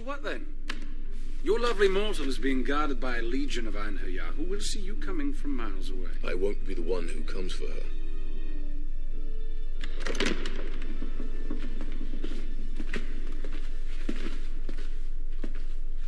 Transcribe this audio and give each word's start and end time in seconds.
Well, 0.00 0.16
what 0.16 0.22
then? 0.22 0.46
Your 1.42 1.60
lovely 1.60 1.88
mortal 1.88 2.26
is 2.26 2.38
being 2.38 2.64
guarded 2.64 3.00
by 3.00 3.18
a 3.18 3.22
legion 3.22 3.66
of 3.66 3.74
Einherjar 3.74 4.34
who 4.34 4.44
will 4.44 4.60
see 4.60 4.80
you 4.80 4.94
coming 4.94 5.34
from 5.34 5.54
miles 5.54 5.90
away. 5.90 6.08
I 6.26 6.32
won't 6.32 6.66
be 6.66 6.72
the 6.72 6.80
one 6.80 7.08
who 7.08 7.20
comes 7.22 7.52
for 7.52 7.66
her. 7.66 7.82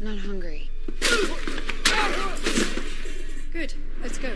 Not 0.01 0.19
hungry. 0.21 0.71
Good. 3.53 3.75
Let's 4.03 4.17
go. 4.17 4.33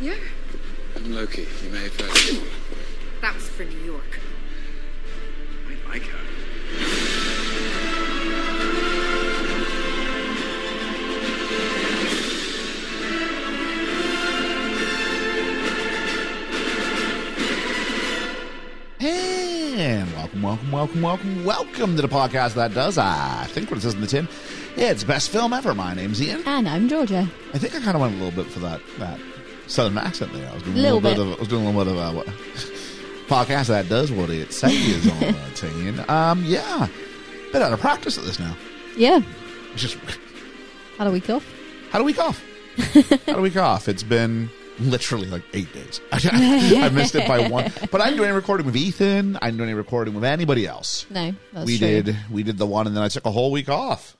Yeah. 0.00 0.14
Loki, 1.12 1.46
you 1.62 1.70
may 1.70 1.84
have 1.84 2.00
heard. 2.00 2.42
That 3.20 3.34
was 3.34 3.48
for 3.48 3.64
New 3.64 3.78
York. 3.78 4.20
I 5.68 5.88
like 5.88 6.02
her. 6.02 6.18
And 18.98 20.12
welcome, 20.14 20.42
welcome, 20.42 20.72
welcome, 20.72 21.02
welcome, 21.02 21.44
welcome 21.44 21.96
to 21.96 22.02
the 22.02 22.08
podcast 22.08 22.54
that 22.54 22.74
does, 22.74 22.98
I 22.98 23.46
think 23.50 23.70
what 23.70 23.78
it 23.78 23.82
says 23.82 23.94
in 23.94 24.00
the 24.00 24.06
tin, 24.06 24.28
it's 24.76 25.04
best 25.04 25.30
film 25.30 25.52
ever. 25.52 25.74
My 25.74 25.94
name's 25.94 26.20
Ian. 26.20 26.42
And 26.46 26.68
I'm 26.68 26.88
Georgia. 26.88 27.28
I 27.54 27.58
think 27.58 27.74
I 27.74 27.80
kind 27.80 27.94
of 27.94 28.00
went 28.00 28.14
a 28.14 28.18
little 28.18 28.42
bit 28.42 28.50
for 28.50 28.58
that 28.60 28.80
that 28.98 29.20
southern 29.66 29.98
accent 29.98 30.32
there. 30.32 30.48
I 30.50 30.54
was 30.54 30.62
doing 30.62 30.78
a 30.78 30.80
Little 30.80 31.00
bit. 31.00 31.16
bit. 31.16 31.26
of 31.26 31.34
I 31.36 31.38
was 31.40 31.48
doing 31.48 31.64
a 31.66 31.70
little 31.70 31.84
bit 31.84 31.92
of 32.02 32.16
uh, 32.16 32.16
what 32.18 32.26
podcast 33.28 33.66
that 33.68 33.88
does 33.88 34.12
what 34.12 34.30
it 34.30 34.52
says 34.52 35.06
on 35.12 35.20
the 35.20 35.36
tin. 35.54 36.04
Um, 36.08 36.44
yeah, 36.44 36.86
been 37.52 37.62
out 37.62 37.72
of 37.72 37.80
practice 37.80 38.18
at 38.18 38.24
this 38.24 38.38
now. 38.38 38.56
Yeah. 38.96 39.20
It's 39.72 39.82
just 39.82 39.96
Had 40.98 41.06
a 41.08 41.10
week 41.10 41.28
off. 41.28 41.44
How 41.90 41.98
do 41.98 42.04
we 42.04 42.16
off. 42.18 42.42
how 43.26 43.34
do 43.34 43.42
we 43.42 43.54
off. 43.58 43.88
It's 43.88 44.02
been 44.02 44.48
literally 44.78 45.26
like 45.26 45.42
eight 45.54 45.72
days. 45.74 46.00
I 46.12 46.88
missed 46.90 47.14
it 47.14 47.26
by 47.28 47.48
one. 47.48 47.70
But 47.90 48.00
I'm 48.00 48.16
doing 48.16 48.30
a 48.30 48.34
recording 48.34 48.64
with 48.66 48.76
Ethan. 48.76 49.38
I'm 49.42 49.56
doing 49.56 49.70
a 49.70 49.76
recording 49.76 50.14
with 50.14 50.24
anybody 50.24 50.66
else. 50.66 51.06
No, 51.10 51.32
that's 51.52 51.66
we 51.66 51.76
true. 51.78 52.02
did 52.02 52.16
we 52.30 52.42
did 52.42 52.56
the 52.58 52.66
one, 52.66 52.86
and 52.86 52.96
then 52.96 53.02
I 53.02 53.08
took 53.08 53.26
a 53.26 53.30
whole 53.30 53.50
week 53.52 53.68
off. 53.68 54.16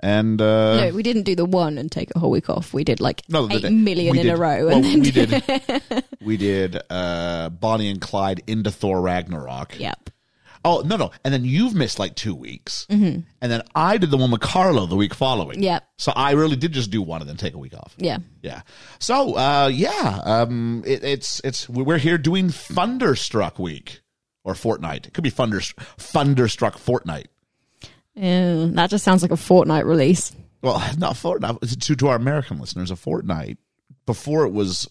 And 0.00 0.40
uh, 0.42 0.86
No, 0.88 0.94
we 0.94 1.02
didn't 1.02 1.22
do 1.22 1.34
the 1.36 1.44
one 1.44 1.78
and 1.78 1.90
take 1.90 2.10
a 2.14 2.18
whole 2.18 2.30
week 2.30 2.50
off. 2.50 2.74
We 2.74 2.84
did 2.84 3.00
like 3.00 3.22
no, 3.28 3.46
the 3.46 3.56
eight 3.56 3.62
day- 3.62 3.70
million 3.70 4.12
we 4.12 4.20
in 4.20 4.26
did- 4.26 4.34
a 4.34 4.36
row. 4.36 4.66
Well, 4.66 4.76
and 4.76 4.84
then 4.84 5.00
we 5.00 5.10
did 5.10 6.04
we 6.20 6.36
did 6.36 6.80
uh, 6.90 7.50
Bonnie 7.50 7.88
and 7.90 8.00
Clyde 8.00 8.42
into 8.46 8.70
Thor 8.70 9.00
Ragnarok. 9.00 9.78
Yep. 9.78 10.10
Oh 10.64 10.82
no 10.84 10.96
no, 10.96 11.12
and 11.24 11.32
then 11.32 11.44
you've 11.44 11.76
missed 11.76 12.00
like 12.00 12.16
two 12.16 12.34
weeks, 12.34 12.86
mm-hmm. 12.90 13.20
and 13.40 13.52
then 13.52 13.62
I 13.76 13.98
did 13.98 14.10
the 14.10 14.16
one 14.16 14.32
with 14.32 14.40
Carlo 14.40 14.86
the 14.86 14.96
week 14.96 15.14
following. 15.14 15.62
Yep. 15.62 15.84
So 15.98 16.12
I 16.16 16.32
really 16.32 16.56
did 16.56 16.72
just 16.72 16.90
do 16.90 17.00
one 17.00 17.20
and 17.20 17.30
then 17.30 17.36
take 17.36 17.54
a 17.54 17.58
week 17.58 17.74
off. 17.74 17.94
Yeah. 17.98 18.18
Yeah. 18.42 18.62
So, 18.98 19.36
uh, 19.36 19.70
yeah, 19.72 20.20
um, 20.24 20.82
it, 20.84 21.04
it's 21.04 21.40
it's 21.44 21.68
we're 21.68 21.98
here 21.98 22.18
doing 22.18 22.48
Thunderstruck 22.48 23.60
week 23.60 24.00
or 24.42 24.56
fortnight. 24.56 25.06
It 25.06 25.14
could 25.14 25.22
be 25.22 25.30
Thunder 25.30 25.60
Thunderstruck 25.98 26.78
fortnight. 26.78 27.28
Uh, 28.16 28.66
that 28.74 28.88
just 28.90 29.04
sounds 29.04 29.22
like 29.22 29.30
a 29.30 29.34
Fortnite 29.34 29.84
release. 29.84 30.32
Well, 30.62 30.78
not 30.98 31.14
Fortnite. 31.14 31.78
To 31.86 31.96
to 31.96 32.08
our 32.08 32.16
American 32.16 32.58
listeners, 32.58 32.90
a 32.90 32.96
fortnight 32.96 33.58
before 34.06 34.44
it 34.46 34.52
was. 34.52 34.88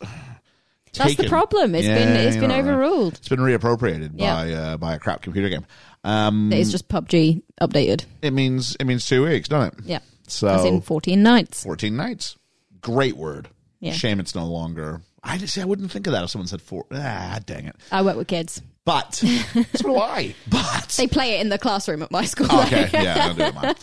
That's 0.94 1.12
the 1.12 1.24
taken- 1.24 1.30
problem. 1.30 1.76
It's 1.76 1.86
Yeah, 1.88 1.96
been 1.96 2.16
it's 2.16 2.36
you 2.36 2.42
been 2.42 2.52
know, 2.52 2.60
overruled. 2.60 3.16
It's 3.16 3.28
been 3.28 3.40
reappropriated 3.40 4.12
Yeah. 4.16 4.34
by 4.34 4.52
uh, 4.54 4.78
by 4.78 4.94
a 4.96 5.00
crap 5.00 5.22
computer 5.22 5.50
game. 5.50 5.66
Um, 6.06 6.54
It's 6.54 6.72
just 6.72 6.88
PUBG 6.88 7.42
updated. 7.60 8.06
it 8.22 8.32
means 8.32 8.78
it 8.80 8.86
means 8.86 9.06
two 9.06 9.26
weeks, 9.26 9.50
doesn't 9.50 9.80
it? 9.80 9.86
Yeah. 9.86 10.00
So 10.28 10.48
As 10.48 10.64
in 10.66 10.82
14 10.82 11.22
nights. 11.22 11.64
14 11.64 11.96
nights. 11.98 12.38
Great 12.80 13.18
word. 13.18 13.50
Yeah. 13.80 13.92
Shame 13.94 14.20
it's 14.20 14.36
no 14.36 14.46
longer. 14.46 15.02
I 15.24 15.38
just 15.38 15.58
I 15.58 15.66
wouldn't 15.66 15.92
think 15.92 16.08
of 16.08 16.14
that 16.14 16.24
if 16.24 16.30
someone 16.30 16.48
said 16.48 16.62
four. 16.62 16.86
Ah, 16.92 17.40
dang 17.46 17.66
it. 17.66 17.76
I 17.92 18.02
work 18.04 18.16
with 18.16 18.28
kids. 18.28 18.62
But 18.86 19.16
so 19.16 19.64
do 19.82 19.98
I. 19.98 20.36
But 20.48 20.90
They 20.98 21.08
play 21.08 21.38
it 21.38 21.42
in 21.42 21.50
the 21.50 21.58
classroom 21.58 22.04
at 22.04 22.12
my 22.12 22.24
school. 22.26 22.48
Oh, 22.50 22.64
okay, 22.66 22.88
yeah, 22.94 23.28
don't 23.28 23.38
do 23.38 23.44
it, 23.46 23.56
mine. 23.56 23.76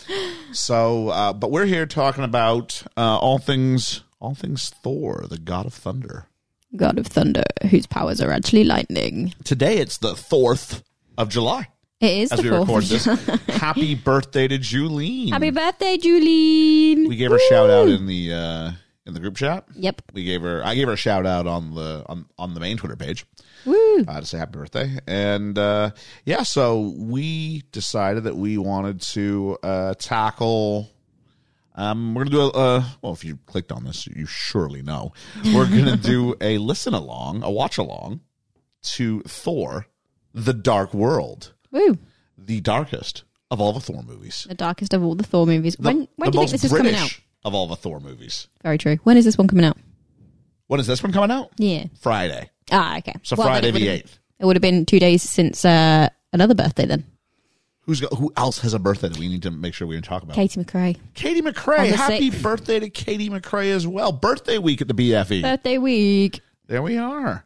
So, 0.53 1.09
uh, 1.09 1.33
but 1.33 1.51
we're 1.51 1.65
here 1.65 1.85
talking 1.85 2.23
about 2.23 2.81
uh, 2.95 3.17
all 3.17 3.37
things, 3.37 4.01
all 4.21 4.33
things 4.33 4.69
Thor, 4.69 5.25
the 5.29 5.37
god 5.37 5.65
of 5.65 5.73
thunder. 5.73 6.27
God 6.75 6.97
of 6.97 7.05
Thunder, 7.05 7.43
whose 7.69 7.85
powers 7.85 8.19
are 8.19 8.31
actually 8.31 8.63
lightning. 8.63 9.33
Today 9.43 9.77
it's 9.77 9.99
the 9.99 10.15
fourth 10.15 10.81
of 11.19 11.29
July 11.29 11.67
It 11.99 12.17
is 12.17 12.31
as 12.31 12.39
the 12.39 12.49
we 12.49 12.65
fourth 12.65 12.67
record 12.67 12.83
of 12.83 13.45
this. 13.47 13.55
Happy 13.57 13.93
birthday 13.93 14.47
to 14.47 14.57
Julene. 14.57 15.29
Happy 15.29 15.51
birthday, 15.51 15.97
Julie. 15.97 17.05
we 17.07 17.15
gave 17.15 17.29
her 17.29 17.37
a 17.37 17.41
shout 17.41 17.69
out 17.69 17.89
in 17.89 18.07
the 18.07 18.33
uh, 18.33 18.71
in 19.05 19.13
the 19.13 19.19
group 19.19 19.35
chat. 19.35 19.65
Yep. 19.75 20.01
We 20.13 20.23
gave 20.23 20.41
her. 20.41 20.65
I 20.65 20.73
gave 20.73 20.87
her 20.87 20.93
a 20.93 20.97
shout 20.97 21.27
out 21.27 21.45
on 21.45 21.75
the 21.75 22.03
on 22.07 22.25
on 22.39 22.55
the 22.55 22.59
main 22.59 22.77
Twitter 22.77 22.95
page. 22.95 23.23
Woo. 23.65 24.03
uh, 24.07 24.19
to 24.19 24.25
say 24.25 24.37
happy 24.37 24.53
birthday. 24.53 24.97
And 25.07 25.57
uh, 25.57 25.91
yeah, 26.25 26.43
so 26.43 26.93
we 26.97 27.63
decided 27.71 28.23
that 28.25 28.35
we 28.35 28.57
wanted 28.57 29.01
to 29.01 29.57
uh, 29.63 29.93
tackle. 29.95 30.89
Um, 31.75 32.13
we're 32.13 32.25
gonna 32.25 32.35
do 32.35 32.41
a 32.41 32.49
uh, 32.49 32.83
well. 33.01 33.13
If 33.13 33.23
you 33.23 33.39
clicked 33.45 33.71
on 33.71 33.83
this, 33.83 34.05
you 34.07 34.25
surely 34.25 34.81
know 34.81 35.13
we're 35.53 35.69
gonna 35.69 35.97
do 36.13 36.35
a 36.39 36.57
listen 36.59 36.93
along, 36.93 37.43
a 37.43 37.49
watch 37.49 37.77
along 37.77 38.21
to 38.93 39.21
Thor: 39.21 39.87
The 40.33 40.53
Dark 40.53 40.93
World, 40.93 41.53
Woo. 41.71 41.97
the 42.37 42.61
darkest 42.61 43.23
of 43.49 43.59
all 43.59 43.73
the 43.73 43.79
Thor 43.79 44.03
movies. 44.03 44.45
The 44.47 44.55
darkest 44.55 44.93
of 44.93 45.03
all 45.03 45.15
the 45.15 45.23
Thor 45.23 45.47
movies. 45.47 45.75
The, 45.79 45.87
when 45.87 46.07
when 46.15 46.31
do 46.31 46.39
you 46.39 46.47
think 46.47 46.61
this 46.61 46.65
is 46.65 46.77
coming 46.77 46.95
out? 46.95 47.19
of 47.45 47.53
all 47.53 47.67
the 47.67 47.75
Thor 47.75 47.99
movies. 47.99 48.47
Very 48.61 48.77
true. 48.77 48.97
When 49.03 49.17
is 49.17 49.25
this 49.25 49.37
one 49.37 49.47
coming 49.47 49.65
out? 49.65 49.77
When 50.67 50.79
is 50.79 50.87
this 50.87 51.03
one 51.03 51.11
coming 51.11 51.31
out? 51.31 51.51
Yeah. 51.57 51.85
Friday. 51.99 52.49
Ah, 52.71 52.97
okay. 52.97 53.13
So 53.23 53.35
Well, 53.35 53.47
then 53.47 53.53
Friday 53.55 53.67
it 53.69 53.71
the 53.71 53.79
would've- 53.79 53.91
eighth. 53.91 54.19
It 54.39 54.45
would 54.45 54.55
have 54.57 54.61
been 54.61 54.85
two 54.85 54.99
days 54.99 55.21
since 55.21 55.63
uh, 55.63 56.09
another 56.33 56.55
birthday 56.55 56.85
then. 56.85 57.05
Who's 57.81 58.01
got, 58.01 58.13
who 58.13 58.31
else 58.37 58.59
has 58.59 58.73
a 58.73 58.79
birthday 58.79 59.09
that 59.09 59.17
we 59.17 59.27
need 59.27 59.43
to 59.43 59.51
make 59.51 59.73
sure 59.73 59.87
we 59.87 59.99
talk 60.01 60.23
about? 60.23 60.35
Katie 60.35 60.61
McRae. 60.61 60.97
Katie 61.13 61.41
On 61.45 61.53
McRae. 61.53 61.91
the 61.91 61.97
Happy 61.97 62.29
sixth. 62.29 62.43
birthday 62.43 62.79
to 62.79 62.89
Katie 62.89 63.29
McRae 63.29 63.71
as 63.71 63.85
well. 63.85 64.11
Birthday 64.11 64.57
week 64.57 64.81
at 64.81 64.87
the 64.87 64.93
BFE. 64.93 65.41
Birthday 65.41 65.77
week. 65.77 66.39
there 66.67 66.81
we 66.81 66.97
are. 66.97 67.45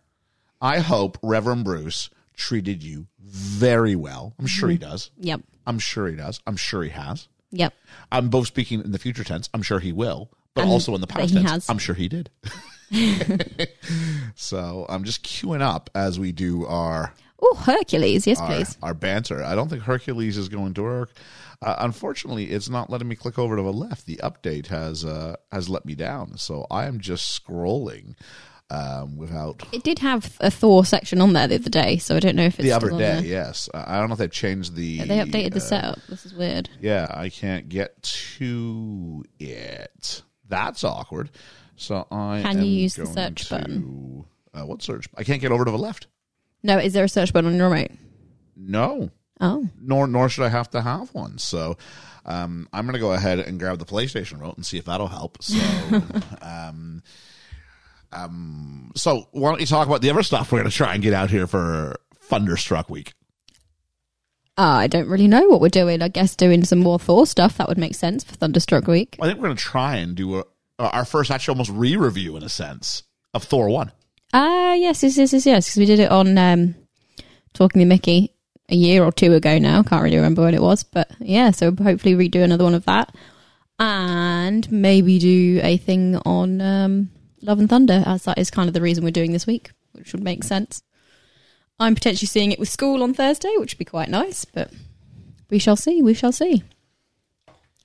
I 0.61 0.79
hope 0.79 1.17
Reverend 1.23 1.65
Bruce 1.65 2.09
treated 2.35 2.83
you 2.83 3.07
very 3.19 3.95
well. 3.95 4.33
I'm 4.39 4.47
sure 4.47 4.69
he 4.69 4.77
does. 4.77 5.11
Yep. 5.19 5.41
I'm 5.67 5.79
sure 5.79 6.07
he 6.07 6.15
does. 6.15 6.39
I'm 6.47 6.55
sure 6.55 6.83
he 6.83 6.89
has. 6.91 7.27
Yep. 7.51 7.73
I'm 8.11 8.29
both 8.29 8.47
speaking 8.47 8.81
in 8.83 8.91
the 8.91 8.99
future 8.99 9.23
tense. 9.23 9.49
I'm 9.53 9.61
sure 9.63 9.79
he 9.79 9.91
will, 9.91 10.31
but 10.53 10.65
also 10.65 10.93
in 10.95 11.01
the 11.01 11.07
past 11.07 11.29
he 11.29 11.35
tense. 11.37 11.49
has. 11.51 11.69
I'm 11.69 11.77
sure 11.79 11.95
he 11.95 12.07
did. 12.07 12.29
so 14.35 14.85
I'm 14.89 15.03
just 15.03 15.23
queuing 15.23 15.61
up 15.61 15.89
as 15.95 16.19
we 16.19 16.31
do 16.31 16.65
our 16.65 17.13
Oh, 17.39 17.55
Hercules. 17.55 18.25
Yes, 18.25 18.39
our, 18.39 18.47
please. 18.47 18.77
our 18.81 18.93
banter. 18.93 19.43
I 19.43 19.53
don't 19.53 19.69
think 19.69 19.83
Hercules 19.83 20.37
is 20.37 20.49
going 20.49 20.73
to 20.75 20.81
work. 20.83 21.11
Uh, 21.61 21.75
unfortunately, 21.79 22.45
it's 22.45 22.69
not 22.69 22.89
letting 22.89 23.07
me 23.07 23.15
click 23.15 23.37
over 23.37 23.55
to 23.55 23.61
the 23.61 23.73
left. 23.73 24.05
The 24.05 24.17
update 24.23 24.67
has 24.67 25.05
uh, 25.05 25.35
has 25.51 25.69
let 25.69 25.85
me 25.85 25.95
down, 25.95 26.37
so 26.37 26.65
I 26.71 26.85
am 26.85 26.99
just 26.99 27.43
scrolling 27.43 28.15
um, 28.69 29.17
without 29.17 29.63
It 29.71 29.83
did 29.83 29.99
have 29.99 30.35
a 30.39 30.49
Thor 30.51 30.83
section 30.83 31.21
on 31.21 31.33
there 31.33 31.47
the 31.47 31.55
other 31.55 31.69
day, 31.69 31.97
so 31.97 32.15
I 32.15 32.19
don't 32.19 32.35
know 32.35 32.43
if 32.45 32.59
it's 32.59 32.63
the 32.63 32.73
other 32.73 32.89
day. 32.91 33.21
Yes, 33.23 33.69
I 33.73 33.99
don't 33.99 34.07
know 34.09 34.13
if 34.13 34.19
they've 34.19 34.31
changed 34.31 34.75
the. 34.75 34.99
They 34.99 35.17
updated 35.19 35.51
the 35.53 35.57
uh, 35.57 35.61
setup. 35.61 35.99
This 36.09 36.25
is 36.25 36.33
weird. 36.33 36.69
Yeah, 36.81 37.07
I 37.11 37.29
can't 37.29 37.69
get 37.69 38.01
to 38.37 39.23
it. 39.39 40.23
That's 40.49 40.83
awkward. 40.83 41.29
So 41.77 42.05
I 42.11 42.41
Can 42.41 42.61
you 42.61 42.69
use 42.69 42.95
the 42.95 43.05
search 43.05 43.45
to- 43.45 43.55
button? 43.55 44.25
Uh, 44.53 44.65
what 44.65 44.81
search? 44.81 45.07
I 45.15 45.23
can't 45.23 45.39
get 45.39 45.51
over 45.51 45.63
to 45.63 45.71
the 45.71 45.77
left. 45.77 46.07
No, 46.63 46.77
is 46.79 46.93
there 46.93 47.03
a 47.05 47.09
search 47.09 47.31
button 47.31 47.51
on 47.51 47.57
your 47.57 47.69
remote? 47.69 47.91
No. 48.55 49.11
Oh, 49.39 49.69
nor 49.79 50.07
nor 50.07 50.29
should 50.29 50.43
I 50.45 50.49
have 50.49 50.71
to 50.71 50.81
have 50.81 51.13
one. 51.13 51.37
So 51.37 51.77
um, 52.25 52.67
I'm 52.73 52.85
going 52.85 52.93
to 52.95 52.99
go 52.99 53.13
ahead 53.13 53.37
and 53.39 53.59
grab 53.59 53.77
the 53.77 53.85
PlayStation 53.85 54.39
remote 54.39 54.57
and 54.57 54.65
see 54.65 54.79
if 54.79 54.85
that'll 54.85 55.07
help. 55.07 55.41
So, 55.43 55.61
um, 56.41 57.03
um, 58.11 58.91
so 58.95 59.27
why 59.31 59.51
don't 59.51 59.59
you 59.59 59.67
talk 59.67 59.85
about 59.87 60.01
the 60.01 60.09
other 60.09 60.23
stuff 60.23 60.51
we're 60.51 60.59
going 60.59 60.71
to 60.71 60.75
try 60.75 60.95
and 60.95 61.03
get 61.03 61.13
out 61.13 61.29
here 61.29 61.45
for 61.45 61.97
Thunderstruck 62.15 62.89
Week? 62.89 63.13
uh, 64.57 64.61
I 64.61 64.87
don't 64.87 65.07
really 65.07 65.27
know 65.27 65.47
what 65.47 65.61
we're 65.61 65.69
doing. 65.69 66.01
I 66.01 66.07
guess 66.07 66.35
doing 66.35 66.63
some 66.63 66.79
more 66.79 66.97
Thor 66.97 67.27
stuff 67.27 67.57
that 67.57 67.67
would 67.67 67.77
make 67.77 67.93
sense 67.93 68.23
for 68.23 68.33
Thunderstruck 68.35 68.87
Week. 68.87 69.15
I 69.21 69.27
think 69.27 69.37
we're 69.37 69.49
going 69.49 69.57
to 69.57 69.63
try 69.63 69.97
and 69.97 70.15
do 70.15 70.39
a, 70.39 70.43
uh, 70.79 70.89
our 70.93 71.05
first 71.05 71.31
actual 71.31 71.53
almost 71.53 71.71
re-review 71.71 72.37
in 72.37 72.43
a 72.43 72.49
sense 72.49 73.03
of 73.33 73.43
Thor 73.43 73.69
One. 73.69 73.91
Ah, 74.33 74.73
yes, 74.73 75.03
yes, 75.03 75.17
yes, 75.17 75.33
yes, 75.33 75.45
yes. 75.45 75.67
Because 75.67 75.79
we 75.79 75.85
did 75.85 75.99
it 75.99 76.11
on 76.11 76.37
um, 76.37 76.75
Talking 77.53 77.79
to 77.79 77.85
Mickey 77.85 78.33
a 78.69 78.75
year 78.75 79.03
or 79.03 79.11
two 79.11 79.33
ago 79.33 79.57
now. 79.57 79.81
Can't 79.83 80.03
really 80.03 80.17
remember 80.17 80.43
when 80.43 80.53
it 80.53 80.61
was, 80.61 80.83
but 80.83 81.09
yeah. 81.19 81.51
So 81.51 81.71
hopefully 81.71 82.15
redo 82.15 82.43
another 82.43 82.63
one 82.65 82.75
of 82.75 82.85
that, 82.85 83.15
and 83.79 84.69
maybe 84.71 85.19
do 85.19 85.59
a 85.63 85.77
thing 85.77 86.17
on 86.17 86.61
um, 86.61 87.09
Love 87.41 87.59
and 87.59 87.69
Thunder, 87.69 88.03
as 88.05 88.23
that 88.23 88.37
is 88.37 88.51
kind 88.51 88.67
of 88.67 88.73
the 88.73 88.81
reason 88.81 89.03
we're 89.03 89.11
doing 89.11 89.31
this 89.31 89.47
week, 89.47 89.71
which 89.93 90.13
would 90.13 90.23
make 90.23 90.43
sense. 90.43 90.81
I'm 91.79 91.95
potentially 91.95 92.27
seeing 92.27 92.51
it 92.51 92.59
with 92.59 92.69
school 92.69 93.03
on 93.03 93.13
Thursday, 93.13 93.53
which 93.57 93.73
would 93.73 93.79
be 93.79 93.85
quite 93.85 94.09
nice, 94.09 94.45
but 94.45 94.71
we 95.49 95.59
shall 95.59 95.75
see. 95.75 96.01
We 96.01 96.13
shall 96.13 96.31
see. 96.31 96.63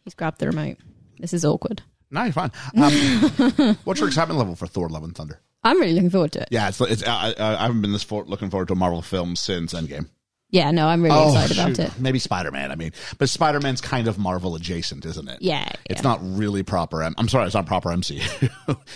He's 0.02 0.14
grabbed 0.14 0.40
the 0.40 0.46
remote. 0.46 0.78
This 1.18 1.32
is 1.32 1.44
awkward. 1.44 1.82
No, 2.12 2.22
you're 2.24 2.32
fine. 2.32 2.52
Um, 2.76 3.76
what's 3.84 3.98
your 4.00 4.08
excitement 4.08 4.38
level 4.38 4.54
for 4.54 4.66
Thor: 4.68 4.88
Love 4.88 5.02
and 5.04 5.14
Thunder? 5.16 5.40
I'm 5.64 5.80
really 5.80 5.92
looking 5.94 6.10
forward 6.10 6.32
to 6.32 6.42
it. 6.42 6.48
Yeah, 6.50 6.68
it's 6.68 6.80
it's. 6.80 7.02
I, 7.06 7.34
I 7.38 7.62
haven't 7.62 7.80
been 7.82 7.92
this 7.92 8.02
for, 8.02 8.24
looking 8.24 8.50
forward 8.50 8.68
to 8.68 8.74
a 8.74 8.76
Marvel 8.76 9.02
film 9.02 9.34
since 9.36 9.72
Endgame. 9.74 10.08
Yeah, 10.50 10.70
no, 10.70 10.86
I'm 10.86 11.02
really 11.02 11.16
excited 11.28 11.56
about 11.58 11.80
Oh, 11.80 11.82
it. 11.84 11.98
Maybe 11.98 12.18
Spider 12.18 12.50
Man. 12.50 12.70
I 12.70 12.74
mean, 12.74 12.92
but 13.16 13.30
Spider 13.30 13.58
Man's 13.60 13.80
kind 13.80 14.06
of 14.06 14.18
Marvel 14.18 14.54
adjacent, 14.54 15.06
isn't 15.06 15.26
it? 15.28 15.38
Yeah, 15.40 15.66
It's 15.88 16.02
yeah. 16.02 16.08
not 16.08 16.18
really 16.22 16.62
proper. 16.62 17.02
M- 17.02 17.14
I'm 17.16 17.28
sorry, 17.28 17.46
it's 17.46 17.54
not 17.54 17.64
proper 17.64 17.88
MCU. 17.88 18.50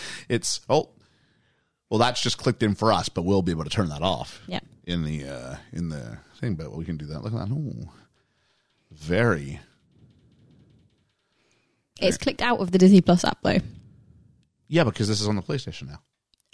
it's 0.29 0.61
oh, 0.69 0.91
well, 1.89 1.99
that's 1.99 2.21
just 2.23 2.37
clicked 2.37 2.63
in 2.63 2.75
for 2.75 2.93
us, 2.93 3.09
but 3.09 3.23
we'll 3.23 3.41
be 3.41 3.53
able 3.53 3.65
to 3.65 3.71
turn 3.71 3.89
that 3.89 4.03
off. 4.03 4.43
Yeah. 4.47 4.61
In 4.85 5.03
the 5.05 5.25
uh 5.29 5.57
in 5.73 5.89
the 5.89 6.19
thing, 6.41 6.57
but 6.57 6.73
we 6.77 6.85
can 6.85 6.99
do 6.99 7.07
that. 7.07 7.23
Look 7.23 7.33
at 7.33 7.49
that. 7.49 7.55
Oh, 7.55 7.91
Very. 8.93 9.61
It's 12.01 12.19
clicked 12.19 12.43
out 12.43 12.61
of 12.61 12.71
the 12.73 12.79
Disney 12.79 13.01
Plus 13.01 13.25
app 13.25 13.39
though. 13.43 13.59
Yeah, 14.69 14.85
because 14.85 15.09
this 15.09 15.21
is 15.21 15.29
on 15.29 15.37
the 15.37 15.43
PlayStation 15.43 15.89
now. 15.89 16.01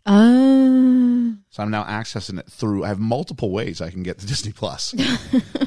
Uh, 0.04 1.36
So 1.50 1.62
I'm 1.62 1.70
now 1.70 1.84
accessing 1.84 2.38
it 2.38 2.46
through. 2.50 2.84
I 2.84 2.88
have 2.88 2.98
multiple 2.98 3.50
ways 3.50 3.80
I 3.80 3.90
can 3.90 4.02
get 4.02 4.18
to 4.18 4.26
Disney 4.32 4.52
Plus. 4.52 4.94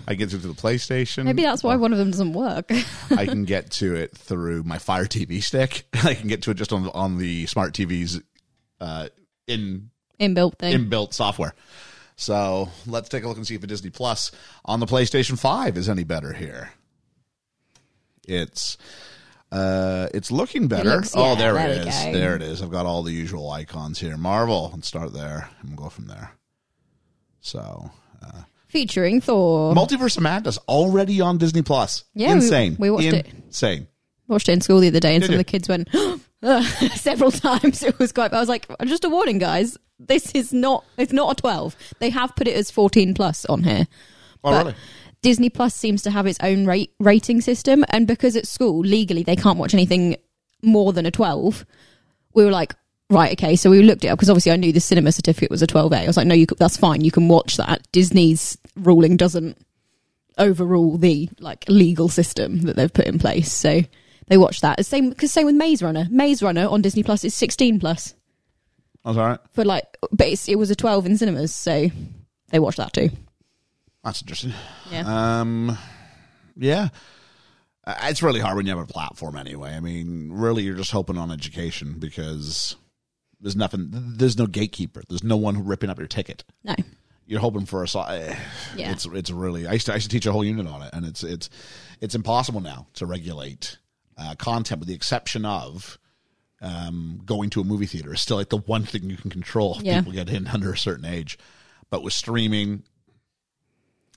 I 0.07 0.13
get 0.15 0.29
to 0.31 0.37
the 0.37 0.49
PlayStation. 0.49 1.23
maybe 1.25 1.41
that's 1.43 1.63
why 1.63 1.75
one 1.75 1.91
of 1.93 1.97
them 1.97 2.11
doesn't 2.11 2.33
work. 2.33 2.71
I 3.11 3.25
can 3.25 3.45
get 3.45 3.71
to 3.71 3.95
it 3.95 4.15
through 4.15 4.63
my 4.63 4.77
Fire 4.77 5.05
TV 5.05 5.41
stick. 5.43 5.87
I 6.03 6.13
can 6.13 6.27
get 6.27 6.43
to 6.43 6.51
it 6.51 6.55
just 6.55 6.73
on 6.73 6.83
the, 6.83 6.91
on 6.91 7.17
the 7.17 7.45
smart 7.47 7.73
TV's 7.73 8.21
uh, 8.81 9.07
in 9.47 9.89
Inbuilt 10.19 10.57
thing. 10.59 10.73
inbuilt 10.89 11.13
software. 11.13 11.53
So 12.17 12.69
let's 12.87 13.09
take 13.09 13.23
a 13.23 13.27
look 13.27 13.37
and 13.37 13.45
see 13.47 13.55
if 13.55 13.63
a 13.63 13.67
Disney 13.67 13.89
Plus 13.89 14.31
on 14.63 14.79
the 14.79 14.85
PlayStation 14.85 15.37
Five 15.39 15.77
is 15.77 15.89
any 15.89 16.03
better 16.03 16.31
here. 16.33 16.71
It's 18.27 18.77
uh, 19.55 20.07
it's 20.13 20.31
looking 20.31 20.67
better. 20.67 20.89
looks- 20.89 21.13
oh, 21.15 21.29
yeah, 21.33 21.35
there, 21.35 21.53
there 21.53 21.69
it 21.69 21.83
go. 21.85 21.89
Eh? 21.91 22.11
There 22.11 22.35
it 22.35 22.41
is. 22.41 22.61
I've 22.61 22.71
got 22.71 22.85
all 22.85 23.03
the 23.03 23.11
usual 23.13 23.49
icons 23.49 23.99
here. 23.99 24.17
Marvel. 24.17 24.71
Let's 24.73 24.87
start 24.87 25.13
there 25.13 25.49
and 25.61 25.69
we'll 25.69 25.85
go 25.85 25.89
from 25.89 26.07
there. 26.07 26.31
So 27.41 27.91
uh, 28.21 28.41
Featuring 28.67 29.21
Thor. 29.21 29.73
Multiverse 29.73 30.17
of 30.17 30.23
Madness 30.23 30.57
already 30.67 31.21
on 31.21 31.37
Disney 31.37 31.61
Plus. 31.61 32.03
Yeah, 32.13 32.27
we- 32.29 32.33
insane. 32.33 32.75
we 32.79 32.89
watched 32.89 33.13
it. 33.13 33.27
Insane. 33.45 33.87
watched 34.27 34.49
it 34.49 34.53
in 34.53 34.61
school 34.61 34.79
the 34.79 34.87
other 34.89 34.99
day, 34.99 35.15
and 35.15 35.21
Did 35.21 35.27
some 35.27 35.33
you? 35.33 35.39
of 35.39 35.45
the 35.45 35.51
kids 35.51 35.69
went 35.69 35.89
uh, 36.43 36.61
several 36.95 37.31
times. 37.31 37.83
It 37.83 37.97
was 37.99 38.11
quite. 38.11 38.33
I 38.33 38.39
was 38.39 38.49
like, 38.49 38.67
just 38.85 39.05
a 39.05 39.09
warning, 39.09 39.37
guys. 39.37 39.77
This 39.99 40.31
is 40.33 40.51
not. 40.51 40.83
It's 40.97 41.13
not 41.13 41.31
a 41.31 41.41
twelve. 41.41 41.75
They 41.99 42.09
have 42.09 42.35
put 42.35 42.47
it 42.47 42.55
as 42.55 42.69
fourteen 42.71 43.13
plus 43.13 43.45
on 43.45 43.63
here. 43.63 43.87
Oh, 44.43 44.51
But 44.51 44.57
really? 44.65 44.75
Disney 45.25 45.49
Plus 45.49 45.73
seems 45.73 46.03
to 46.03 46.11
have 46.11 46.27
its 46.27 46.37
own 46.41 46.67
rate 46.67 46.93
rating 46.99 47.41
system, 47.41 47.83
and 47.89 48.05
because 48.05 48.35
at 48.35 48.45
school 48.45 48.79
legally 48.79 49.23
they 49.23 49.35
can't 49.35 49.57
watch 49.57 49.73
anything 49.73 50.17
more 50.61 50.93
than 50.93 51.07
a 51.07 51.11
twelve, 51.11 51.65
we 52.35 52.45
were 52.45 52.51
like, 52.51 52.75
right, 53.09 53.31
okay. 53.33 53.55
So 53.55 53.71
we 53.71 53.81
looked 53.81 54.05
it 54.05 54.09
up 54.09 54.19
because 54.19 54.29
obviously 54.29 54.51
I 54.51 54.55
knew 54.57 54.71
the 54.71 54.79
cinema 54.79 55.11
certificate 55.11 55.49
was 55.49 55.63
a 55.63 55.67
twelve 55.67 55.91
A. 55.93 56.03
I 56.03 56.05
was 56.07 56.15
like, 56.15 56.27
no, 56.27 56.35
you 56.35 56.45
c- 56.47 56.55
that's 56.59 56.77
fine. 56.77 57.01
You 57.03 57.09
can 57.11 57.27
watch 57.27 57.57
that. 57.57 57.81
Disney's 57.91 58.55
ruling 58.75 59.17
doesn't 59.17 59.57
overrule 60.37 60.97
the 60.99 61.27
like 61.39 61.65
legal 61.67 62.07
system 62.07 62.61
that 62.61 62.75
they've 62.75 62.93
put 62.93 63.07
in 63.07 63.17
place. 63.17 63.51
So 63.51 63.81
they 64.27 64.37
watch 64.37 64.61
that. 64.61 64.85
Same 64.85 65.09
because 65.09 65.31
same 65.31 65.47
with 65.47 65.55
Maze 65.55 65.81
Runner. 65.81 66.07
Maze 66.11 66.43
Runner 66.43 66.67
on 66.67 66.83
Disney 66.83 67.01
Plus 67.01 67.23
is 67.23 67.33
sixteen 67.33 67.79
plus 67.79 68.13
That's 69.03 69.17
all 69.17 69.25
right. 69.25 69.39
for 69.53 69.65
like, 69.65 69.85
but 70.11 70.27
it's, 70.27 70.47
it 70.47 70.59
was 70.59 70.69
a 70.69 70.75
twelve 70.75 71.07
in 71.07 71.17
cinemas, 71.17 71.53
so 71.53 71.89
they 72.49 72.59
watched 72.59 72.77
that 72.77 72.93
too. 72.93 73.09
That's 74.05 74.21
interesting. 74.21 74.53
Yeah. 74.91 75.39
Um, 75.41 75.77
yeah. 76.55 76.89
Uh, 77.85 77.95
It's 78.03 78.23
really 78.23 78.39
hard 78.39 78.55
when 78.55 78.65
you 78.67 78.77
have 78.77 78.87
a 78.89 78.91
platform 78.91 79.35
anyway. 79.35 79.71
I 79.73 79.79
mean, 79.81 80.31
really, 80.31 80.63
you're 80.63 80.75
just 80.77 80.91
hoping 80.91 81.17
on 81.17 81.31
education 81.31 81.95
because 81.99 82.75
there's 83.41 83.55
nothing, 83.55 83.89
there's 83.91 84.37
no 84.37 84.47
gatekeeper. 84.47 85.01
There's 85.09 85.23
no 85.23 85.35
one 85.37 85.55
who 85.55 85.63
ripping 85.63 85.89
up 85.89 85.97
your 85.99 86.07
ticket. 86.07 86.43
no. 86.63 86.75
You're 87.27 87.39
hoping 87.39 87.65
for 87.65 87.83
a, 87.83 87.87
eh, 88.11 88.37
Yeah. 88.75 88.91
it's, 88.91 89.07
it's 89.07 89.31
really, 89.31 89.65
I 89.65 89.73
used, 89.73 89.87
to, 89.87 89.93
I 89.93 89.95
used 89.95 90.11
to 90.11 90.15
teach 90.15 90.27
a 90.27 90.31
whole 90.31 90.45
unit 90.45 90.67
on 90.67 90.83
it 90.83 90.91
and 90.93 91.03
it's, 91.07 91.23
it's, 91.23 91.49
it's 91.99 92.13
impossible 92.13 92.61
now 92.61 92.85
to 92.93 93.07
regulate 93.07 93.79
uh, 94.15 94.35
content 94.35 94.79
with 94.79 94.87
the 94.87 94.93
exception 94.93 95.43
of 95.43 95.97
um, 96.61 97.19
going 97.25 97.49
to 97.49 97.61
a 97.61 97.63
movie 97.63 97.87
theater 97.87 98.13
is 98.13 98.21
still 98.21 98.37
like 98.37 98.49
the 98.49 98.57
one 98.57 98.83
thing 98.83 99.09
you 99.09 99.17
can 99.17 99.31
control. 99.31 99.75
if 99.79 99.81
Yeah. 99.83 99.97
People 100.01 100.13
get 100.13 100.29
in 100.29 100.45
under 100.45 100.71
a 100.71 100.77
certain 100.77 101.05
age. 101.05 101.39
But 101.89 102.03
with 102.03 102.13
streaming, 102.13 102.83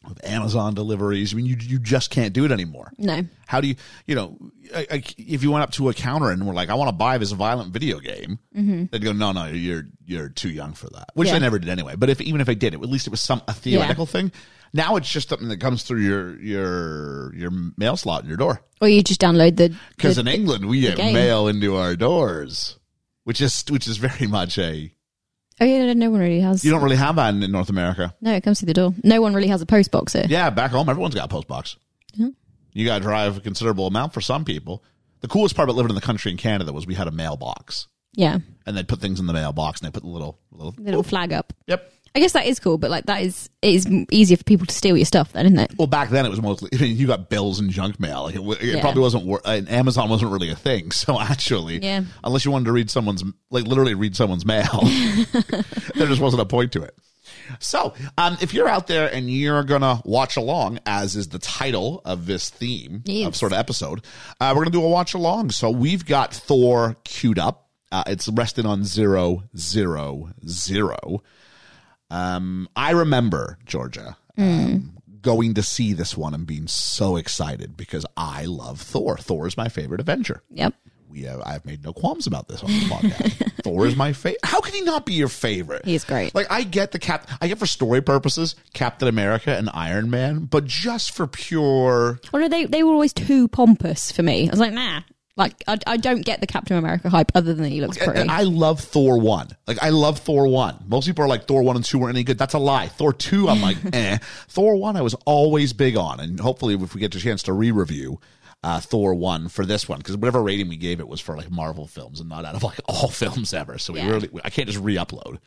with 0.07 0.25
Amazon 0.25 0.75
deliveries, 0.75 1.33
I 1.33 1.37
mean, 1.37 1.47
you 1.47 1.57
you 1.61 1.79
just 1.79 2.11
can't 2.11 2.33
do 2.33 2.45
it 2.45 2.53
anymore. 2.53 2.93
No. 2.99 3.23
How 3.47 3.61
do 3.61 3.69
you, 3.69 3.77
you 4.07 4.15
know, 4.15 4.37
I, 4.75 4.87
I, 4.91 5.03
if 5.17 5.43
you 5.43 5.51
went 5.51 5.63
up 5.65 5.73
to 5.73 5.89
a 5.89 5.95
counter 5.95 6.31
and 6.31 6.47
were 6.47 6.53
like, 6.55 6.69
"I 6.69 6.75
want 6.75 6.89
to 6.89 6.93
buy 6.93 7.19
this 7.19 7.33
violent 7.33 7.73
video 7.73 7.99
game," 7.99 8.39
they'd 8.53 9.03
go, 9.03 9.13
"No, 9.13 9.33
no, 9.33 9.47
you're 9.47 9.85
you're 10.05 10.29
too 10.29 10.51
young 10.51 10.75
for 10.75 10.89
that," 10.91 11.11
which 11.15 11.27
Mm-hmm. 11.29 11.35
Yeah. 11.35 11.39
they 11.41 11.45
never 11.47 11.59
did 11.59 11.69
anyway. 11.71 11.95
But 11.97 12.11
if 12.11 12.21
even 12.21 12.41
if 12.41 12.49
I 12.49 12.55
did, 12.55 12.75
it, 12.75 12.83
at 12.83 12.89
least 12.89 13.07
it 13.07 13.11
was 13.11 13.21
some 13.21 13.43
a 13.49 13.53
theoretical 13.55 14.07
thing. 14.07 14.31
Now 14.75 14.97
it's 14.97 15.11
just 15.11 15.31
something 15.31 15.49
that 15.49 15.61
comes 15.61 15.83
through 15.83 16.01
your 16.03 16.39
your 16.41 17.35
your 17.35 17.51
mail 17.77 17.97
slot 17.97 18.23
in 18.23 18.29
your 18.29 18.37
door. 18.37 18.61
Or 18.81 18.89
you 18.89 19.03
just 19.03 19.21
download 19.21 19.57
the 19.57 19.75
Because 19.97 20.19
in 20.19 20.29
England 20.29 20.67
we 20.69 20.83
get 20.83 20.97
game. 20.99 21.15
mail 21.15 21.49
into 21.49 21.75
our 21.77 21.97
doors, 21.97 22.79
which 23.25 23.41
is 23.41 23.65
which 23.71 23.89
is 23.89 23.97
very 23.97 24.27
much 24.27 24.59
a 24.59 24.93
Oh 25.61 25.65
yeah, 25.65 25.93
no 25.93 26.11
one 26.11 26.21
really 26.21 26.41
has. 26.41 26.65
you 26.65 26.71
don't 26.71 26.83
really 26.83 26.97
have 26.97 27.17
that 27.17 27.35
in, 27.35 27.51
North 27.51 27.69
America. 27.71 28.15
no, 28.21 28.33
it 28.33 28.43
comes 28.43 28.61
through 28.61 28.67
the 28.67 28.75
door. 28.75 28.95
No 29.03 29.21
one 29.21 29.35
really 29.35 29.49
has 29.49 29.61
a 29.63 29.67
post 29.67 29.91
box 29.91 30.13
here. 30.13 30.27
Yeah, 30.29 30.51
back 30.51 30.71
home 30.71 30.89
everyone's 30.89 31.15
got 31.15 31.25
a 31.25 31.29
post 31.29 31.49
box. 31.49 31.77
Yeah. 32.15 32.29
You 32.73 32.85
got 32.87 32.99
to 32.99 33.03
drive 33.05 33.37
a 33.37 33.41
considerable 33.41 33.87
amount 33.87 34.13
for 34.15 34.21
some 34.21 34.45
people. 34.45 34.85
The 35.21 35.29
coolest 35.29 35.57
part 35.57 35.69
about 35.69 35.77
living 35.77 35.91
in 35.91 35.95
the 35.97 36.01
country 36.01 36.31
in 36.31 36.37
Canada 36.37 36.73
was 36.73 36.87
we 36.87 36.95
had 36.95 37.09
a 37.09 37.11
mailbox, 37.11 37.89
Yeah, 38.13 38.39
and 38.67 38.77
they'd 38.77 38.87
put 38.87 39.01
things 39.01 39.19
in 39.19 39.27
the 39.27 39.33
mailbox, 39.33 39.81
and 39.81 39.89
they 39.89 39.93
put 39.93 40.05
the 40.05 40.09
little 40.09 40.39
little. 40.53 40.73
the 40.73 40.83
little 40.83 41.03
flag 41.03 41.33
up. 41.33 41.53
Yep. 41.67 41.93
I 42.19 42.21
guess 42.21 42.33
that 42.33 42.47
is 42.47 42.59
cool, 42.59 42.79
but 42.79 42.91
like 42.91 43.07
that 43.07 43.23
is 43.23 43.49
it 43.63 43.75
is 43.77 43.87
easier 44.11 44.37
for 44.37 44.43
people 44.43 44.67
to 44.67 44.75
steal 44.75 44.97
your 44.97 45.07
stuff, 45.07 45.33
then, 45.35 45.47
isn't 45.47 45.59
it? 45.61 45.71
Well, 45.79 45.87
back 45.87 46.11
then 46.11 46.27
it 46.27 46.31
was 46.31 46.43
mostly. 46.43 46.69
I 46.77 46.77
mean, 46.83 46.97
you 46.97 47.07
got 47.07 47.31
bills 47.31 47.61
and 47.61 47.71
junk 47.71 48.01
mail. 48.01 48.25
Like, 48.25 48.35
it, 48.35 48.41
it 48.61 48.75
Yeah. 48.75 48.81
probably 48.81 49.03
wasn't. 49.03 49.41
And 49.45 49.69
Amazon 49.71 50.09
wasn't 50.11 50.33
really 50.33 50.51
a 50.51 50.57
thing. 50.57 50.91
So 50.99 51.21
actually, 51.21 51.79
Yeah. 51.81 52.03
unless 52.25 52.45
you 52.45 52.51
wanted 52.51 52.65
to 52.65 52.73
read 52.73 52.91
someone's, 52.91 53.23
like 53.51 53.67
literally 53.69 53.95
read 53.95 54.17
someone's 54.17 54.45
mail, 54.45 54.81
there 55.95 56.09
just 56.09 56.21
wasn't 56.21 56.43
a 56.43 56.45
point 56.45 56.73
to 56.73 56.83
it. 56.83 56.93
So, 57.61 57.95
um, 58.19 58.37
if 58.41 58.53
you're 58.53 58.69
out 58.69 58.89
there 58.89 59.07
and 59.15 59.31
you're 59.31 59.63
gonna 59.63 60.03
watch 60.05 60.37
along, 60.37 60.81
as 60.87 61.15
is 61.15 61.29
the 61.29 61.39
title 61.39 62.03
of 62.05 62.27
this 62.27 62.51
theme 62.51 63.05
of 63.25 63.37
sort 63.37 63.53
of 63.53 63.59
episode, 63.61 64.05
uh, 64.41 64.53
we're 64.57 64.65
gonna 64.65 64.73
do 64.73 64.83
a 64.85 64.89
watch 64.89 65.15
along. 65.15 65.51
So 65.51 65.71
we've 65.71 66.05
got 66.05 66.35
Thor 66.35 66.97
queued 67.05 67.39
up. 67.39 67.69
Uh, 67.93 68.03
it's 68.09 68.29
resting 68.29 68.67
on 68.67 68.83
zero 68.85 69.45
zero 69.57 70.31
zero. 70.49 71.23
Um, 72.11 72.69
I 72.75 72.93
remember 72.93 73.59
Georgia 73.67 74.17
um, 74.37 74.95
going 75.21 75.55
to 75.55 75.63
see 75.63 75.93
this 75.93 76.17
one 76.17 76.35
and 76.35 76.47
being 76.47 76.67
so 76.67 77.17
excited 77.17 77.77
because 77.77 78.07
I 78.17 78.47
love 78.47 78.81
Thor. 78.81 79.19
Thor 79.19 79.47
is 79.47 79.57
my 79.57 79.69
favorite 79.69 80.01
Avenger. 80.01 80.43
Yep. 80.51 80.75
We 81.09 81.23
have, 81.23 81.41
I've 81.45 81.65
made 81.65 81.83
no 81.83 81.93
qualms 81.95 82.27
about 82.27 82.49
this 82.49 82.63
on 82.63 82.69
this 82.71 82.85
podcast. 82.85 83.53
Thor 83.65 83.87
is 83.87 83.97
my 83.97 84.13
favorite. 84.13 84.41
How 84.45 84.61
can 84.61 84.75
he 84.75 84.83
not 84.83 85.07
be 85.07 85.15
your 85.15 85.29
favorite? 85.29 85.85
He's 85.87 86.05
great. 86.05 86.35
Like 86.35 86.51
I 86.51 86.63
get 86.65 86.93
the 86.93 86.99
cap. 86.99 87.29
I 87.41 87.49
get 87.49 87.59
for 87.59 87.67
story 87.67 88.03
purposes 88.03 88.55
Captain 88.75 89.09
America 89.09 89.57
and 89.57 89.71
Iron 89.73 90.11
Man, 90.11 90.45
but 90.45 90.67
just 90.67 91.13
for 91.13 91.27
pure. 91.27 92.21
Well, 92.31 92.43
no, 92.43 92.49
they 92.49 92.67
they 92.67 92.83
were 92.83 92.93
always 92.93 93.15
too 93.15 93.49
pompous 93.49 94.13
for 94.13 94.23
me. 94.23 94.49
I 94.49 94.51
was 94.51 94.61
like, 94.61 94.75
nah. 94.75 95.01
Like 95.39 95.63
I, 95.67 95.79
I 95.87 95.97
don't 95.97 96.23
get 96.23 96.41
the 96.41 96.47
Captain 96.47 96.77
America 96.77 97.09
hype 97.09 97.33
other 97.35 97.55
than 97.55 97.65
he 97.71 97.81
looks 97.81 97.97
pretty. 97.97 98.21
And 98.21 98.31
I 98.31 98.43
love 98.43 98.81
Thor 98.81 99.19
one. 99.19 99.49
Like 99.67 99.79
I 99.83 99.89
love 99.91 100.19
Thor 100.19 100.47
one. 100.49 100.85
Most 100.89 101.07
people 101.07 101.25
are 101.25 101.29
like 101.29 101.47
Thor 101.47 101.63
one 101.63 101.77
and 101.77 101.85
two 101.85 101.99
weren't 102.01 102.17
any 102.17 102.25
good. 102.25 102.37
That's 102.39 102.55
a 102.55 102.59
lie. 102.59 102.89
Thor 102.89 103.13
two, 103.13 103.49
I'm 103.49 103.63
like, 103.63 103.77
eh. 103.95 104.19
Thor 104.49 104.77
one, 104.77 104.97
I 104.97 105.01
was 105.03 105.15
always 105.25 105.73
big 105.73 105.97
on, 105.97 106.21
and 106.21 106.41
hopefully, 106.41 106.75
if 106.75 106.95
we 106.95 107.01
get 107.01 107.15
a 107.15 107.21
chance 107.21 107.45
to 107.45 107.53
re-review 107.53 108.21
uh, 108.65 108.81
Thor 108.81 109.15
one 109.15 109.49
for 109.49 109.65
this 109.65 109.89
one, 109.89 109.99
because 109.99 110.17
whatever 110.17 110.43
rating 110.43 110.69
we 110.69 110.77
gave 110.77 110.99
it 110.99 111.07
was 111.07 111.21
for 111.21 111.37
like 111.37 111.51
Marvel 111.51 111.87
films 111.87 112.19
and 112.19 112.29
not 112.29 112.45
out 112.45 112.57
of 112.57 112.65
like 112.65 112.81
all 112.89 113.09
films 113.09 113.55
ever. 113.55 113.79
So 113.79 113.93
we 113.93 114.01
Yeah. 114.01 114.11
really, 114.11 114.29
I 114.45 114.51
can't 114.51 114.69
just 114.69 114.83
re-upload. 114.83 115.39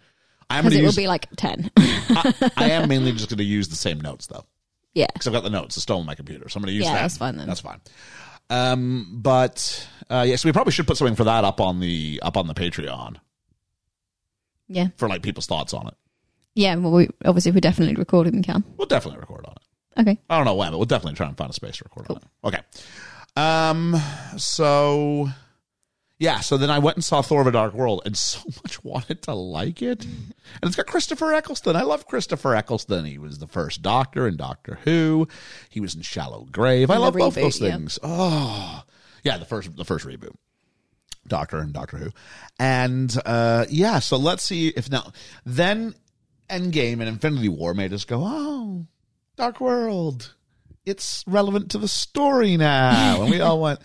I'm 0.49 0.69
to 0.69 0.77
it 0.77 0.81
will 0.83 0.93
be 0.93 1.07
like 1.07 1.27
ten. 1.35 1.69
I, 1.77 2.51
I 2.57 2.69
am 2.71 2.87
mainly 2.89 3.11
just 3.11 3.29
going 3.29 3.37
to 3.39 3.43
use 3.43 3.67
the 3.67 3.75
same 3.75 3.99
notes 4.01 4.27
though. 4.27 4.45
yeah. 4.93 5.07
because 5.13 5.27
I've 5.27 5.33
got 5.33 5.43
the 5.43 5.49
notes. 5.49 5.75
It's 5.77 5.83
still 5.83 5.99
on 5.99 6.05
my 6.05 6.15
computer, 6.15 6.47
so 6.49 6.57
I'm 6.57 6.63
going 6.63 6.71
to 6.71 6.75
use 6.75 6.85
Yeah, 6.85 6.93
that. 6.93 7.01
that's 7.03 7.17
fine 7.17 7.37
then. 7.37 7.47
That's 7.47 7.61
fine. 7.61 7.79
Um, 8.51 9.07
but 9.21 9.87
uh, 10.09 10.25
yeah, 10.27 10.35
so 10.35 10.47
we 10.49 10.51
probably 10.53 10.73
should 10.73 10.85
put 10.85 10.97
something 10.97 11.15
for 11.15 11.23
that 11.23 11.43
up 11.43 11.59
on 11.61 11.79
the 11.79 12.19
up 12.21 12.35
on 12.37 12.47
the 12.47 12.53
Patreon 12.53 13.15
Yeah. 14.67 14.87
for 14.97 15.07
like 15.07 15.23
people's 15.23 15.47
thoughts 15.47 15.73
on 15.73 15.87
it. 15.87 15.93
Yeah. 16.53 16.75
Well, 16.75 16.91
we, 16.91 17.07
obviously, 17.25 17.51
we're 17.53 17.61
definitely 17.61 17.95
recording, 17.95 18.35
we 18.35 18.41
can. 18.43 18.63
We'll 18.77 18.87
definitely 18.87 19.21
record 19.21 19.45
on 19.45 19.53
it. 19.53 20.01
Okay. 20.01 20.19
I 20.29 20.37
don't 20.37 20.45
know 20.45 20.55
when, 20.55 20.71
but 20.71 20.77
we'll 20.77 20.85
definitely 20.85 21.15
try 21.15 21.27
and 21.27 21.37
find 21.37 21.49
a 21.49 21.53
space 21.53 21.77
to 21.77 21.85
record 21.85 22.07
on 22.09 22.17
it. 22.17 22.23
Okay. 22.43 22.59
Um. 23.37 23.95
So 24.37 25.29
yeah, 26.21 26.39
so 26.39 26.55
then 26.55 26.69
I 26.69 26.77
went 26.77 26.97
and 26.97 27.03
saw 27.03 27.23
Thor 27.23 27.41
of 27.41 27.47
a 27.47 27.51
Dark 27.51 27.73
World 27.73 28.03
and 28.05 28.15
so 28.15 28.41
much 28.63 28.83
wanted 28.83 29.23
to 29.23 29.33
like 29.33 29.81
it. 29.81 30.05
And 30.05 30.35
it's 30.61 30.75
got 30.75 30.85
Christopher 30.85 31.33
Eccleston. 31.33 31.75
I 31.75 31.81
love 31.81 32.05
Christopher 32.05 32.55
Eccleston. 32.55 33.05
He 33.05 33.17
was 33.17 33.39
the 33.39 33.47
first 33.47 33.81
Doctor 33.81 34.27
in 34.27 34.37
Doctor 34.37 34.77
Who. 34.83 35.27
He 35.67 35.79
was 35.79 35.95
in 35.95 36.03
Shallow 36.03 36.47
Grave. 36.51 36.91
I 36.91 36.97
love 36.97 37.15
both 37.15 37.33
reboot, 37.33 37.41
those 37.41 37.59
yeah. 37.59 37.71
things. 37.71 37.97
Oh. 38.03 38.83
Yeah, 39.23 39.39
the 39.39 39.45
first 39.45 39.75
the 39.75 39.83
first 39.83 40.05
reboot. 40.05 40.35
Doctor 41.27 41.57
and 41.57 41.73
Doctor 41.73 41.97
Who. 41.97 42.11
And 42.59 43.17
uh 43.25 43.65
yeah, 43.69 43.97
so 43.97 44.17
let's 44.17 44.43
see 44.43 44.67
if 44.67 44.91
now 44.91 45.13
then 45.43 45.95
Endgame 46.51 46.99
and 46.99 47.09
Infinity 47.09 47.49
War 47.49 47.73
made 47.73 47.93
us 47.93 48.05
go, 48.05 48.21
"Oh, 48.23 48.85
Dark 49.37 49.59
World. 49.59 50.35
It's 50.85 51.23
relevant 51.25 51.71
to 51.71 51.79
the 51.79 51.87
story 51.87 52.57
now." 52.57 53.23
And 53.23 53.31
we 53.31 53.41
all 53.41 53.59
went, 53.61 53.79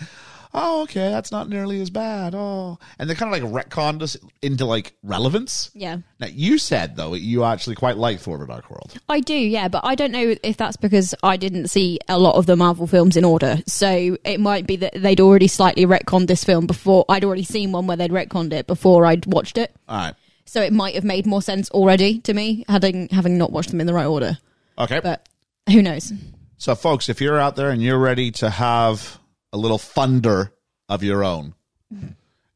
"Oh, 0.57 0.83
okay, 0.83 1.11
that's 1.11 1.31
not 1.31 1.49
nearly 1.49 1.81
as 1.81 1.91
bad." 1.91 2.35
Oh. 2.35 2.79
And 2.99 3.09
they 3.09 3.15
kind 3.15 3.33
of 3.33 3.53
like 3.53 3.69
retconned 3.69 4.03
us 4.03 4.17
into 4.43 4.65
like 4.65 4.95
relevance. 5.03 5.71
Yeah. 5.75 5.99
Now, 6.19 6.27
you 6.27 6.59
said 6.59 6.97
though 6.97 7.15
you 7.15 7.45
actually 7.45 7.77
quite 7.77 7.97
like 7.97 8.19
Thor: 8.19 8.39
The 8.39 8.47
Dark 8.47 8.71
World. 8.71 8.99
I 9.09 9.21
do, 9.21 9.35
yeah, 9.35 9.69
but 9.69 9.85
I 9.85 9.95
don't 9.95 10.13
know 10.13 10.35
if 10.43 10.57
that's 10.57 10.77
because 10.77 11.15
I 11.23 11.37
didn't 11.37 11.69
see 11.69 12.01
a 12.09 12.19
lot 12.19 12.35
of 12.35 12.47
the 12.47 12.57
Marvel 12.57 12.87
films 12.87 13.17
in 13.17 13.25
order. 13.25 13.59
So 13.67 14.17
it 14.25 14.41
might 14.41 14.67
be 14.67 14.77
that 14.77 14.95
they'd 14.95 15.21
already 15.21 15.49
slightly 15.49 15.87
retconned 15.87 16.27
this 16.27 16.43
film 16.43 16.67
before 16.67 17.05
I'd 17.09 17.25
already 17.25 17.45
seen 17.45 17.71
one 17.71 17.87
where 17.87 17.97
they'd 17.97 18.11
retconned 18.11 18.53
it 18.53 18.67
before 18.67 19.07
I'd 19.07 19.27
watched 19.27 19.59
it. 19.59 19.75
All 19.89 19.99
right. 19.99 20.15
So 20.47 20.63
it 20.63 20.73
might 20.73 20.95
have 20.95 21.05
made 21.05 21.27
more 21.27 21.43
sense 21.43 21.71
already 21.71 22.21
to 22.21 22.33
me 22.33 22.65
having 22.69 23.09
having 23.09 23.37
not 23.37 23.53
watched 23.53 23.71
them 23.71 23.81
in 23.81 23.87
the 23.87 23.95
right 23.95 24.07
order. 24.07 24.39
Okay. 24.79 25.01
But 25.01 25.29
who 25.69 25.83
knows? 25.83 26.13
So, 26.59 26.75
folks, 26.75 27.09
if 27.09 27.21
you're 27.21 27.39
out 27.39 27.57
there 27.57 27.71
and 27.71 27.83
you're 27.83 27.99
ready 27.99 28.31
to 28.33 28.49
have 28.49 29.19
a 29.57 29.59
little 29.59 29.79
thunder 29.79 30.53
of 30.89 31.03
your 31.03 31.25
own, 31.25 31.55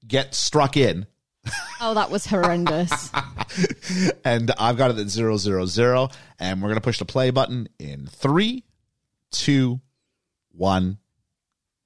get 0.07 0.35
struck 0.35 0.77
in. 0.77 1.07
Oh, 1.81 1.95
that 1.95 2.11
was 2.11 2.27
horrendous. 2.27 3.11
And 4.25 4.53
I've 4.59 4.77
got 4.77 4.93
it 4.93 4.99
at 4.99 5.09
zero 5.09 5.37
zero 5.39 5.67
zero, 5.67 6.11
and 6.39 6.63
we're 6.63 6.69
gonna 6.69 6.81
push 6.81 6.99
the 7.01 7.05
play 7.05 7.31
button 7.31 7.69
in 7.81 8.07
three, 8.07 8.63
two, 9.33 9.81
one, 10.53 10.99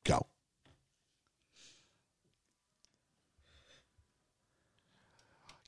go. 0.04 0.26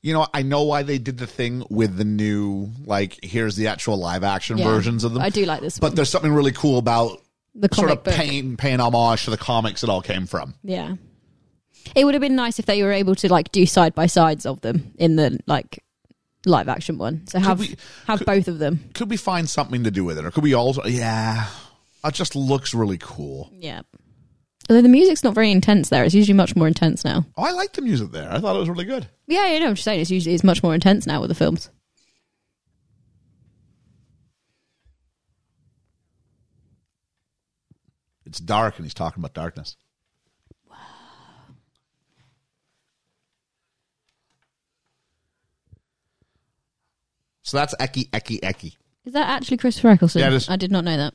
You 0.03 0.13
know, 0.13 0.27
I 0.33 0.43
know 0.43 0.63
why 0.63 0.83
they 0.83 0.99
did 0.99 1.17
the 1.17 1.27
thing 1.27 1.65
with 1.69 1.97
the 1.97 2.05
new, 2.05 2.69
like, 2.85 3.17
here's 3.23 3.55
the 3.55 3.67
actual 3.67 3.97
live 3.97 4.23
action 4.23 4.57
Yeah. 4.57 4.65
versions 4.65 5.03
of 5.03 5.13
them. 5.13 5.23
I 5.23 5.29
do 5.29 5.45
like 5.45 5.61
this 5.61 5.79
but 5.79 5.87
one. 5.87 5.95
there's 5.95 6.09
something 6.09 6.31
really 6.31 6.51
cool 6.51 6.77
about 6.77 7.21
The 7.55 7.69
sort 7.73 7.91
of 7.91 8.03
book. 8.03 8.13
paying 8.13 8.55
paying 8.57 8.79
homage 8.79 9.23
to 9.25 9.31
the 9.31 9.37
comics 9.37 9.83
it 9.83 9.89
all 9.89 10.01
came 10.01 10.27
from. 10.27 10.53
Yeah. 10.63 10.95
It 11.95 12.05
would 12.05 12.13
have 12.13 12.21
been 12.21 12.35
nice 12.35 12.59
if 12.59 12.65
they 12.65 12.83
were 12.83 12.91
able 12.91 13.15
to 13.15 13.31
like 13.31 13.51
do 13.51 13.65
side 13.65 13.95
by 13.95 14.07
sides 14.07 14.45
of 14.45 14.61
them 14.61 14.93
in 14.97 15.15
the 15.15 15.39
like 15.47 15.83
live 16.45 16.67
action 16.67 16.97
one. 16.97 17.25
So 17.27 17.39
have 17.39 17.59
we- 17.59 17.75
have 18.07 18.25
both 18.25 18.47
of 18.47 18.59
them. 18.59 18.79
Could 18.93 19.09
we 19.09 19.17
find 19.17 19.49
something 19.49 19.83
to 19.85 19.91
do 19.91 20.03
with 20.03 20.17
it, 20.17 20.25
or 20.25 20.31
could 20.31 20.43
we 20.43 20.53
also? 20.53 20.83
Yeah, 20.85 21.47
it 22.05 22.13
just 22.13 22.35
looks 22.35 22.73
really 22.73 22.97
cool. 22.99 23.49
Yeah. 23.53 23.81
Although 24.69 24.81
the 24.81 24.89
music's 24.89 25.23
not 25.23 25.33
very 25.33 25.49
intense 25.49 25.87
there. 25.89 26.03
It's 26.03 26.13
usually 26.13 26.35
much 26.35 26.55
more 26.55 26.67
intense 26.67 27.05
now. 27.05 27.25
Oh, 27.37 27.43
I 27.43 27.51
like 27.51 27.71
the 27.71 27.81
music 27.81 28.11
there. 28.11 28.29
I 28.29 28.39
thought 28.39 28.55
it 28.55 28.59
was 28.59 28.67
really 28.69 28.83
good. 28.83 29.07
Yeah, 29.25 29.47
you 29.53 29.61
know, 29.61 29.67
I'm 29.67 29.75
just 29.75 29.85
saying 29.85 30.01
it's 30.01 30.11
usually 30.11 30.35
it's 30.35 30.43
much 30.43 30.61
more 30.61 30.75
intense 30.75 31.07
now 31.07 31.21
with 31.21 31.29
the 31.29 31.35
films. 31.35 31.69
It's 38.27 38.39
dark, 38.39 38.75
and 38.75 38.85
he's 38.85 38.93
talking 38.93 39.21
about 39.21 39.33
darkness. 39.33 39.77
Wow. 40.69 40.75
So 47.43 47.55
that's 47.55 47.73
Eki 47.75 48.09
Eki 48.09 48.41
Eki. 48.41 48.75
Is 49.05 49.13
that 49.13 49.29
actually 49.29 49.55
Christopher 49.55 49.87
Eccleston? 49.91 50.19
Yeah, 50.19 50.27
it 50.27 50.33
is. 50.33 50.49
I 50.49 50.57
did 50.57 50.71
not 50.71 50.83
know 50.83 50.97
that. 50.97 51.13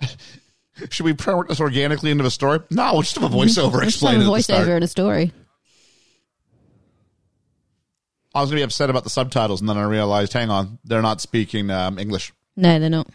Should 0.90 1.04
we 1.04 1.12
promote 1.12 1.48
this 1.48 1.60
organically 1.60 2.10
into 2.10 2.24
a 2.24 2.30
story? 2.30 2.60
No, 2.70 2.94
we'll 2.94 3.02
just 3.02 3.16
have 3.16 3.30
a 3.30 3.36
voiceover 3.36 3.36
Let's 3.74 3.74
have 3.74 3.82
explain 3.82 4.20
a 4.22 4.24
the 4.24 4.30
voiceover 4.30 4.74
in 4.78 4.82
a 4.82 4.88
story. 4.88 5.32
I 8.34 8.40
was 8.40 8.50
going 8.50 8.56
to 8.56 8.60
be 8.60 8.64
upset 8.64 8.90
about 8.90 9.04
the 9.04 9.10
subtitles, 9.10 9.60
and 9.60 9.68
then 9.68 9.78
I 9.78 9.84
realized, 9.84 10.32
hang 10.32 10.50
on, 10.50 10.78
they're 10.84 11.02
not 11.02 11.20
speaking 11.20 11.70
um, 11.70 11.98
English. 11.98 12.32
No, 12.56 12.78
they're 12.78 12.90
not. 12.90 13.06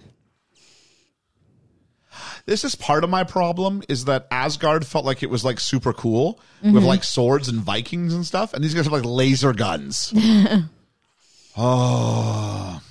This 2.46 2.64
is 2.64 2.74
part 2.76 3.04
of 3.04 3.10
my 3.10 3.24
problem 3.24 3.84
is 3.90 4.06
that 4.06 4.28
Asgard 4.32 4.86
felt 4.88 5.06
like 5.06 5.22
it 5.22 5.30
was 5.30 5.44
like 5.46 5.60
super 5.60 5.94
cool 5.94 6.40
Mm-hmm. 6.64 6.74
with 6.74 6.84
like 6.84 7.04
swords 7.06 7.48
and 7.48 7.62
Vikings 7.62 8.14
and 8.14 8.26
stuff, 8.26 8.54
and 8.54 8.62
these 8.62 8.74
guys 8.74 8.84
have 8.84 8.92
like 8.92 9.06
laser 9.06 9.54
guns. 9.54 10.12
oh, 11.58 12.82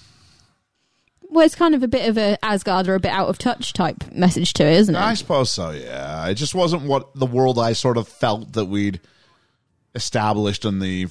Well, 1.22 1.44
it's 1.44 1.54
kind 1.54 1.74
of 1.74 1.82
a 1.82 1.88
bit 1.88 2.08
of 2.08 2.16
a 2.16 2.42
Asgard 2.42 2.88
or 2.88 2.94
a 2.94 3.00
bit 3.00 3.10
out 3.12 3.28
of 3.28 3.36
touch 3.36 3.72
type 3.74 4.10
message 4.12 4.54
to 4.54 4.64
it, 4.66 4.72
isn't 4.74 4.94
it? 4.94 4.98
I 5.00 5.12
suppose 5.14 5.50
so. 5.50 5.70
Yeah, 5.72 6.26
it 6.28 6.34
just 6.34 6.54
wasn't 6.54 6.84
what 6.84 7.14
the 7.14 7.26
world 7.26 7.58
I 7.58 7.74
sort 7.74 7.98
of 7.98 8.08
felt 8.08 8.54
that 8.54 8.64
we'd 8.66 9.00
established 9.94 10.64
in 10.64 10.78
the 10.78 11.08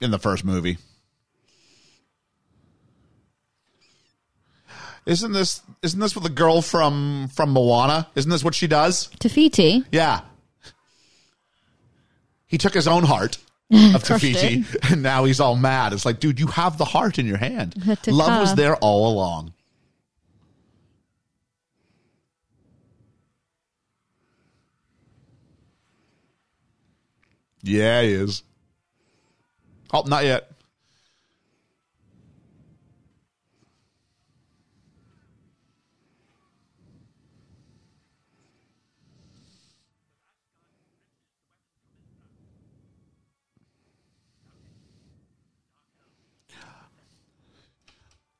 in 0.00 0.10
the 0.10 0.18
first 0.18 0.44
movie. 0.44 0.78
Isn't 5.06 5.32
this 5.32 5.62
isn't 5.82 6.00
this 6.00 6.14
with 6.14 6.24
the 6.24 6.30
girl 6.30 6.62
from 6.62 7.28
from 7.28 7.50
Moana? 7.50 8.08
Isn't 8.16 8.30
this 8.30 8.42
what 8.42 8.54
she 8.54 8.66
does? 8.66 9.06
Te 9.20 9.28
Fiti. 9.28 9.84
Yeah. 9.92 10.20
He 12.46 12.58
took 12.58 12.74
his 12.74 12.88
own 12.88 13.04
heart 13.04 13.38
of 13.72 14.02
Te 14.02 14.18
Fiti, 14.18 14.64
and 14.90 15.02
now 15.02 15.24
he's 15.24 15.40
all 15.40 15.56
mad. 15.56 15.92
It's 15.92 16.04
like, 16.04 16.20
dude, 16.20 16.40
you 16.40 16.48
have 16.48 16.76
the 16.78 16.84
heart 16.84 17.18
in 17.18 17.26
your 17.26 17.38
hand. 17.38 17.74
Love 18.06 18.40
was 18.40 18.54
there 18.54 18.76
all 18.76 19.12
along. 19.12 19.52
Yeah, 27.62 28.02
he 28.02 28.12
is. 28.12 28.42
Oh, 29.92 30.02
not 30.06 30.24
yet. 30.24 30.50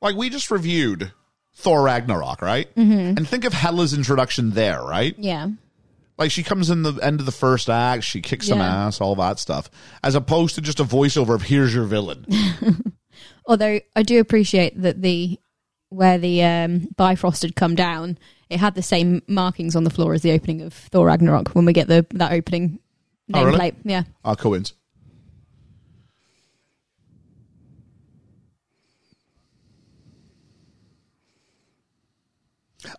Like 0.02 0.14
we 0.14 0.30
just 0.30 0.50
reviewed 0.52 1.10
Thor 1.54 1.82
Ragnarok, 1.82 2.40
right? 2.42 2.72
Mm-hmm. 2.76 3.16
And 3.16 3.28
think 3.28 3.44
of 3.44 3.52
Hela's 3.52 3.92
introduction 3.92 4.50
there, 4.50 4.80
right? 4.80 5.14
Yeah. 5.18 5.48
Like 6.18 6.30
she 6.30 6.42
comes 6.42 6.70
in 6.70 6.82
the 6.82 6.94
end 6.94 7.20
of 7.20 7.26
the 7.26 7.32
first 7.32 7.68
act, 7.68 8.04
she 8.04 8.22
kicks 8.22 8.46
some 8.48 8.58
Yeah. 8.58 8.86
ass, 8.86 9.00
all 9.00 9.14
that 9.16 9.38
stuff, 9.38 9.70
as 10.02 10.14
opposed 10.14 10.54
to 10.54 10.60
just 10.62 10.80
a 10.80 10.84
voiceover 10.84 11.34
of 11.34 11.42
"Here's 11.42 11.74
your 11.74 11.84
villain." 11.84 12.24
Although 13.46 13.80
I 13.94 14.02
do 14.02 14.18
appreciate 14.20 14.80
that 14.82 15.02
the 15.02 15.38
where 15.88 16.18
the 16.18 16.42
um, 16.42 16.88
Bifrost 16.96 17.42
had 17.42 17.54
come 17.54 17.74
down, 17.74 18.18
it 18.50 18.58
had 18.58 18.74
the 18.74 18.82
same 18.82 19.22
markings 19.28 19.76
on 19.76 19.84
the 19.84 19.90
floor 19.90 20.14
as 20.14 20.22
the 20.22 20.32
opening 20.32 20.62
of 20.62 20.72
Thor 20.72 21.06
Ragnarok 21.06 21.50
when 21.50 21.64
we 21.64 21.72
get 21.72 21.86
the 21.88 22.06
that 22.14 22.32
opening 22.32 22.78
Oh, 23.34 23.44
really? 23.44 23.58
nameplate. 23.58 23.74
Yeah. 23.84 24.02
uh, 24.24 24.34
Coins. 24.36 24.72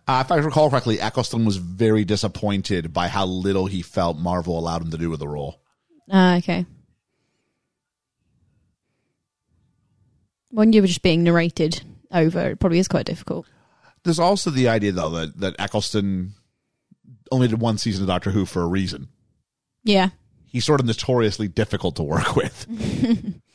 Uh, 0.06 0.22
if 0.24 0.32
I 0.32 0.36
recall 0.36 0.70
correctly, 0.70 1.00
Eccleston 1.00 1.44
was 1.44 1.56
very 1.56 2.04
disappointed 2.04 2.92
by 2.92 3.08
how 3.08 3.26
little 3.26 3.66
he 3.66 3.82
felt 3.82 4.18
Marvel 4.18 4.58
allowed 4.58 4.82
him 4.82 4.90
to 4.90 4.98
do 4.98 5.10
with 5.10 5.20
the 5.20 5.28
role. 5.28 5.60
Ah, 6.10 6.36
okay. 6.36 6.66
When 10.50 10.72
you 10.72 10.80
were 10.80 10.86
just 10.86 11.02
being 11.02 11.22
narrated 11.24 11.82
over, 12.12 12.50
it 12.50 12.60
probably 12.60 12.78
is 12.78 12.88
quite 12.88 13.06
difficult. 13.06 13.46
There's 14.04 14.18
also 14.18 14.50
the 14.50 14.68
idea, 14.68 14.92
though, 14.92 15.10
that, 15.10 15.38
that 15.40 15.56
Eccleston 15.58 16.34
only 17.30 17.48
did 17.48 17.60
one 17.60 17.78
season 17.78 18.04
of 18.04 18.08
Doctor 18.08 18.30
Who 18.30 18.46
for 18.46 18.62
a 18.62 18.66
reason. 18.66 19.08
Yeah. 19.84 20.10
He's 20.46 20.64
sort 20.64 20.80
of 20.80 20.86
notoriously 20.86 21.48
difficult 21.48 21.96
to 21.96 22.02
work 22.02 22.34
with. 22.34 22.66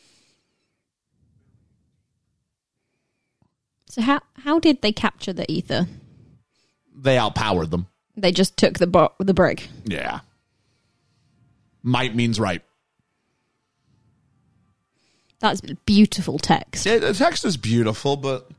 So 3.93 4.01
how 4.01 4.21
how 4.37 4.57
did 4.57 4.81
they 4.81 4.91
capture 4.91 5.33
the 5.33 5.45
ether? 5.51 5.85
They 7.03 7.17
outpowered 7.19 7.69
them. 7.69 7.87
They 8.15 8.31
just 8.31 8.57
took 8.57 8.79
the 8.79 8.87
bo- 8.87 9.13
the 9.19 9.33
brick. 9.33 9.67
Yeah. 9.85 10.21
Might 11.83 12.15
means 12.15 12.39
right. 12.39 12.61
That's 15.39 15.59
beautiful 15.85 16.39
text. 16.39 16.85
Yeah, 16.85 16.99
the 16.99 17.13
text 17.13 17.43
is 17.43 17.57
beautiful, 17.57 18.15
but 18.15 18.49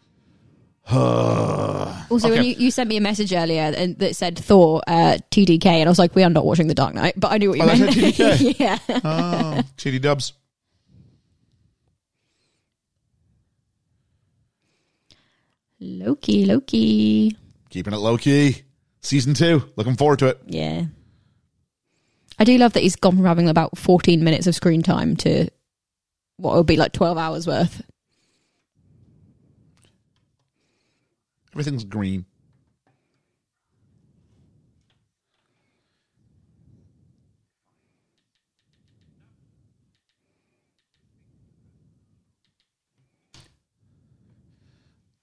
uh, 0.90 2.04
Also, 2.10 2.28
when 2.28 2.44
you, 2.44 2.54
you 2.58 2.70
sent 2.70 2.90
me 2.90 2.98
a 2.98 3.00
message 3.00 3.32
earlier 3.32 3.72
and 3.74 3.96
that 4.00 4.14
said 4.16 4.38
Thor 4.38 4.82
uh, 4.86 5.16
TDK, 5.30 5.64
and 5.64 5.88
I 5.88 5.90
was 5.90 5.98
like, 5.98 6.14
we 6.14 6.22
are 6.22 6.28
not 6.28 6.44
watching 6.44 6.66
The 6.66 6.74
Dark 6.74 6.92
Knight, 6.94 7.14
but 7.16 7.32
I 7.32 7.38
knew 7.38 7.48
what 7.48 7.58
you 7.58 7.64
Oh, 7.64 7.66
meant. 7.68 7.90
TDK? 7.90 8.56
yeah. 8.60 8.78
Oh, 8.88 9.62
TD 9.78 10.02
Dubs. 10.02 10.34
Loki, 15.80 16.44
Loki. 16.46 17.36
Keeping 17.74 17.92
it 17.92 17.96
low 17.98 18.16
key. 18.16 18.62
Season 19.00 19.34
two. 19.34 19.68
Looking 19.74 19.96
forward 19.96 20.20
to 20.20 20.28
it. 20.28 20.40
Yeah. 20.46 20.84
I 22.38 22.44
do 22.44 22.56
love 22.56 22.72
that 22.74 22.84
he's 22.84 22.94
gone 22.94 23.16
from 23.16 23.24
having 23.24 23.48
about 23.48 23.76
14 23.76 24.22
minutes 24.22 24.46
of 24.46 24.54
screen 24.54 24.84
time 24.84 25.16
to 25.16 25.48
what 26.36 26.54
would 26.54 26.66
be 26.66 26.76
like 26.76 26.92
12 26.92 27.18
hours 27.18 27.48
worth. 27.48 27.82
Everything's 31.52 31.82
green. 31.82 32.26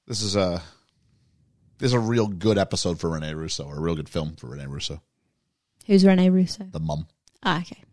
This 0.05 0.21
is 0.21 0.35
a 0.35 0.51
this 0.51 0.80
is 1.81 1.93
a 1.93 1.99
real 1.99 2.27
good 2.27 2.57
episode 2.57 2.99
for 2.99 3.09
Rene 3.09 3.33
Russo, 3.33 3.65
or 3.65 3.77
a 3.77 3.81
real 3.81 3.95
good 3.95 4.09
film 4.09 4.35
for 4.35 4.47
Rene 4.47 4.67
Russo. 4.67 5.01
Who's 5.87 6.05
Rene 6.05 6.29
Russo? 6.29 6.65
The 6.71 6.79
mum. 6.79 7.07
Ah, 7.43 7.61
okay. 7.61 7.83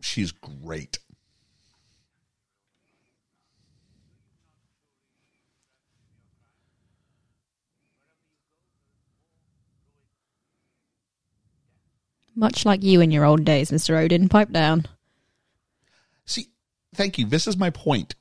She's 0.00 0.32
great. 0.32 0.98
Much 12.36 12.66
like 12.66 12.82
you 12.82 13.00
in 13.00 13.10
your 13.10 13.24
old 13.24 13.44
days, 13.44 13.70
Mr. 13.70 13.96
Odin. 13.96 14.28
Pipe 14.28 14.50
down. 14.50 14.86
See, 16.26 16.48
thank 16.94 17.16
you. 17.16 17.26
This 17.26 17.46
is 17.46 17.56
my 17.56 17.70
point. 17.70 18.16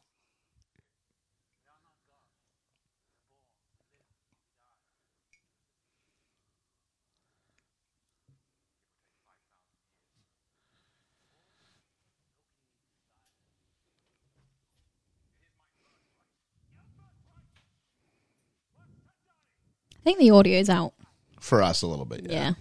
I 20.03 20.05
think 20.05 20.19
the 20.19 20.31
audio's 20.31 20.69
out. 20.69 20.93
For 21.39 21.63
us, 21.63 21.81
a 21.81 21.87
little 21.87 22.03
bit. 22.03 22.29
Yeah. 22.29 22.55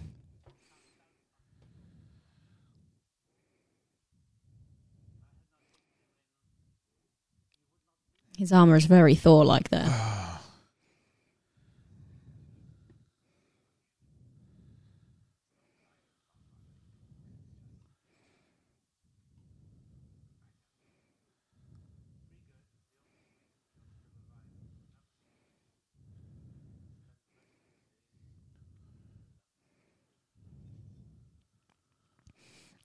His 8.37 8.53
armor 8.53 8.77
is 8.77 8.85
very 8.85 9.13
Thor 9.13 9.43
like 9.43 9.69
there. 9.69 9.89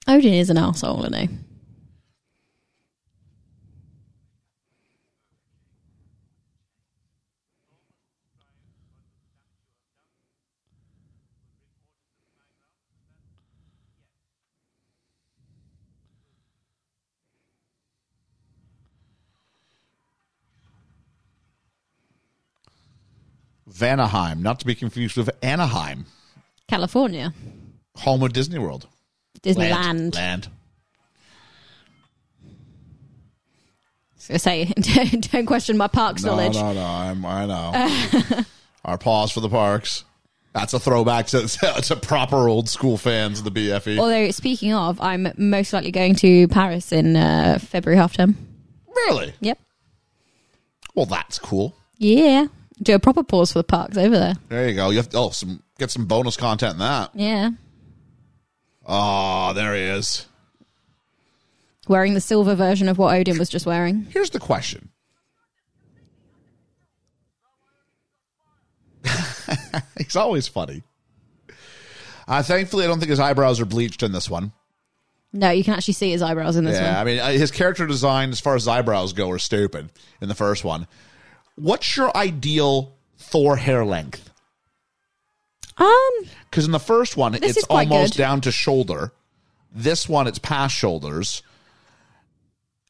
Odin 0.09 0.33
is 0.33 0.49
an 0.49 0.57
asshole, 0.57 1.05
isn't 1.05 1.15
he? 1.15 1.29
Vanaheim, 23.71 24.41
not 24.41 24.59
to 24.59 24.67
be 24.67 24.75
confused 24.75 25.19
with 25.19 25.31
Anaheim, 25.43 26.07
California. 26.67 27.33
home 27.97 28.23
of 28.23 28.33
Disney 28.33 28.59
World. 28.59 28.89
Disneyland. 29.43 30.15
Land. 30.15 30.49
So 34.17 34.37
say, 34.37 34.65
don't 35.33 35.47
question 35.47 35.77
my 35.77 35.87
parks 35.87 36.23
No, 36.23 36.37
knowledge. 36.37 36.55
no, 36.55 36.73
no. 36.73 36.85
I'm, 36.85 37.25
I 37.25 37.47
know. 37.47 38.45
Our 38.85 38.99
pause 38.99 39.33
for 39.33 39.41
the 39.41 39.49
parks. 39.49 40.05
That's 40.55 40.75
a 40.75 40.81
throwback 40.81 41.29
to, 41.29 41.47
to 41.83 41.97
proper 41.97 42.49
old 42.49 42.69
school 42.69 42.97
fans 42.97 43.39
of 43.39 43.45
the. 43.45 43.51
BFE. 43.51 43.99
Although, 43.99 44.31
speaking 44.31 44.75
of, 44.75 45.01
I'm 45.01 45.33
most 45.37 45.73
likely 45.73 45.93
going 45.93 46.15
to 46.17 46.49
Paris 46.49 46.93
in 46.93 47.17
uh, 47.17 47.59
February 47.61 47.99
half 47.99 48.17
term. 48.17 48.37
really? 49.07 49.35
Yep. 49.41 49.59
Well, 50.95 51.07
that's 51.07 51.39
cool. 51.39 51.77
Yeah. 51.97 52.47
Do 52.83 52.95
a 52.95 52.99
proper 52.99 53.23
pause 53.23 53.53
for 53.53 53.61
the 53.61 53.65
parks 53.65 53.97
over 53.97 54.19
there. 54.19 54.35
There 54.49 54.69
you 54.69 54.75
go. 54.75 54.91
You 54.91 54.99
have 54.99 55.09
oh, 55.15 55.31
some 55.31 55.63
get 55.79 55.91
some 55.91 56.07
bonus 56.07 56.37
content 56.37 56.75
in 56.75 56.79
that. 56.81 57.11
Yeah. 57.15 57.51
Oh, 58.89 59.53
there 59.53 59.75
he 59.75 59.83
is. 59.83 60.27
Wearing 61.87 62.15
the 62.15 62.21
silver 62.21 62.55
version 62.55 62.89
of 62.89 62.99
what 62.99 63.15
Odin 63.15 63.39
was 63.39 63.51
just 63.51 63.67
wearing. 63.67 64.07
Here's 64.11 64.31
the 64.31 64.41
question. 64.41 64.89
He's 69.99 70.17
always 70.17 70.49
funny. 70.49 70.83
Uh, 72.27 72.43
thankfully, 72.43 72.85
I 72.85 72.89
don't 72.89 72.99
think 72.99 73.11
his 73.11 73.21
eyebrows 73.21 73.61
are 73.61 73.65
bleached 73.67 74.03
in 74.03 74.13
this 74.13 74.29
one. 74.29 74.53
No, 75.33 75.51
you 75.51 75.63
can 75.63 75.75
actually 75.75 75.95
see 75.95 76.11
his 76.11 76.23
eyebrows 76.23 76.57
in 76.57 76.65
this 76.65 76.77
one. 76.77 76.85
Yeah, 76.85 77.01
I 77.01 77.05
mean, 77.05 77.19
uh, 77.19 77.29
his 77.31 77.51
character 77.51 77.87
design, 77.87 78.31
as 78.31 78.41
far 78.41 78.55
as 78.55 78.67
eyebrows 78.67 79.13
go, 79.13 79.31
are 79.31 79.39
stupid 79.39 79.91
in 80.21 80.29
the 80.29 80.35
first 80.35 80.65
one. 80.65 80.87
What's 81.57 81.97
your 81.97 82.15
ideal 82.17 82.97
Thor 83.19 83.57
hair 83.57 83.85
length? 83.85 84.28
Um, 85.79 86.11
Because 86.51 86.65
in 86.67 86.73
the 86.73 86.81
first 86.81 87.17
one, 87.17 87.33
This 87.33 87.43
it's 87.43 87.59
is 87.59 87.65
quite 87.65 87.91
almost 87.91 88.15
good. 88.15 88.19
down 88.19 88.41
to 88.43 88.53
shoulder. 88.53 89.13
This 89.73 90.09
one, 90.09 90.27
it's 90.27 90.39
past 90.39 90.75
shoulders. 90.75 91.43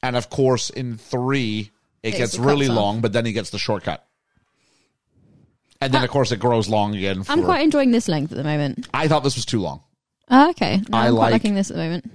And 0.03 0.17
of 0.17 0.31
course, 0.31 0.71
in 0.71 0.97
three, 0.97 1.71
it 2.03 2.09
It's 2.11 2.19
gets 2.19 2.33
the 2.37 2.43
really 2.43 2.67
cuts 2.67 2.79
off. 2.79 2.83
long, 2.85 3.01
but 3.01 3.13
then 3.13 3.27
he 3.27 3.33
gets 3.33 3.51
the 3.51 3.59
shortcut. 3.59 4.07
And 5.81 5.93
then, 5.93 6.03
of 6.03 6.11
course, 6.11 6.33
it 6.33 6.39
grows 6.41 6.69
long 6.69 6.95
again. 6.97 7.23
For, 7.23 7.33
I'm 7.33 7.45
quite 7.45 7.63
enjoying 7.63 7.91
this 7.93 8.09
length 8.09 8.33
at 8.33 8.39
the 8.39 8.45
moment. 8.45 8.89
I 8.93 9.07
thought 9.07 9.23
this 9.23 9.37
was 9.37 9.45
too 9.45 9.61
long. 9.61 9.83
Oh, 10.31 10.51
okay. 10.51 10.79
No, 10.89 10.99
I 10.99 11.07
I'm 11.07 11.15
like- 11.15 11.19
quite 11.21 11.33
liking 11.33 11.55
this 11.55 11.71
at 11.71 11.77
the 11.77 11.83
moment. 11.83 12.11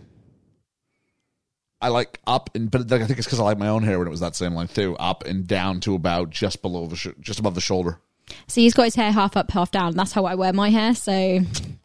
I 1.82 1.90
like 1.90 2.20
up 2.26 2.50
and, 2.56 2.72
but 2.72 2.90
I 2.94 3.06
think 3.06 3.20
it's 3.20 3.28
because 3.28 3.42
I 3.42 3.44
like 3.44 3.58
my 3.58 3.68
own 3.68 3.84
hair 3.84 4.00
when 4.00 4.08
it 4.08 4.12
was 4.12 4.22
that 4.22 4.36
same 4.38 4.56
length 4.56 4.74
too. 4.74 4.96
Up 4.98 5.26
and 5.26 5.46
down 5.46 5.82
to 5.82 5.96
about 5.96 6.30
just 6.30 6.62
below 6.62 6.88
the, 6.88 6.96
sh- 6.96 7.08
just 7.20 7.40
above 7.40 7.56
the 7.56 7.62
shoulder. 7.62 8.00
See, 8.48 8.62
he's 8.64 8.74
got 8.74 8.84
his 8.84 8.96
hair 8.96 9.12
half 9.12 9.36
up, 9.38 9.52
half 9.52 9.72
down. 9.72 9.96
That's 9.96 10.12
how 10.14 10.26
I 10.26 10.36
wear 10.36 10.54
my 10.54 10.70
hair, 10.70 10.96
so 10.96 11.40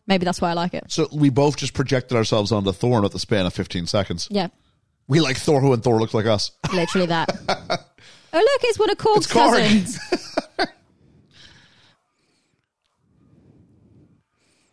maybe 0.07 0.24
that's 0.24 0.40
why 0.40 0.51
I 0.51 0.53
like 0.55 0.74
it. 0.74 0.85
So 0.88 1.09
we 1.12 1.31
both 1.31 1.57
just 1.57 1.74
projected 1.74 2.16
ourselves 2.16 2.53
onto 2.53 2.72
Thor 2.72 3.05
at 3.05 3.11
the 3.12 3.18
span 3.18 3.44
of 3.46 3.53
15 3.55 3.87
seconds. 3.87 4.29
Yeah, 4.31 4.48
We 5.09 5.20
like 5.20 5.37
Thor 5.37 5.61
who 5.61 5.72
and 5.72 5.83
Thor 5.83 5.98
looks 5.98 6.14
like 6.14 6.27
us. 6.27 6.53
literally 6.72 7.07
that. 7.07 7.29
oh, 7.48 8.38
look, 8.38 8.61
it's 8.64 8.79
one 8.79 8.90
of 8.90 8.98
Korg's 8.98 9.27
It's 9.27 9.33
Korg. 9.35 9.51
cousins. 9.59 9.98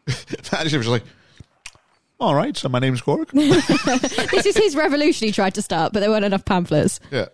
Imagine 0.54 0.78
was 0.80 0.88
like, 0.88 1.04
all 2.20 2.36
right, 2.36 2.56
so 2.56 2.70
my 2.70 2.80
name's 2.80 3.02
Korg. 3.02 3.32
this 3.32 4.46
is 4.46 4.56
his 4.56 4.76
revolution 4.76 5.26
he 5.28 5.32
tried 5.34 5.56
to 5.56 5.62
start, 5.62 5.94
but 5.94 6.00
there 6.00 6.10
weren't 6.10 6.26
enough 6.26 6.46
pamphlets. 6.46 7.00
yeah. 7.12 7.26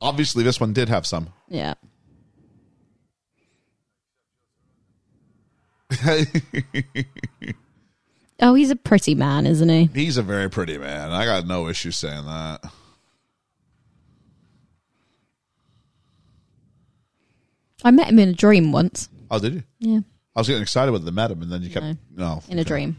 Obviously, 0.00 0.44
this 0.44 0.60
one 0.60 0.72
did 0.74 0.88
have 0.90 1.06
some. 1.06 1.30
Yeah. 1.48 1.74
Oh, 8.38 8.54
he's 8.54 8.70
a 8.70 8.76
pretty 8.76 9.14
man, 9.14 9.46
isn't 9.46 9.68
he? 9.68 9.88
He's 9.94 10.18
a 10.18 10.22
very 10.22 10.50
pretty 10.50 10.76
man. 10.76 11.10
I 11.10 11.24
got 11.24 11.46
no 11.46 11.68
issue 11.68 11.90
saying 11.90 12.26
that. 12.26 12.60
I 17.84 17.90
met 17.90 18.08
him 18.08 18.18
in 18.18 18.30
a 18.30 18.32
dream 18.34 18.72
once. 18.72 19.08
Oh, 19.30 19.38
did 19.38 19.54
you? 19.54 19.62
Yeah, 19.78 20.00
I 20.34 20.40
was 20.40 20.48
getting 20.48 20.62
excited 20.62 20.92
when 20.92 21.04
they 21.04 21.10
met 21.10 21.30
him, 21.30 21.42
and 21.42 21.50
then 21.50 21.62
you 21.62 21.70
kept 21.70 21.84
No. 21.86 21.96
no 22.14 22.42
in 22.48 22.58
a 22.58 22.62
okay. 22.62 22.68
dream. 22.68 22.96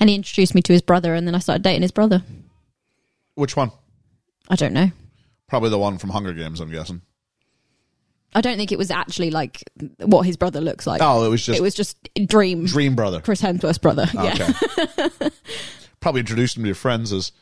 And 0.00 0.08
he 0.08 0.14
introduced 0.16 0.54
me 0.54 0.62
to 0.62 0.72
his 0.72 0.82
brother, 0.82 1.14
and 1.14 1.26
then 1.26 1.34
I 1.34 1.38
started 1.40 1.62
dating 1.62 1.82
his 1.82 1.90
brother. 1.90 2.22
Which 3.34 3.56
one? 3.56 3.72
I 4.48 4.54
don't 4.56 4.72
know. 4.72 4.90
Probably 5.48 5.70
the 5.70 5.78
one 5.78 5.98
from 5.98 6.10
Hunger 6.10 6.32
Games, 6.32 6.60
I'm 6.60 6.70
guessing. 6.70 7.02
I 8.34 8.40
don't 8.40 8.56
think 8.56 8.72
it 8.72 8.78
was 8.78 8.90
actually 8.90 9.30
like 9.30 9.64
what 10.00 10.22
his 10.26 10.36
brother 10.36 10.60
looks 10.60 10.86
like. 10.86 11.00
Oh, 11.02 11.24
it 11.24 11.28
was 11.28 11.44
just 11.44 11.58
it 11.58 11.62
was 11.62 11.74
just 11.74 11.96
Dream, 12.26 12.66
Dream 12.66 12.94
Brother. 12.94 13.20
Chris 13.20 13.40
Hemsworth's 13.40 13.78
brother. 13.78 14.06
Yeah. 14.14 14.50
Okay. 15.00 15.30
Probably 16.00 16.20
introduced 16.20 16.56
him 16.56 16.62
to 16.64 16.68
your 16.68 16.74
friends 16.74 17.12
as 17.12 17.32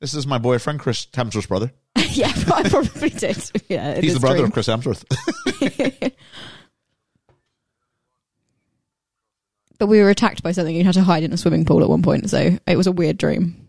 this 0.00 0.14
is 0.14 0.26
my 0.26 0.38
boyfriend, 0.38 0.80
Chris 0.80 1.06
Hemsworth's 1.06 1.46
brother. 1.46 1.72
yeah, 2.10 2.32
I 2.52 2.68
probably 2.68 3.10
did. 3.10 3.50
Yeah, 3.68 4.00
He's 4.00 4.14
the 4.14 4.20
brother 4.20 4.36
dream. 4.36 4.46
of 4.46 4.52
Chris 4.52 4.68
Hemsworth. 4.68 5.04
But 9.78 9.88
we 9.88 10.00
were 10.00 10.10
attacked 10.10 10.42
by 10.42 10.52
something. 10.52 10.74
You 10.74 10.84
had 10.84 10.94
to 10.94 11.02
hide 11.02 11.22
in 11.22 11.32
a 11.32 11.36
swimming 11.36 11.64
pool 11.64 11.82
at 11.82 11.88
one 11.90 12.02
point, 12.02 12.30
so 12.30 12.58
it 12.66 12.76
was 12.76 12.86
a 12.86 12.92
weird 12.92 13.18
dream. 13.18 13.65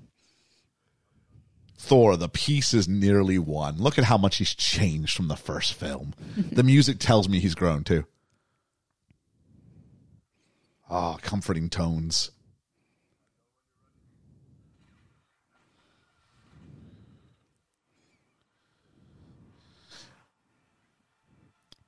Thor, 1.88 2.18
the 2.18 2.28
peace 2.28 2.74
is 2.74 2.86
nearly 2.88 3.40
won. 3.40 3.78
Look 3.78 3.98
at 3.98 4.04
how 4.04 4.18
much 4.18 4.38
he's 4.38 4.54
changed 4.54 5.16
from 5.16 5.30
the 5.30 5.38
first 5.38 5.74
film. 5.74 6.14
the 6.36 6.62
music 6.64 7.00
tells 7.00 7.30
me 7.30 7.40
he's 7.40 7.56
grown 7.56 7.86
too. 7.86 8.06
Ah, 10.90 11.16
comforting 11.22 11.70
tones. 11.70 12.32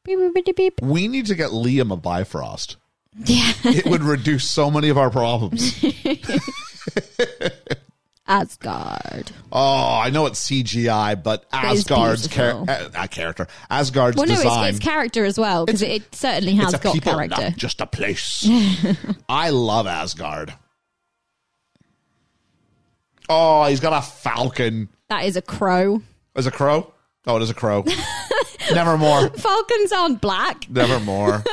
Beep, 0.04 0.18
beep, 0.34 0.46
beep, 0.46 0.56
beep. 0.56 0.82
We 0.82 1.08
need 1.08 1.26
to 1.28 1.36
get 1.36 1.52
Liam 1.52 1.92
a 1.94 1.98
Bifrost. 1.98 2.78
Yeah, 3.26 3.52
It 3.66 3.86
would 3.86 4.04
reduce 4.04 4.50
so 4.50 4.72
many 4.72 4.90
of 4.90 4.98
our 4.98 5.10
problems. 5.10 5.84
Asgard. 8.30 9.32
Oh, 9.52 10.00
I 10.02 10.12
know 10.12 10.28
it's 10.28 10.48
CGI, 10.48 11.22
but 11.22 11.46
Asgard's 11.52 12.28
char- 12.28 12.64
uh, 12.70 12.90
uh, 12.96 13.08
character, 13.08 13.48
Asgard's 13.72 14.16
Well, 14.18 14.28
no, 14.28 14.34
it's, 14.34 14.44
design. 14.44 14.70
it's 14.70 14.80
character 14.80 15.26
as 15.26 15.40
well 15.40 15.66
because 15.66 15.82
it, 15.82 15.90
it 15.90 16.16
certainly 16.16 16.54
has 16.56 16.76
got 16.76 16.94
people, 16.94 17.14
character. 17.14 17.42
not 17.42 17.58
just 17.58 17.82
a 17.82 17.88
place. 17.88 18.48
I 19.30 19.50
love 19.50 19.88
Asgard. 19.88 20.54
Oh, 23.28 23.66
he's 23.66 23.80
got 23.80 23.94
a 23.94 24.06
falcon. 24.06 24.90
That 25.10 25.26
is 25.26 25.36
a 25.36 25.42
crow. 25.42 26.02
Is 26.36 26.46
a 26.46 26.52
crow? 26.52 26.94
Oh, 27.26 27.36
it 27.38 27.42
is 27.42 27.50
a 27.50 27.56
crow. 27.56 27.84
Nevermore. 28.74 29.30
Falcons 29.30 29.92
aren't 29.92 30.22
black. 30.22 30.70
Nevermore. 30.70 31.44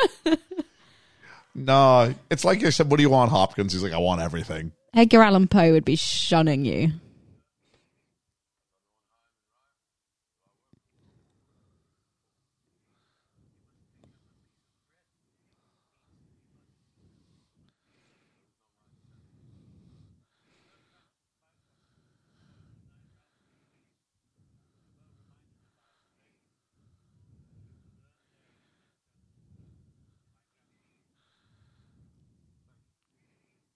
no, 1.55 2.15
it's 2.31 2.45
like 2.45 2.63
I 2.65 2.71
said, 2.71 2.91
what 2.91 2.99
do 2.99 3.03
you 3.03 3.11
want, 3.11 3.31
Hopkins? 3.31 3.73
He's 3.73 3.83
like, 3.83 3.93
I 3.95 3.99
want 3.99 4.21
everything. 4.21 4.73
Edgar 4.95 5.23
Allan 5.23 5.49
Poe 5.49 5.73
would 5.73 5.85
be 5.85 5.97
shunning 5.97 6.65
you. 6.65 6.93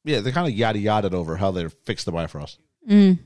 Yeah, 0.04 0.20
they 0.20 0.32
kind 0.32 0.48
of 0.48 0.54
yada 0.54 0.78
yada 0.78 1.14
over 1.14 1.36
how 1.36 1.50
they 1.50 1.68
fixed 1.68 2.06
the 2.06 2.12
Bifrost. 2.12 2.58
Mm. 2.88 3.18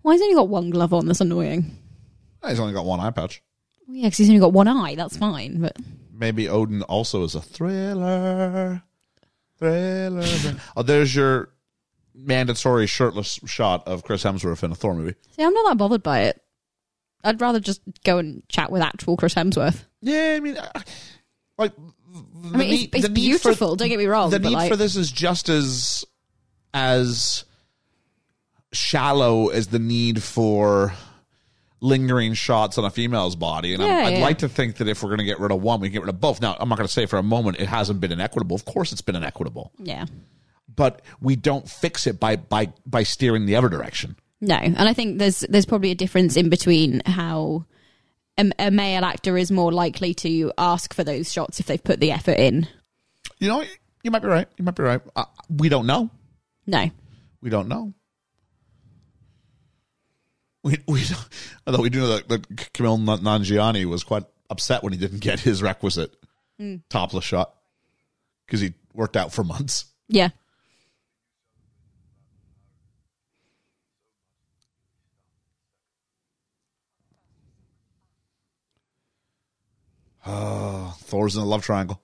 Why 0.00 0.14
has 0.14 0.20
he 0.20 0.24
only 0.24 0.34
got 0.34 0.48
one 0.48 0.70
glove 0.70 0.92
on? 0.92 1.06
That's 1.06 1.20
annoying. 1.20 1.81
He's 2.46 2.60
only 2.60 2.72
got 2.72 2.84
one 2.84 3.00
eye 3.00 3.10
patch. 3.10 3.42
Well, 3.86 3.96
yeah, 3.96 4.06
because 4.06 4.18
he's 4.18 4.28
only 4.28 4.40
got 4.40 4.52
one 4.52 4.68
eye. 4.68 4.94
That's 4.94 5.16
fine. 5.16 5.60
But 5.60 5.76
Maybe 6.12 6.48
Odin 6.48 6.82
also 6.82 7.24
is 7.24 7.34
a 7.34 7.40
thriller. 7.40 8.82
Thriller. 9.58 10.24
oh, 10.76 10.82
there's 10.82 11.14
your 11.14 11.48
mandatory 12.14 12.86
shirtless 12.86 13.38
shot 13.46 13.86
of 13.88 14.04
Chris 14.04 14.22
Hemsworth 14.22 14.62
in 14.62 14.72
a 14.72 14.74
Thor 14.74 14.94
movie. 14.94 15.14
see, 15.36 15.42
I'm 15.42 15.54
not 15.54 15.68
that 15.70 15.78
bothered 15.78 16.02
by 16.02 16.22
it. 16.22 16.40
I'd 17.24 17.40
rather 17.40 17.60
just 17.60 17.80
go 18.04 18.18
and 18.18 18.42
chat 18.48 18.70
with 18.70 18.82
actual 18.82 19.16
Chris 19.16 19.34
Hemsworth. 19.34 19.84
Yeah, 20.00 20.34
I 20.36 20.40
mean, 20.40 20.58
like, 21.56 21.72
I 22.52 22.56
mean, 22.56 22.88
it's, 22.92 23.04
it's 23.04 23.08
beautiful. 23.08 23.76
don't 23.76 23.88
get 23.88 23.98
me 23.98 24.06
wrong. 24.06 24.30
the 24.30 24.40
but 24.40 24.48
need 24.48 24.54
like, 24.54 24.70
for 24.70 24.76
this 24.76 24.96
is 24.96 25.10
just 25.10 25.48
as 25.48 26.04
as 26.74 27.44
shallow 28.72 29.48
as 29.48 29.68
the 29.68 29.78
need 29.78 30.22
for 30.22 30.94
lingering 31.82 32.32
shots 32.32 32.78
on 32.78 32.84
a 32.84 32.90
female's 32.90 33.36
body. 33.36 33.74
And 33.74 33.82
Yeah, 33.82 34.06
I'd 34.06 34.14
yeah. 34.14 34.22
like 34.22 34.38
to 34.38 34.48
think 34.48 34.76
that 34.76 34.88
if 34.88 35.02
we're 35.02 35.10
going 35.10 35.18
to 35.18 35.24
get 35.24 35.40
rid 35.40 35.50
of 35.50 35.60
one, 35.60 35.80
we 35.80 35.88
can 35.88 35.94
get 35.94 36.02
rid 36.02 36.08
of 36.08 36.20
both. 36.20 36.40
Now, 36.40 36.56
I'm 36.58 36.68
not 36.68 36.78
going 36.78 36.86
to 36.86 36.92
say 36.92 37.06
for 37.06 37.18
a 37.18 37.22
moment 37.22 37.58
it 37.58 37.66
hasn't 37.66 38.00
been 38.00 38.12
inequitable. 38.12 38.54
Of 38.54 38.64
course, 38.64 38.92
it's 38.92 39.02
been 39.02 39.16
inequitable, 39.16 39.72
yeah. 39.78 40.06
but 40.74 41.02
we 41.20 41.36
don't 41.36 41.68
fix 41.68 42.06
it 42.06 42.18
by 42.18 42.36
by 42.36 42.72
by 42.86 43.02
steering 43.02 43.46
the 43.46 43.56
other 43.56 43.68
direction. 43.68 44.16
No, 44.40 44.54
and 44.54 44.76
I 44.78 44.94
think 44.94 45.18
there's 45.18 45.40
there's 45.40 45.66
probably 45.66 45.90
a 45.90 45.96
difference 45.96 46.36
in 46.36 46.48
between 46.48 47.02
how 47.04 47.66
a, 48.38 48.50
a 48.58 48.70
male 48.70 49.04
actor 49.04 49.36
is 49.36 49.50
more 49.50 49.72
likely 49.72 50.14
to 50.14 50.52
ask 50.56 50.94
for 50.94 51.04
those 51.04 51.32
shots 51.32 51.60
if 51.60 51.66
they've 51.66 51.82
put 51.82 52.00
the 52.00 52.12
effort 52.12 52.38
in. 52.38 52.66
You 53.38 53.48
know, 53.48 53.64
you 54.02 54.10
might 54.10 54.22
be 54.22 54.28
right. 54.28 54.48
You 54.56 54.64
might 54.64 54.74
be 54.74 54.82
right. 54.82 55.00
Uh, 55.14 55.24
we 55.48 55.68
don't 55.68 55.86
know. 55.86 56.10
No, 56.66 56.90
We 57.40 57.50
don't 57.50 57.68
know. 57.68 57.92
We 60.62 60.78
we 60.86 61.02
although 61.66 61.82
we 61.82 61.90
do 61.90 62.00
know 62.00 62.16
that, 62.16 62.28
that 62.28 62.48
Kumail 62.72 63.02
Nan- 63.02 63.18
Nanjiani 63.42 63.84
was 63.84 64.04
quite 64.04 64.24
upset 64.50 64.82
when 64.82 64.92
he 64.92 64.98
didn't 64.98 65.20
get 65.20 65.40
his 65.40 65.62
requisite 65.62 66.14
hmm. 66.58 66.76
topless 66.88 67.24
shot 67.24 67.54
because 68.46 68.60
he 68.60 68.74
worked 68.94 69.16
out 69.16 69.32
for 69.32 69.42
months. 69.42 69.86
yeah, 70.08 70.28
Oh, 80.24 80.94
Thor's 81.00 81.36
in 81.36 81.42
a 81.42 81.46
love 81.46 81.62
triangle. 81.62 82.01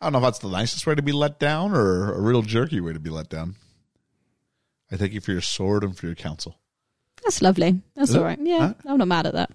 I 0.00 0.06
don't 0.06 0.12
know 0.12 0.18
if 0.18 0.24
that's 0.24 0.38
the 0.38 0.48
nicest 0.48 0.86
way 0.86 0.94
to 0.94 1.02
be 1.02 1.12
let 1.12 1.38
down 1.38 1.72
or 1.72 2.12
a 2.14 2.20
real 2.20 2.42
jerky 2.42 2.80
way 2.80 2.92
to 2.92 3.00
be 3.00 3.10
let 3.10 3.28
down. 3.28 3.56
I 4.92 4.96
thank 4.96 5.12
you 5.12 5.20
for 5.20 5.32
your 5.32 5.40
sword 5.40 5.82
and 5.84 5.96
for 5.96 6.06
your 6.06 6.14
counsel. 6.14 6.58
that's 7.22 7.42
lovely. 7.42 7.82
That's 7.94 8.10
Is 8.10 8.14
it? 8.16 8.18
all 8.18 8.24
right. 8.24 8.38
Yeah, 8.40 8.58
Huh? 8.68 8.74
I'm 8.86 8.98
not 8.98 9.08
mad 9.08 9.26
at 9.26 9.34
that. 9.34 9.50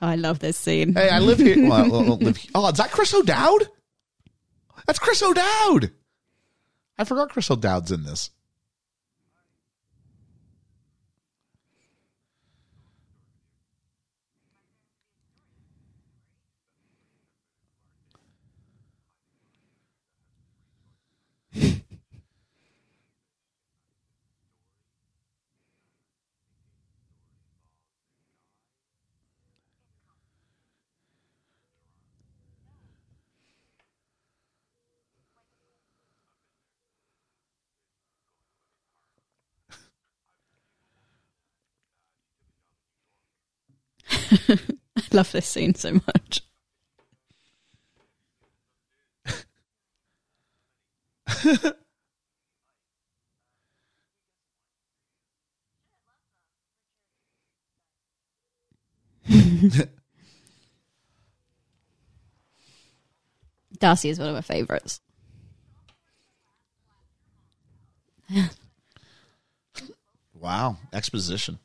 I 0.00 0.16
love 0.16 0.40
this 0.40 0.56
scene. 0.58 0.94
Hey, 0.94 1.08
I 1.08 1.20
live 1.20 1.38
here. 1.38 1.62
Well, 1.68 1.72
I 1.72 1.88
don't 1.88 2.20
live 2.22 2.36
here. 2.38 2.50
Oh, 2.54 2.68
is 2.68 2.76
that 2.78 2.90
Chris 2.90 3.14
O'Dowd? 3.14 3.68
That's 4.86 4.98
Chris 4.98 5.22
O'Dowd. 5.22 5.92
I 6.98 7.04
forgot 7.04 7.30
Chris 7.30 7.50
O'Dowd's 7.50 7.90
in 7.92 8.04
this. 8.04 8.30
I 44.96 45.02
love 45.12 45.32
this 45.32 45.46
scene 45.46 45.74
so 45.74 45.92
much. 45.94 46.42
Darcy 63.78 64.08
is 64.08 64.18
one 64.18 64.28
of 64.28 64.34
my 64.34 64.40
favourites. 64.40 65.00
Wow, 70.34 70.76
exposition. 70.92 71.58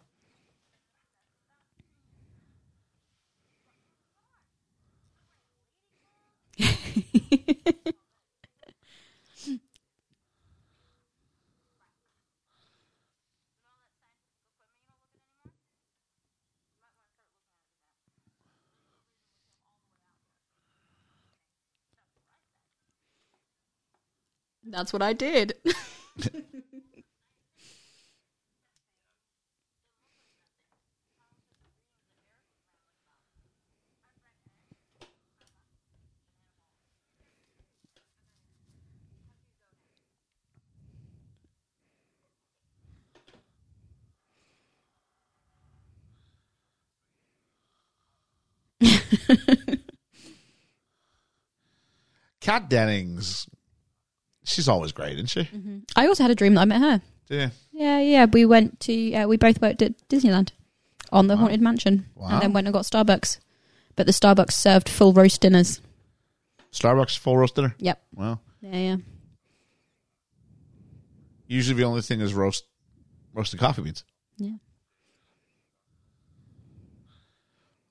That's 24.69 24.93
what 24.93 25.01
I 25.01 25.13
did. 25.13 25.55
Kat 52.39 52.69
Dennings, 52.69 53.47
she's 54.49 54.67
always 54.67 54.91
great, 54.91 55.13
isn't 55.15 55.27
she? 55.29 55.47
I 55.95 56.07
also 56.07 56.23
had 56.23 56.31
a 56.31 56.35
dream 56.35 56.55
that 56.55 56.61
I 56.61 56.65
met 56.65 56.81
her. 56.81 57.01
Yeah. 57.29 57.49
Yeah, 57.71 57.99
yeah. 57.99 58.25
We 58.25 58.45
went 58.45 58.79
to, 58.81 59.13
uh, 59.13 59.27
we 59.27 59.37
both 59.37 59.61
worked 59.61 59.81
at 59.81 59.93
Disneyland 60.09 60.51
on 61.11 61.27
the 61.27 61.37
Haunted 61.37 61.61
Mansion 61.61 62.05
Wow. 62.15 62.29
and 62.29 62.41
then 62.41 62.53
went 62.53 62.67
and 62.67 62.73
got 62.73 62.83
Starbucks. 62.85 63.39
But 63.95 64.05
the 64.05 64.11
Starbucks 64.11 64.51
served 64.53 64.89
full 64.89 65.13
roast 65.13 65.41
dinners. 65.41 65.81
Starbucks 66.71 67.17
full 67.17 67.37
roast 67.37 67.55
dinner. 67.55 67.75
Yep. 67.79 68.01
Wow. 68.15 68.39
Yeah, 68.61 68.75
yeah. 68.75 68.95
Usually 71.47 71.77
the 71.77 71.83
only 71.85 72.01
thing 72.01 72.21
is 72.21 72.33
roast 72.33 72.63
roasted 73.33 73.59
coffee 73.59 73.81
beans. 73.81 74.03
Yeah. 74.37 74.51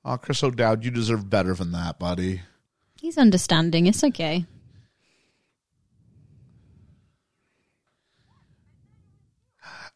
Oh, 0.05 0.16
Chris 0.16 0.42
O'Dowd, 0.42 0.85
you 0.85 0.90
deserve 0.90 1.29
better 1.29 1.55
than 1.55 1.73
that, 1.73 1.99
buddy. 1.99 2.40
He's 3.01 3.18
understanding. 3.18 3.87
It's 3.87 4.03
okay. 4.05 4.47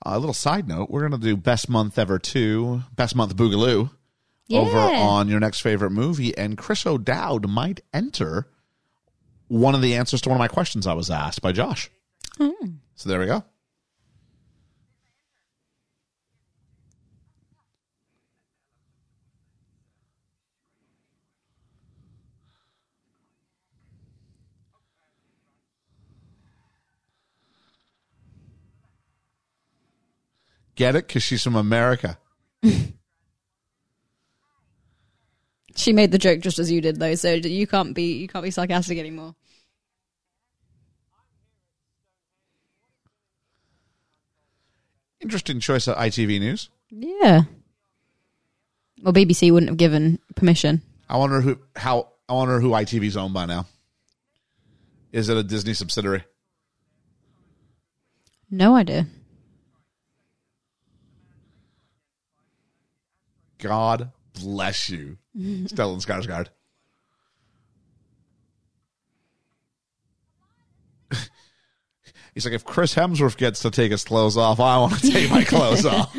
A 0.05 0.19
little 0.19 0.35
side 0.35 0.69
note: 0.69 0.91
we're 0.91 1.03
gonna 1.03 1.19
do 1.19 1.37
best 1.37 1.69
month 1.69 1.99
ever 1.99 2.19
two, 2.19 2.83
best 2.95 3.15
month 3.15 3.37
Boogaloo 3.37 3.91
over 4.51 4.79
on 4.79 5.29
your 5.29 5.41
next 5.41 5.61
favorite 5.61 5.91
movie, 5.91 6.37
and 6.37 6.59
Chris 6.59 6.85
O'Dowd 6.87 7.49
might 7.49 7.81
enter 7.93 8.49
one 9.49 9.75
of 9.75 9.83
the 9.83 9.95
answers 9.95 10.21
to 10.23 10.29
one 10.29 10.37
of 10.37 10.41
my 10.41 10.49
questions 10.49 10.87
I 10.87 10.95
was 10.95 11.11
asked 11.11 11.43
by 11.43 11.53
Josh. 11.53 11.91
Oh. 12.41 12.57
So 12.95 13.09
there 13.09 13.21
we 13.21 13.27
go. 13.27 13.45
Get 30.75 30.97
it? 30.97 31.07
Because 31.07 31.23
she's 31.23 31.43
from 31.43 31.57
America. 31.57 32.19
She 35.77 35.93
made 35.93 36.13
the 36.13 36.19
joke 36.19 36.41
just 36.41 36.59
as 36.59 36.71
you 36.71 36.81
did, 36.81 36.99
though, 36.99 37.15
so 37.15 37.33
you 37.33 37.67
can't 37.67 37.95
be 37.95 38.15
you 38.15 38.29
can't 38.29 38.45
be 38.45 38.51
sarcastic 38.51 38.99
anymore. 38.99 39.35
Interesting 45.21 45.61
choice 45.61 45.87
of 45.87 45.97
ITV 45.97 46.41
News. 46.41 46.69
Yeah. 46.91 47.43
Well, 49.03 49.13
BBC 49.13 49.53
wouldn't 49.53 49.71
have 49.71 49.79
given 49.79 50.19
permission. 50.35 50.83
I 51.09 51.17
wonder 51.17 51.41
who 51.41 51.59
how 51.77 52.09
I 52.29 52.35
wonder 52.35 52.61
who 52.61 52.71
ITV's 52.71 53.17
owned 53.17 53.35
by 53.35 53.47
now. 53.47 53.67
Is 55.11 55.29
it 55.29 55.37
a 55.37 55.43
Disney 55.43 55.75
subsidiary? 55.75 56.25
No 58.51 58.75
idea. 58.75 59.07
God 63.63 64.11
bless 64.35 64.91
you, 64.91 65.19
Stellan 65.39 66.05
Skarsgård. 66.05 66.49
He's 72.35 72.45
like, 72.45 72.55
if 72.55 72.65
Chris 72.65 72.93
Hemsworth 72.97 73.37
gets 73.37 73.61
to 73.61 73.71
take 73.71 73.93
his 73.93 74.03
clothes 74.03 74.37
off, 74.37 74.59
I 74.59 74.79
want 74.79 74.99
to 74.99 75.11
take 75.13 75.31
my 75.31 75.45
clothes 75.45 75.87
off. 75.87 76.13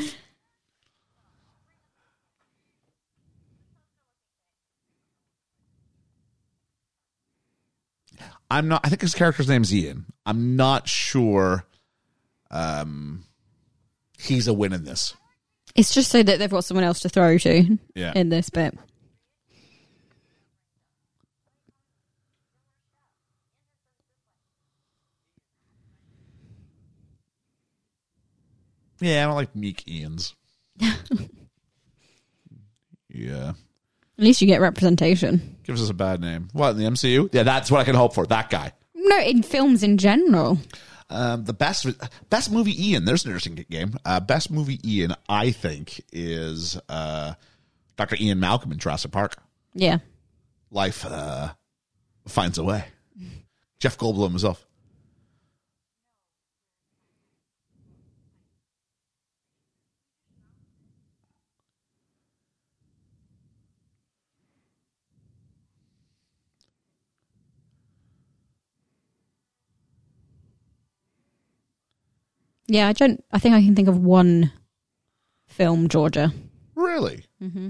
I'm 8.49 8.69
not. 8.69 8.81
I 8.85 8.89
think 8.89 9.01
his 9.01 9.15
character's 9.15 9.49
name's 9.49 9.73
Ian. 9.73 10.05
I'm 10.25 10.55
not 10.55 10.87
sure. 10.87 11.65
Um, 12.51 13.25
he's 14.17 14.47
a 14.47 14.53
win 14.53 14.71
in 14.71 14.85
this. 14.85 15.15
It's 15.75 15.93
just 15.93 16.11
so 16.11 16.21
that 16.21 16.37
they've 16.39 16.49
got 16.49 16.65
someone 16.65 16.83
else 16.83 16.99
to 17.01 17.09
throw 17.09 17.37
to 17.39 17.77
Yeah. 17.95 18.13
in 18.15 18.29
this 18.29 18.49
bit. 18.49 18.77
Yeah, 28.99 29.23
I 29.23 29.25
don't 29.27 29.35
like 29.35 29.55
meek 29.55 29.83
Ians. 29.85 30.33
yeah. 33.09 33.49
At 34.17 34.23
least 34.23 34.41
you 34.41 34.47
get 34.47 34.61
representation. 34.61 35.57
Gives 35.63 35.81
us 35.81 35.89
a 35.89 35.93
bad 35.93 36.21
name. 36.21 36.49
What, 36.53 36.71
in 36.71 36.77
the 36.77 36.85
MCU? 36.85 37.29
Yeah, 37.33 37.43
that's 37.43 37.69
what 37.71 37.81
I 37.81 37.83
can 37.83 37.95
hope 37.95 38.13
for. 38.13 38.25
That 38.27 38.49
guy. 38.49 38.71
No, 38.95 39.17
in 39.19 39.43
films 39.43 39.83
in 39.83 39.97
general. 39.97 40.57
Um, 41.09 41.43
the 41.45 41.53
best 41.53 41.87
best 42.29 42.51
movie 42.51 42.89
Ian. 42.89 43.05
There's 43.05 43.25
an 43.25 43.31
interesting 43.31 43.65
game. 43.69 43.97
Uh, 44.05 44.19
best 44.19 44.49
movie 44.51 44.79
Ian, 44.83 45.15
I 45.29 45.51
think, 45.51 46.01
is 46.11 46.79
uh, 46.89 47.33
Dr. 47.97 48.17
Ian 48.19 48.39
Malcolm 48.39 48.71
in 48.71 48.77
Jurassic 48.77 49.11
Park. 49.11 49.37
Yeah. 49.73 49.99
Life 50.71 51.05
uh, 51.05 51.53
finds 52.27 52.57
a 52.57 52.63
way. 52.63 52.85
Jeff 53.79 53.97
Goldblum 53.97 54.29
himself. 54.29 54.65
Yeah, 72.73 72.87
I 72.87 72.93
don't 72.93 73.23
I 73.31 73.37
think 73.37 73.53
I 73.53 73.61
can 73.61 73.75
think 73.75 73.87
of 73.87 73.99
one 73.99 74.51
film 75.47 75.87
Georgia. 75.89 76.33
Really? 76.73 77.23
Mm-hmm. 77.39 77.69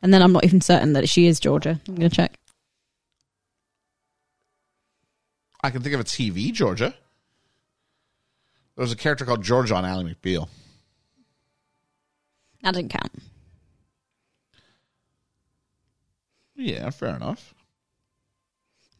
And 0.00 0.14
then 0.14 0.22
I'm 0.22 0.32
not 0.32 0.44
even 0.44 0.60
certain 0.60 0.92
that 0.92 1.08
she 1.08 1.26
is 1.26 1.40
Georgia. 1.40 1.80
I'm 1.88 1.96
gonna 1.96 2.08
check. 2.08 2.38
I 5.60 5.70
can 5.70 5.82
think 5.82 5.96
of 5.96 6.00
a 6.00 6.04
TV 6.04 6.52
Georgia. 6.52 6.94
There 8.76 8.82
was 8.82 8.92
a 8.92 8.96
character 8.96 9.24
called 9.24 9.42
Georgia 9.42 9.74
on 9.74 9.84
Ally 9.84 10.04
McBeal. 10.04 10.48
That 12.62 12.74
didn't 12.74 12.92
count. 12.92 13.12
Yeah, 16.54 16.90
fair 16.90 17.16
enough. 17.16 17.55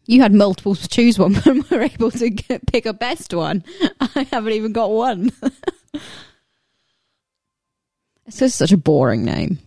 You 0.07 0.23
had 0.23 0.33
multiple 0.33 0.75
to 0.75 0.89
choose 0.89 1.19
one, 1.19 1.35
but 1.45 1.71
were 1.71 1.83
able 1.83 2.11
to 2.13 2.31
get, 2.31 2.67
pick 2.67 2.87
a 2.87 2.93
best 2.93 3.35
one. 3.35 3.65
I 4.01 4.27
haven't 4.31 4.53
even 4.53 4.73
got 4.73 4.91
one. 4.91 5.33
it's 8.27 8.39
just 8.39 8.57
such 8.57 8.73
a 8.73 8.77
boring 8.77 9.25
name. 9.25 9.59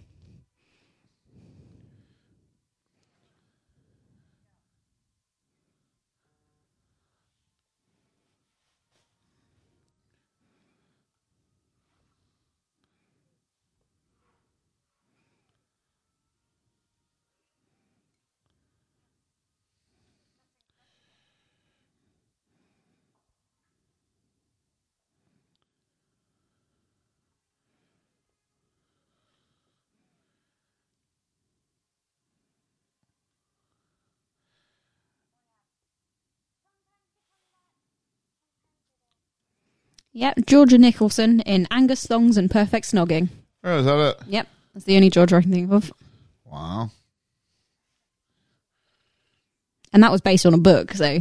Yep, 40.19 40.47
Georgia 40.47 40.77
Nicholson 40.77 41.39
in 41.39 41.65
Angus 41.71 42.05
Thongs 42.05 42.35
and 42.35 42.51
Perfect 42.51 42.91
Snogging. 42.91 43.29
Oh, 43.63 43.79
is 43.79 43.85
that 43.85 43.99
it? 43.99 44.27
Yep, 44.27 44.47
that's 44.73 44.85
the 44.85 44.97
only 44.97 45.09
Georgia 45.09 45.37
I 45.37 45.41
can 45.41 45.51
think 45.51 45.71
of. 45.71 45.93
Wow. 46.43 46.91
And 49.93 50.03
that 50.03 50.11
was 50.11 50.19
based 50.19 50.45
on 50.45 50.53
a 50.53 50.57
book, 50.57 50.91
so. 50.91 51.19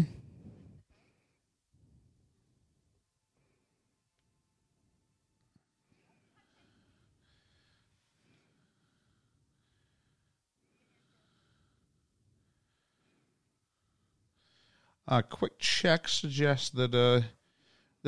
A 15.06 15.22
quick 15.22 15.61
check 15.61 16.08
suggests 16.08 16.70
that 16.70 16.92
uh, 16.92 17.20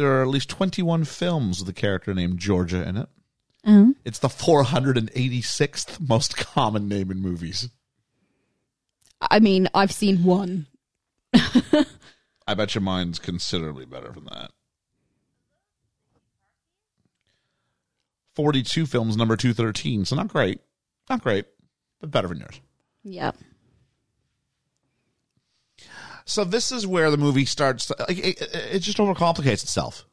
there 0.00 0.18
are 0.18 0.22
at 0.22 0.28
least 0.28 0.48
21 0.48 1.04
films 1.04 1.60
with 1.60 1.68
a 1.68 1.72
character 1.72 2.14
named 2.14 2.38
Georgia 2.38 2.88
in 2.88 2.96
it. 2.96 3.08
Oh. 3.66 3.94
It's 4.04 4.18
the 4.18 4.28
486th 4.28 6.00
most 6.08 6.36
common 6.36 6.88
name 6.88 7.10
in 7.10 7.20
movies. 7.20 7.68
I 9.20 9.38
mean, 9.38 9.68
I've 9.74 9.92
seen 9.92 10.24
one. 10.24 10.66
I 11.34 12.54
bet 12.54 12.74
your 12.74 12.82
mine's 12.82 13.18
considerably 13.18 13.84
better 13.84 14.10
than 14.10 14.24
that. 14.24 14.50
42 18.34 18.86
films, 18.86 19.16
number 19.16 19.36
213. 19.36 20.06
So 20.06 20.16
not 20.16 20.28
great. 20.28 20.60
Not 21.10 21.22
great, 21.22 21.44
but 22.00 22.10
better 22.10 22.28
than 22.28 22.38
yours. 22.38 22.60
Yep. 23.04 23.36
So 26.30 26.44
this 26.44 26.70
is 26.70 26.86
where 26.86 27.10
the 27.10 27.16
movie 27.16 27.44
starts. 27.44 27.90
Like, 27.98 28.18
it, 28.18 28.40
it 28.40 28.54
it 28.74 28.78
just 28.80 28.98
overcomplicates 28.98 29.64
itself. 29.64 30.06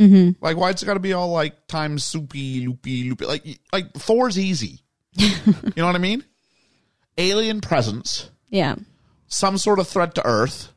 Mm-hmm. 0.00 0.44
Like, 0.44 0.56
why 0.56 0.70
it's 0.70 0.82
got 0.82 0.94
to 0.94 1.00
be 1.00 1.12
all 1.12 1.30
like 1.30 1.68
time 1.68 1.96
soupy, 1.98 2.66
loopy, 2.66 3.08
loopy? 3.08 3.24
Like, 3.24 3.60
like 3.72 3.92
Thor's 3.92 4.36
easy. 4.36 4.80
you 5.16 5.30
know 5.76 5.86
what 5.86 5.94
I 5.94 5.98
mean? 5.98 6.24
Alien 7.18 7.60
presence, 7.60 8.30
Yeah. 8.48 8.74
some 9.28 9.58
sort 9.58 9.78
of 9.78 9.86
threat 9.86 10.16
to 10.16 10.26
Earth, 10.26 10.72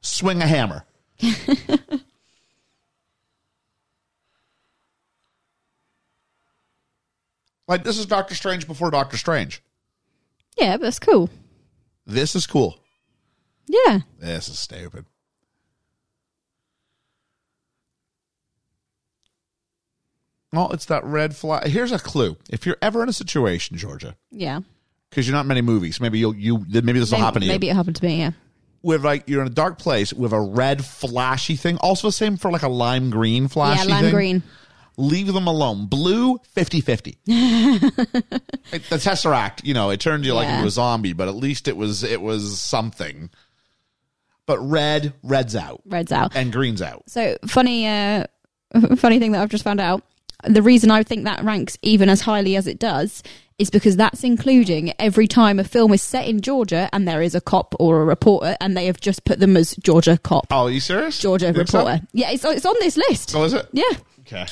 swing 0.00 0.42
a 0.42 0.46
hammer. 0.48 0.84
like 7.68 7.84
this 7.84 7.98
is 7.98 8.06
Doctor 8.06 8.34
Strange 8.34 8.66
before 8.66 8.90
Doctor 8.90 9.16
Strange. 9.16 9.62
Yeah, 10.58 10.76
that's 10.76 10.98
cool. 10.98 11.30
This 12.06 12.34
is 12.34 12.46
cool. 12.46 12.78
Yeah. 13.68 14.00
This 14.18 14.48
is 14.48 14.58
stupid. 14.58 15.06
Well, 20.52 20.70
it's 20.72 20.84
that 20.86 21.04
red 21.04 21.34
flag. 21.34 21.66
Here's 21.66 21.92
a 21.92 21.98
clue. 21.98 22.36
If 22.50 22.66
you're 22.66 22.76
ever 22.82 23.02
in 23.02 23.08
a 23.08 23.12
situation, 23.12 23.76
Georgia, 23.78 24.16
Yeah. 24.30 24.60
because 25.08 25.26
you're 25.26 25.34
not 25.34 25.42
in 25.42 25.46
many 25.48 25.62
movies, 25.62 26.00
maybe 26.00 26.18
you'll 26.18 26.34
you 26.36 26.58
maybe 26.68 26.98
this 27.00 27.10
will 27.10 27.18
maybe, 27.18 27.24
happen 27.24 27.40
to 27.40 27.46
you. 27.46 27.52
Maybe 27.52 27.70
it 27.70 27.76
happened 27.76 27.96
to 27.96 28.04
me, 28.04 28.18
yeah. 28.18 28.32
With 28.82 29.04
like 29.04 29.28
you're 29.28 29.40
in 29.40 29.46
a 29.46 29.50
dark 29.50 29.78
place 29.78 30.12
with 30.12 30.32
a 30.32 30.40
red 30.40 30.84
flashy 30.84 31.56
thing. 31.56 31.78
Also 31.78 32.08
the 32.08 32.12
same 32.12 32.36
for 32.36 32.50
like 32.50 32.62
a 32.62 32.68
lime 32.68 33.08
green 33.10 33.48
flashy 33.48 33.88
yeah, 33.88 33.94
lime 33.94 34.04
thing. 34.04 34.14
green. 34.14 34.42
Leave 34.96 35.32
them 35.32 35.46
alone. 35.46 35.86
Blue 35.86 36.38
50-50. 36.56 37.16
The 38.72 38.96
Tesseract, 38.96 39.64
you 39.64 39.74
know, 39.74 39.90
it 39.90 40.00
turned 40.00 40.24
you 40.24 40.34
like 40.34 40.48
into 40.48 40.66
a 40.66 40.70
zombie, 40.70 41.12
but 41.12 41.28
at 41.28 41.34
least 41.34 41.68
it 41.68 41.76
was 41.76 42.02
it 42.02 42.20
was 42.22 42.60
something. 42.60 43.28
But 44.46 44.58
red, 44.60 45.12
red's 45.22 45.54
out. 45.54 45.82
Red's 45.84 46.10
out. 46.12 46.34
And 46.34 46.52
green's 46.52 46.80
out. 46.82 47.02
So 47.08 47.36
funny, 47.46 47.86
uh, 47.86 48.24
funny 48.96 49.18
thing 49.18 49.32
that 49.32 49.42
I've 49.42 49.50
just 49.50 49.64
found 49.64 49.80
out. 49.80 50.02
The 50.44 50.62
reason 50.62 50.90
I 50.90 51.02
think 51.02 51.24
that 51.24 51.44
ranks 51.44 51.76
even 51.82 52.08
as 52.08 52.22
highly 52.22 52.56
as 52.56 52.66
it 52.66 52.78
does 52.78 53.22
is 53.58 53.70
because 53.70 53.96
that's 53.96 54.24
including 54.24 54.92
every 54.98 55.28
time 55.28 55.60
a 55.60 55.64
film 55.64 55.92
is 55.92 56.02
set 56.02 56.26
in 56.26 56.40
Georgia 56.40 56.88
and 56.92 57.06
there 57.06 57.22
is 57.22 57.34
a 57.34 57.40
cop 57.40 57.74
or 57.78 58.00
a 58.02 58.04
reporter, 58.04 58.56
and 58.60 58.76
they 58.76 58.86
have 58.86 59.00
just 59.00 59.24
put 59.24 59.38
them 59.38 59.56
as 59.56 59.76
Georgia 59.76 60.18
cop, 60.18 60.46
Oh, 60.50 60.64
are 60.64 60.70
you 60.70 60.80
serious? 60.80 61.20
Georgia 61.20 61.52
think 61.52 61.68
so? 61.68 61.78
reporter. 61.80 62.04
Yeah, 62.12 62.30
it's 62.30 62.44
it's 62.44 62.66
on 62.66 62.74
this 62.80 62.96
list. 62.96 63.34
Oh, 63.36 63.44
is 63.44 63.52
it? 63.52 63.68
Yeah, 63.72 63.84
Okay. 64.22 64.46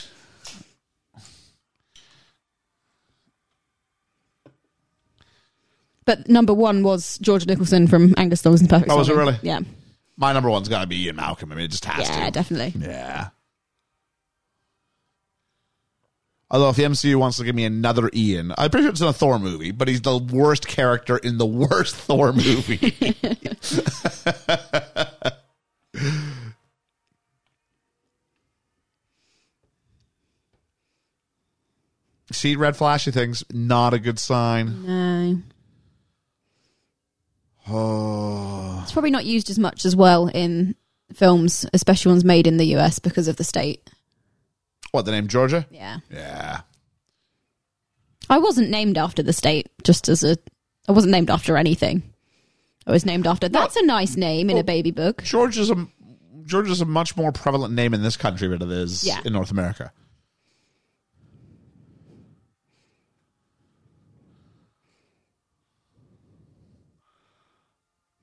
But 6.11 6.29
number 6.29 6.53
one 6.53 6.83
was 6.83 7.18
George 7.18 7.46
Nicholson 7.46 7.87
from 7.87 8.14
Angus 8.16 8.42
Thongs 8.42 8.61
and 8.61 8.68
Perfect. 8.68 8.90
Oh, 8.90 8.96
was 8.96 9.09
it 9.09 9.14
really? 9.14 9.38
Yeah, 9.42 9.61
My 10.16 10.33
number 10.33 10.51
one's 10.51 10.68
got 10.68 10.81
to 10.81 10.88
be 10.88 11.05
Ian 11.05 11.14
Malcolm. 11.14 11.53
I 11.53 11.55
mean, 11.55 11.66
it 11.66 11.70
just 11.70 11.85
has 11.85 12.09
to. 12.09 12.14
yeah, 12.14 12.27
to. 12.27 12.33
definitely. 12.33 12.75
Yeah. 12.85 13.29
Although 16.51 16.70
if 16.70 16.75
the 16.77 16.83
MCU 16.83 17.14
wants 17.14 17.37
to 17.37 17.44
give 17.44 17.55
me 17.55 17.64
another 17.64 18.11
Ian, 18.12 18.53
I'm 18.59 18.70
pretty 18.70 18.87
sure 18.87 18.90
it's 18.90 19.01
in 19.01 19.07
a 19.07 19.12
Thor 19.12 19.38
movie, 19.38 19.70
but 19.70 19.87
he's 19.87 20.01
the 20.01 20.18
worst 20.18 20.66
character 20.66 21.16
in 21.16 21.38
the 21.38 21.46
worst 21.46 21.94
Thor 22.07 22.33
movie. 22.33 22.92
See, 32.33 32.57
red 32.57 32.77
flashy 32.77 33.12
things, 33.12 33.44
not 33.53 33.94
a 33.94 34.01
good 34.01 34.18
sign. 34.18 34.87
No, 34.87 35.42
Oh, 37.71 38.81
it's 38.83 38.93
probably 38.93 39.11
not 39.11 39.25
used 39.25 39.49
as 39.51 39.59
much 39.59 39.85
as 39.85 39.95
well 39.95 40.27
in 40.29 40.75
films, 41.15 41.67
especially 41.73 42.11
ones 42.13 42.25
made 42.25 42.47
in 42.47 42.57
the 42.57 42.77
US 42.77 42.99
because 42.99 43.29
of 43.29 43.37
the 43.37 43.45
state. 43.45 43.89
what 44.93 45.05
the 45.05 45.13
name 45.13 45.29
Georgia? 45.29 45.67
Yeah. 45.71 45.99
Yeah, 46.11 46.61
I 48.29 48.39
wasn't 48.39 48.71
named 48.71 48.97
after 48.99 49.23
the 49.23 49.33
state, 49.33 49.69
just 49.85 50.09
as 50.09 50.23
a. 50.25 50.37
I 50.89 50.93
wasn't 50.93 51.13
named 51.13 51.31
after 51.31 51.57
anything. 51.57 52.03
I 52.87 52.93
was 52.93 53.05
named 53.07 53.27
after. 53.27 53.49
That's 53.49 53.77
a 53.77 53.85
nice 53.85 54.17
name 54.17 54.51
in 54.51 54.57
a 54.59 54.65
baby 54.65 54.91
book. 54.91 55.23
George 55.23 55.59
is 55.59 55.71
a 55.71 55.87
George 56.45 56.69
is 56.71 56.81
a 56.81 56.85
much 56.87 57.17
more 57.17 57.31
prevalent 57.33 57.75
name 57.75 57.95
in 57.95 58.03
this 58.03 58.17
country 58.17 58.49
than 58.49 58.63
it 58.63 58.71
is 58.71 59.05
Yeah. 59.05 59.21
in 59.25 59.33
North 59.33 59.51
America. 59.53 59.93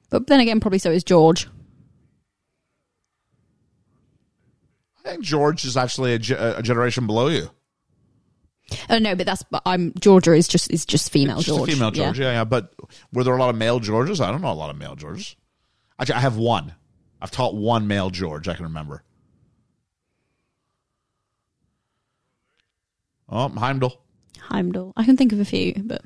But 0.10 0.28
then 0.28 0.40
again, 0.40 0.60
probably 0.60 0.80
so 0.80 0.92
is 0.92 1.04
George. 1.04 1.48
I 5.06 5.10
think 5.12 5.24
George 5.24 5.64
is 5.66 5.78
actually 5.78 6.14
a, 6.14 6.20
ge- 6.20 6.32
a 6.32 6.62
generation 6.62 7.08
below 7.08 7.28
you. 7.28 7.50
Oh 8.90 8.98
no, 9.00 9.16
but 9.16 9.26
that's. 9.26 9.44
But 9.50 9.62
I'm 9.66 9.94
Georgia 10.00 10.34
is 10.34 10.48
just 10.48 10.70
is 10.72 10.86
just 10.86 11.10
female 11.12 11.38
Just 11.38 11.48
George. 11.48 11.70
a 11.70 11.74
female 11.74 11.92
Yeah. 11.96 12.14
Yeah. 12.14 12.32
yeah, 12.32 12.44
But 12.44 12.74
were 13.14 13.24
there 13.24 13.36
a 13.36 13.40
lot 13.40 13.50
of 13.50 13.56
male 13.56 13.80
Georges? 13.80 14.20
I 14.20 14.30
don't 14.32 14.42
know 14.42 14.52
a 14.52 14.54
lot 14.54 14.70
of 14.70 14.78
male 14.78 14.96
Georges. 14.96 15.38
Actually, 16.00 16.16
I 16.16 16.20
have 16.20 16.36
one. 16.36 16.74
I've 17.22 17.32
taught 17.32 17.56
one 17.56 17.88
male 17.88 18.10
George 18.10 18.48
I 18.50 18.56
can 18.56 18.66
remember. 18.66 19.04
Oh, 23.30 23.50
Heimdall. 23.50 24.02
Heimdall. 24.40 24.94
I 24.96 25.04
can 25.06 25.18
think 25.18 25.32
of 25.34 25.40
a 25.40 25.46
few, 25.46 25.74
but 25.84 26.02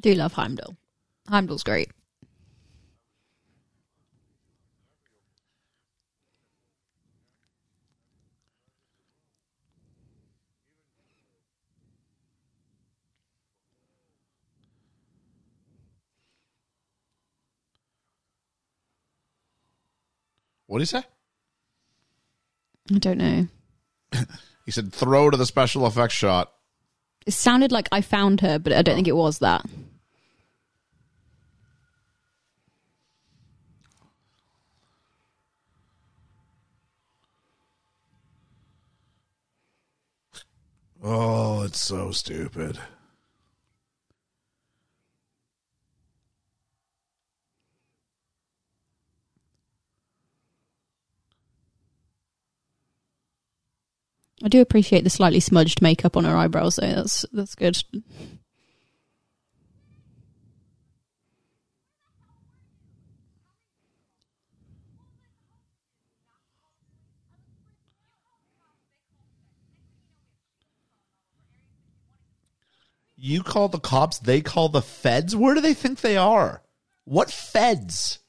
I 0.00 0.02
do 0.02 0.14
love 0.14 0.32
Heimdall. 0.32 0.78
Heimdall's 1.28 1.62
great. 1.62 1.90
What 20.66 20.78
did 20.78 20.84
he 20.84 20.86
say? 20.86 21.02
I 22.94 22.98
don't 23.00 23.18
know. 23.18 23.48
he 24.64 24.70
said, 24.70 24.94
throw 24.94 25.28
to 25.28 25.36
the 25.36 25.44
special 25.44 25.86
effects 25.86 26.14
shot. 26.14 26.50
It 27.26 27.32
sounded 27.32 27.70
like 27.70 27.90
I 27.92 28.00
found 28.00 28.40
her, 28.40 28.58
but 28.58 28.72
I 28.72 28.80
don't 28.80 28.94
think 28.94 29.08
it 29.08 29.14
was 29.16 29.40
that. 29.40 29.66
Oh, 41.02 41.62
it's 41.62 41.80
so 41.80 42.10
stupid. 42.10 42.78
I 54.42 54.48
do 54.48 54.60
appreciate 54.60 55.04
the 55.04 55.10
slightly 55.10 55.40
smudged 55.40 55.82
makeup 55.82 56.16
on 56.16 56.24
her 56.24 56.36
eyebrows, 56.36 56.76
though. 56.76 56.94
That's 56.94 57.26
that's 57.32 57.54
good. 57.54 57.76
You 73.22 73.42
call 73.42 73.68
the 73.68 73.78
cops, 73.78 74.18
they 74.18 74.40
call 74.40 74.70
the 74.70 74.80
feds. 74.80 75.36
Where 75.36 75.54
do 75.54 75.60
they 75.60 75.74
think 75.74 76.00
they 76.00 76.16
are? 76.16 76.62
What 77.04 77.30
feds? 77.30 78.20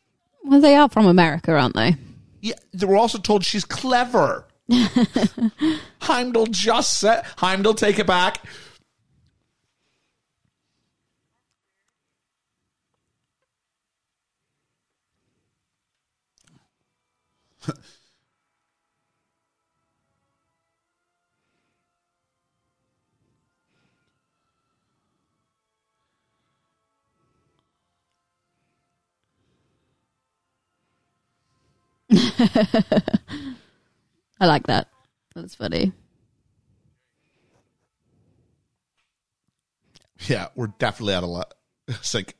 Well, 0.43 0.59
they 0.59 0.75
are 0.75 0.89
from 0.89 1.05
America, 1.05 1.53
aren't 1.53 1.75
they? 1.75 1.95
Yeah, 2.41 2.55
they 2.73 2.85
were 2.85 2.97
also 2.97 3.17
told 3.17 3.45
she's 3.45 3.63
clever. 3.63 4.47
Heimdall 6.01 6.47
just 6.47 6.99
said 6.99 7.23
Heimdall, 7.37 7.75
take 7.75 7.99
it 7.99 8.07
back. 8.07 8.43
I 34.39 34.47
like 34.47 34.67
that. 34.67 34.87
That's 35.35 35.55
funny. 35.55 35.91
Yeah, 40.27 40.47
we're 40.55 40.67
definitely 40.79 41.13
out 41.13 41.23
of 41.23 41.29
luck. 41.29 41.53
It's 41.87 42.13
like 42.13 42.35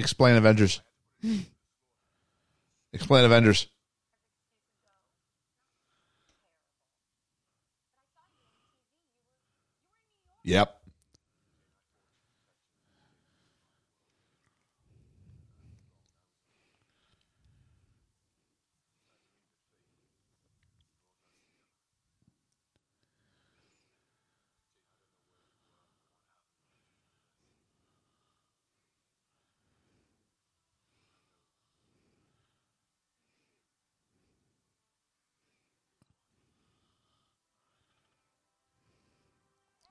Explain 0.00 0.36
Avengers. 0.36 0.80
Explain 2.94 3.24
Avengers. 3.26 3.66
Yep. 10.42 10.79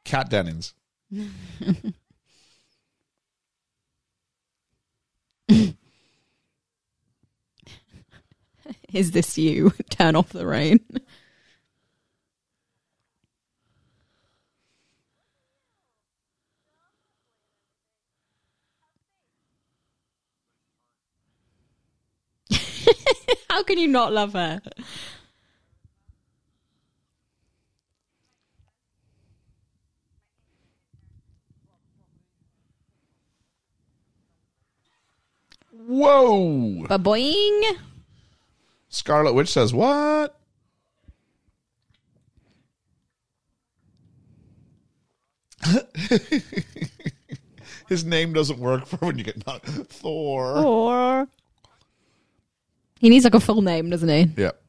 Kat 0.09 0.27
Dennings. 0.27 0.73
Is 8.91 9.11
this 9.11 9.37
you? 9.37 9.71
Turn 9.91 10.15
off 10.15 10.29
the 10.29 10.47
rain. 10.47 10.79
How 23.47 23.61
can 23.61 23.77
you 23.77 23.87
not 23.87 24.11
love 24.11 24.33
her? 24.33 24.59
Whoa! 35.89 36.85
Ba 36.87 36.99
boing. 36.99 37.61
Scarlet 38.89 39.33
Witch 39.33 39.49
says 39.49 39.73
what? 39.73 40.39
His 47.89 48.05
name 48.05 48.33
doesn't 48.33 48.59
work 48.59 48.85
for 48.85 48.97
when 48.97 49.17
you 49.17 49.23
get 49.23 49.47
knocked. 49.47 49.65
Thor. 49.65 50.59
Or 50.63 51.27
he 52.99 53.09
needs 53.09 53.23
like 53.23 53.33
a 53.33 53.39
full 53.39 53.63
name, 53.63 53.89
doesn't 53.89 54.09
he? 54.09 54.29
Yep. 54.39 54.61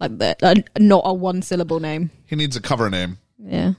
Like 0.00 0.16
that. 0.16 0.42
uh, 0.42 0.54
not 0.78 1.02
a 1.04 1.12
one 1.12 1.42
syllable 1.42 1.78
name. 1.78 2.10
He 2.24 2.36
needs 2.36 2.56
a 2.56 2.62
cover 2.62 2.88
name. 2.88 3.18
Yeah. 3.38 3.74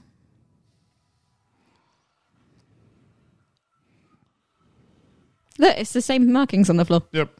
Look, 5.60 5.76
it's 5.76 5.92
the 5.92 6.00
same 6.00 6.32
markings 6.32 6.70
on 6.70 6.78
the 6.78 6.86
floor. 6.86 7.02
Yep. 7.12 7.38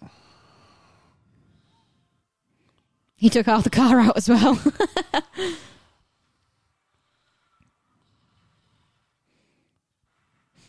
He 3.16 3.30
took 3.30 3.46
half 3.46 3.64
the 3.64 3.70
car 3.70 3.98
out 3.98 4.14
as 4.14 4.28
well. 4.28 4.60
and 5.14 5.56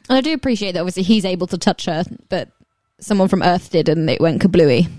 I 0.07 0.21
do 0.21 0.33
appreciate 0.33 0.71
that 0.71 0.79
obviously 0.79 1.03
he's 1.03 1.25
able 1.25 1.45
to 1.47 1.57
touch 1.57 1.83
her, 1.85 2.05
but 2.29 2.47
someone 3.01 3.27
from 3.27 3.43
Earth 3.43 3.69
did 3.69 3.89
and 3.89 4.09
it 4.09 4.21
went 4.21 4.41
kablooey. 4.41 4.89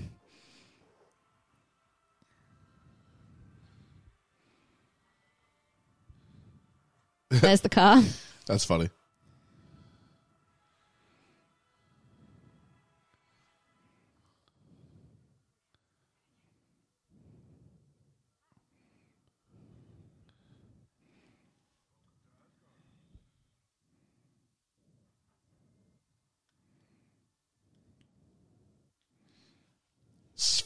There's 7.31 7.63
the 7.63 7.71
car. 7.71 8.03
That's 8.45 8.67
funny. 8.67 8.91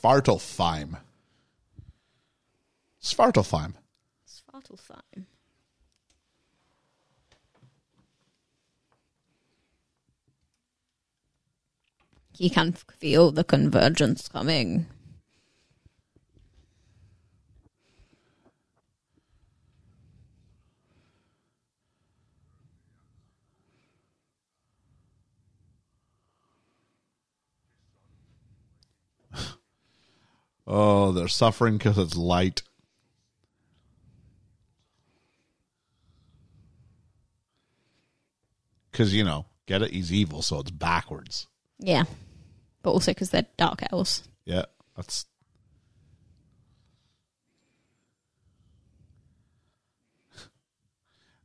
Svartalfheim. 0.06 0.96
Svartalfheim. 3.02 3.74
Svartalfheim. 4.24 5.26
He 12.38 12.48
can 12.48 12.72
feel 12.72 13.32
the 13.32 13.42
convergence 13.42 14.28
coming. 14.28 14.86
Oh, 30.66 31.12
they're 31.12 31.28
suffering 31.28 31.78
because 31.78 31.96
it's 31.96 32.16
light. 32.16 32.62
Because, 38.90 39.14
you 39.14 39.24
know, 39.24 39.46
get 39.66 39.82
it? 39.82 39.92
He's 39.92 40.12
evil, 40.12 40.42
so 40.42 40.60
it's 40.60 40.70
backwards. 40.70 41.46
Yeah. 41.78 42.04
But 42.82 42.92
also 42.92 43.12
because 43.12 43.30
they're 43.30 43.46
dark 43.56 43.82
elves. 43.92 44.26
Yeah, 44.44 44.64
that's. 44.96 45.26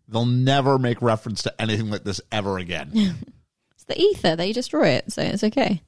They'll 0.08 0.26
never 0.26 0.78
make 0.80 1.02
reference 1.02 1.44
to 1.44 1.62
anything 1.62 1.90
like 1.90 2.04
this 2.04 2.22
ever 2.32 2.58
again. 2.58 3.16
It's 3.74 3.86
the 3.86 4.00
ether. 4.00 4.36
They 4.36 4.54
destroy 4.54 4.90
it, 4.90 5.12
so 5.12 5.24
it's 5.24 5.44
okay. 5.44 5.82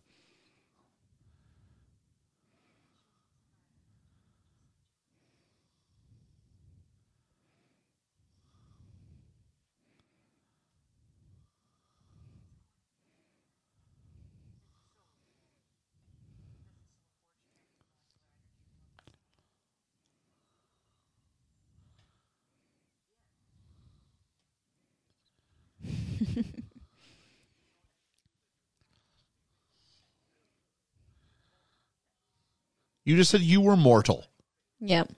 You 33.06 33.16
just 33.18 33.32
said 33.32 33.42
you 33.42 33.62
were 33.62 33.78
mortal. 33.78 34.26
Yep. 34.80 35.12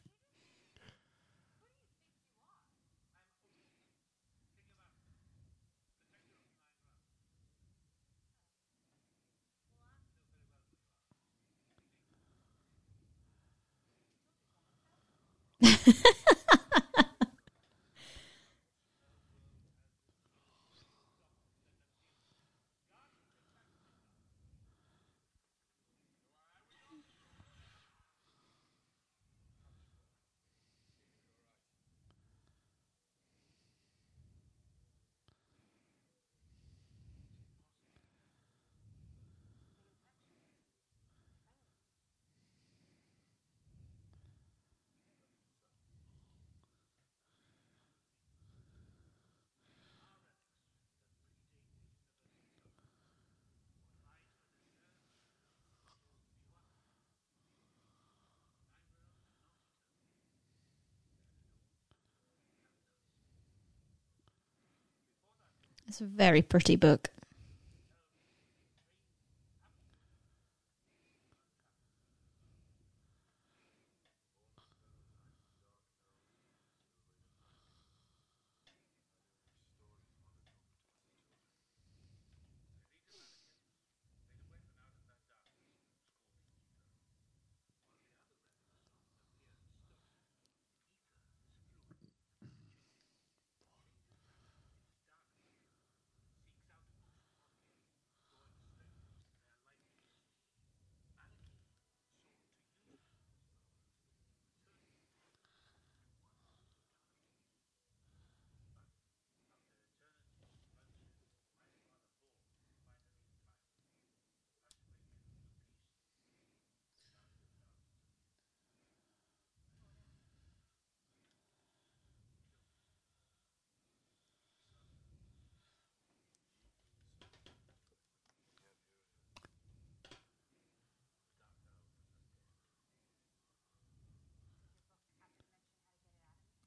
It's 65.89 66.03
a 66.03 66.05
very 66.05 66.43
pretty 66.43 66.77
book. 66.77 67.09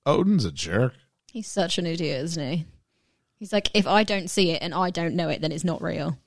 Odin's 0.06 0.46
a 0.46 0.52
jerk. 0.52 0.94
He's 1.32 1.48
such 1.48 1.78
an 1.78 1.86
idiot, 1.86 2.24
isn't 2.24 2.52
he? 2.52 2.66
He's 3.38 3.54
like, 3.54 3.70
if 3.74 3.88
I 3.88 4.04
don't 4.04 4.30
see 4.30 4.52
it 4.52 4.62
and 4.62 4.74
I 4.74 4.90
don't 4.90 5.16
know 5.16 5.30
it, 5.30 5.42
then 5.42 5.52
it's 5.52 5.64
not 5.64 5.82
real. 5.82 6.18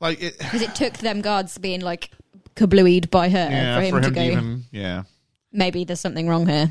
Like, 0.00 0.22
it, 0.22 0.38
Because 0.38 0.62
it 0.62 0.74
took 0.74 0.94
them 0.94 1.20
guards 1.20 1.58
being 1.58 1.80
like 1.80 2.10
kablooied 2.56 3.10
by 3.10 3.28
her 3.28 3.48
yeah, 3.50 3.76
for 3.76 3.82
him 3.82 4.02
to 4.02 4.10
go. 4.10 4.22
even, 4.22 4.64
yeah. 4.70 5.02
Maybe 5.52 5.84
there's 5.84 6.00
something 6.00 6.28
wrong 6.28 6.46
here. 6.46 6.70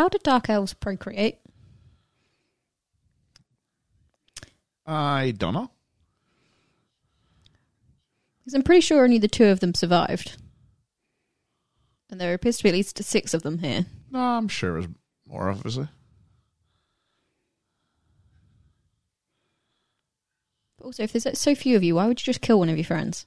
How 0.00 0.08
did 0.08 0.22
dark 0.22 0.48
elves 0.48 0.72
procreate? 0.72 1.40
I 4.86 5.34
don't 5.36 5.52
know. 5.52 5.70
Because 8.38 8.54
I'm 8.54 8.62
pretty 8.62 8.80
sure 8.80 9.04
only 9.04 9.18
the 9.18 9.28
two 9.28 9.44
of 9.44 9.60
them 9.60 9.74
survived. 9.74 10.38
And 12.08 12.18
there 12.18 12.32
appears 12.32 12.56
to 12.56 12.62
be 12.62 12.70
at 12.70 12.74
least 12.76 13.04
six 13.04 13.34
of 13.34 13.42
them 13.42 13.58
here. 13.58 13.84
No, 14.10 14.20
I'm 14.20 14.48
sure 14.48 14.78
it 14.78 14.78
was 14.78 14.88
more, 15.28 15.50
obviously. 15.50 15.88
But 20.78 20.86
also, 20.86 21.02
if 21.02 21.12
there's 21.12 21.38
so 21.38 21.54
few 21.54 21.76
of 21.76 21.84
you, 21.84 21.96
why 21.96 22.06
would 22.06 22.22
you 22.22 22.24
just 22.24 22.40
kill 22.40 22.58
one 22.58 22.70
of 22.70 22.78
your 22.78 22.86
friends? 22.86 23.26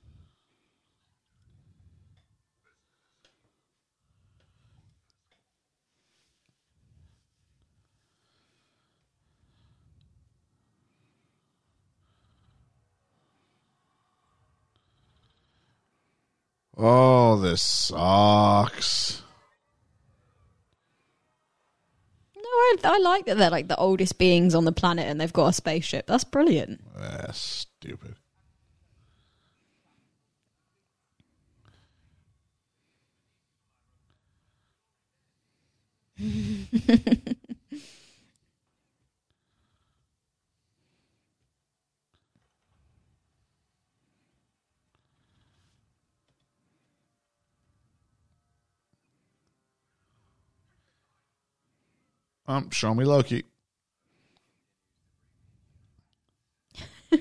Oh, 16.86 17.38
this 17.38 17.61
sucks. 17.61 19.21
No, 22.36 22.41
I, 22.43 22.75
I 22.84 22.97
like 22.97 23.25
that 23.27 23.38
they're 23.38 23.49
like 23.49 23.69
the 23.69 23.77
oldest 23.77 24.17
beings 24.17 24.53
on 24.53 24.65
the 24.65 24.73
planet 24.73 25.07
and 25.07 25.21
they've 25.21 25.31
got 25.31 25.47
a 25.47 25.53
spaceship. 25.53 26.07
That's 26.07 26.25
brilliant. 26.25 26.81
That's 26.99 27.39
stupid. 27.39 28.15
Um, 52.45 52.69
show 52.71 52.93
me 52.93 53.05
Loki. 53.05 53.43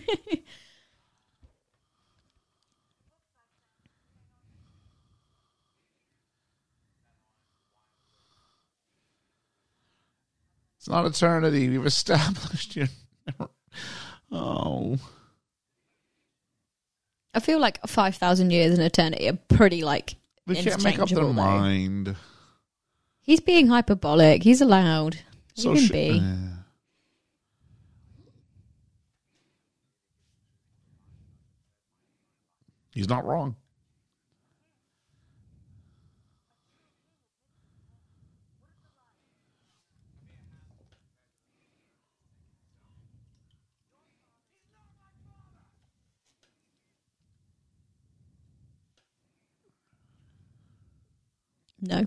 It's 10.83 10.89
not 10.89 11.07
eternity. 11.07 11.69
We've 11.69 11.87
established 11.87 12.75
you. 12.77 12.89
Oh, 14.35 14.97
I 17.35 17.41
feel 17.41 17.59
like 17.61 17.79
five 17.87 18.17
thousand 18.17 18.51
years 18.51 18.73
and 18.73 18.83
eternity 18.83 19.29
are 19.29 19.39
pretty 19.49 19.83
like 19.83 20.17
they 20.47 20.55
can't 20.63 20.83
make 20.83 20.99
up 20.99 21.11
their 21.11 21.25
mind. 21.25 22.17
He's 23.23 23.41
being 23.41 23.69
hyperbolic. 23.69 24.43
He's 24.43 24.61
allowed. 24.61 25.21
He 25.55 25.63
So 25.63 25.75
can 25.75 25.87
sh- 25.87 25.91
be. 25.93 26.19
eh. 26.19 26.49
He's 32.93 33.09
not 33.09 33.25
wrong. 33.25 33.57
No. 51.81 52.07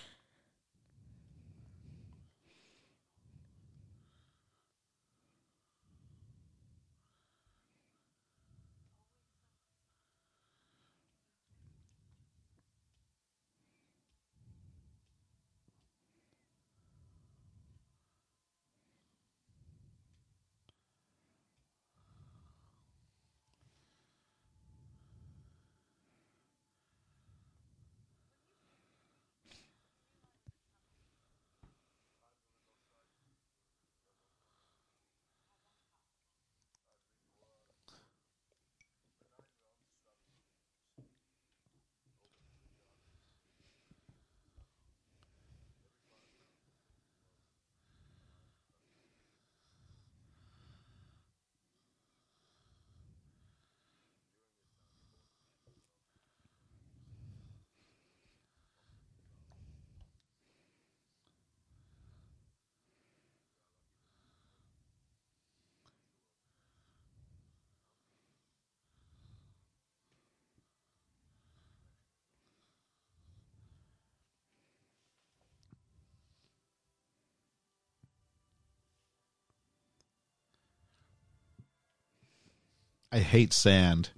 I 83.11 83.19
hate 83.19 83.53
sand. 83.53 84.11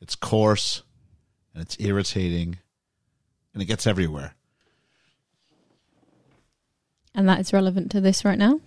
It's 0.00 0.14
coarse 0.16 0.82
and 1.54 1.62
it's 1.62 1.76
irritating 1.78 2.58
and 3.52 3.62
it 3.62 3.66
gets 3.66 3.86
everywhere. 3.86 4.34
And 7.14 7.28
that 7.28 7.40
is 7.40 7.52
relevant 7.52 7.90
to 7.92 8.00
this 8.00 8.24
right 8.24 8.38
now. 8.38 8.60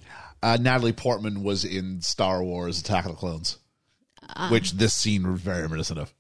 Uh, 0.44 0.58
Natalie 0.62 0.94
Portman 0.94 1.44
was 1.44 1.66
in 1.66 2.02
Star 2.02 2.44
Wars 2.44 2.80
Attack 2.80 3.06
of 3.06 3.12
the 3.12 3.18
Clones, 3.18 3.58
which 4.50 4.74
this 4.74 4.94
scene 4.94 5.32
was 5.32 5.42
very 5.42 5.64
reminiscent 5.64 5.98
of. 6.00 6.14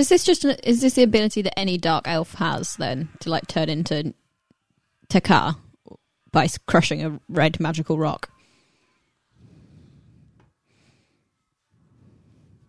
So 0.00 0.02
is 0.02 0.08
this 0.08 0.24
just 0.24 0.44
an, 0.46 0.56
is 0.64 0.80
this 0.80 0.94
the 0.94 1.02
ability 1.02 1.42
that 1.42 1.58
any 1.58 1.76
dark 1.76 2.08
elf 2.08 2.32
has 2.36 2.74
then 2.76 3.10
to 3.20 3.28
like 3.28 3.46
turn 3.46 3.68
into 3.68 4.14
Takar 5.08 5.56
by 6.32 6.48
crushing 6.66 7.04
a 7.04 7.20
red 7.28 7.60
magical 7.60 7.98
rock? 7.98 8.30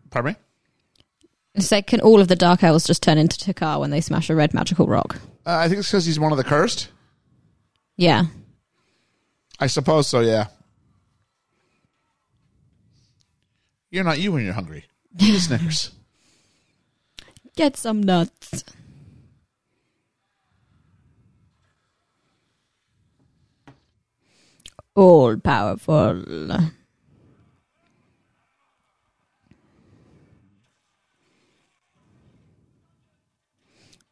Pardon 0.09 0.35
me? 1.55 1.63
Like 1.71 1.87
can 1.87 2.01
all 2.01 2.19
of 2.19 2.27
the 2.27 2.35
dark 2.35 2.63
elves 2.63 2.85
just 2.85 3.01
turn 3.01 3.17
into 3.17 3.37
Takar 3.37 3.79
when 3.79 3.91
they 3.91 4.01
smash 4.01 4.29
a 4.29 4.35
red 4.35 4.53
magical 4.53 4.87
rock? 4.87 5.15
Uh, 5.45 5.55
I 5.55 5.69
think 5.69 5.79
it's 5.79 5.89
because 5.89 6.05
he's 6.05 6.19
one 6.19 6.33
of 6.33 6.37
the 6.37 6.43
cursed. 6.43 6.89
Yeah. 7.95 8.25
I 9.57 9.67
suppose 9.67 10.09
so, 10.09 10.19
yeah. 10.19 10.47
You're 13.89 14.03
not 14.03 14.19
you 14.19 14.33
when 14.33 14.43
you're 14.43 14.53
hungry. 14.53 14.83
Eat 15.17 15.39
Snickers. 15.39 15.91
Get 17.55 17.75
some 17.77 18.01
nuts. 18.01 18.63
All 24.95 25.37
powerful. 25.37 26.23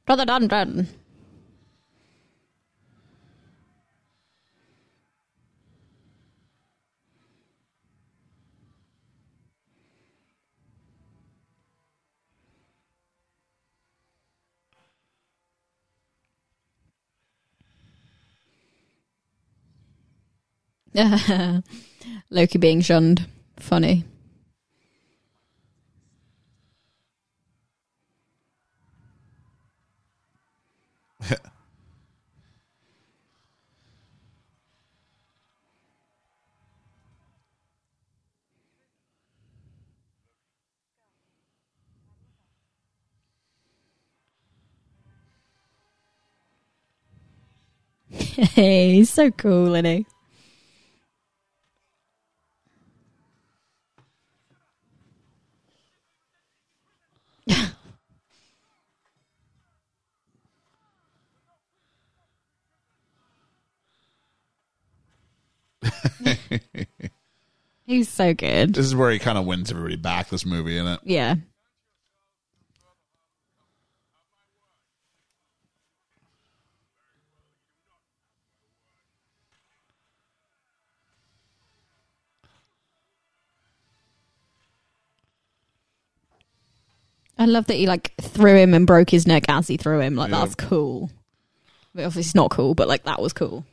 Brother 0.06 0.26
Loki 22.30 22.58
being 22.58 22.82
shunned. 22.82 23.28
Funny. 23.58 24.06
Hey, 48.12 48.94
he's 48.96 49.10
so 49.10 49.32
cool, 49.32 49.76
isn't 49.76 49.86
he? 49.86 50.06
He's 67.86 68.08
so 68.10 68.34
good. 68.34 68.76
This 68.76 68.86
is 68.86 68.96
where 68.96 69.10
he 69.12 69.20
kind 69.20 69.38
of 69.38 69.46
wins 69.46 69.72
everybody 69.72 69.96
back. 69.96 70.30
This 70.30 70.46
movie, 70.46 70.76
isn't 70.78 70.88
it? 70.88 71.00
Yeah. 71.04 71.36
I 87.38 87.46
love 87.46 87.68
that 87.68 87.76
he 87.76 87.88
like 87.88 88.14
threw 88.22 88.56
him 88.56 88.74
and 88.74 88.86
broke 88.86 89.10
his 89.10 89.26
neck 89.26 89.46
as 89.48 89.68
he 89.68 89.78
threw 89.78 90.02
him. 90.02 90.16
Like 90.16 90.30
Yeah. 90.32 90.40
that's 90.40 90.56
cool. 90.56 91.10
But 91.96 92.04
obviously 92.06 92.28
it's 92.28 92.36
not 92.36 92.52
cool, 92.52 92.76
but 92.76 92.88
like 92.88 93.04
that 93.06 93.22
was 93.22 93.32
cool. 93.34 93.66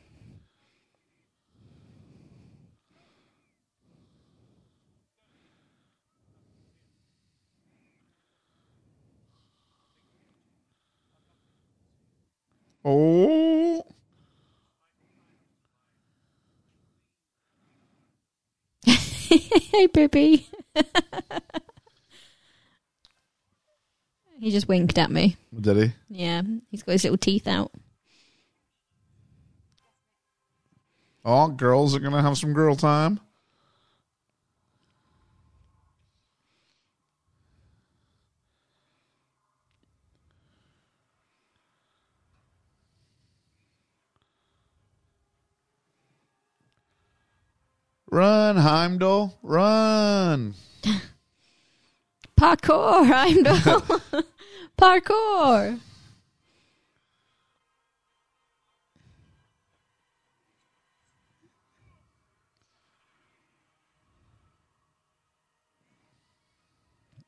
Oh, 12.89 13.83
hey, 18.85 19.87
Bibby. 19.87 20.47
he 24.39 24.51
just 24.51 24.69
winked 24.69 24.97
at 24.97 25.11
me. 25.11 25.35
did 25.59 25.75
he? 25.75 25.91
Yeah, 26.07 26.43
he's 26.71 26.81
got 26.81 26.93
his 26.93 27.03
little 27.03 27.17
teeth 27.17 27.45
out. 27.45 27.73
Oh, 31.25 31.49
girls 31.49 31.93
are 31.93 31.99
gonna 31.99 32.21
have 32.21 32.37
some 32.37 32.53
girl 32.53 32.77
time. 32.77 33.19
Run, 48.09 48.55
Heimdall, 48.57 49.37
run! 49.43 50.53
Parkour, 52.37 53.05
Heimdall. 53.05 54.23
Parkour. 54.77 55.79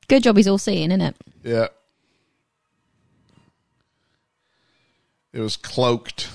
Good 0.08 0.24
job 0.24 0.38
he's 0.38 0.48
all 0.48 0.58
seeing, 0.58 0.92
isn't 0.92 1.02
it? 1.02 1.16
Yeah. 1.44 1.68
It 5.34 5.40
was 5.40 5.56
cloaked. 5.56 6.30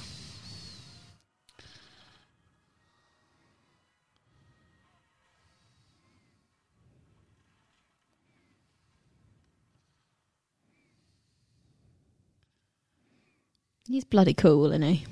He's 13.86 14.04
bloody 14.04 14.34
cool, 14.34 14.66
isn't 14.66 14.82
he? 14.82 15.04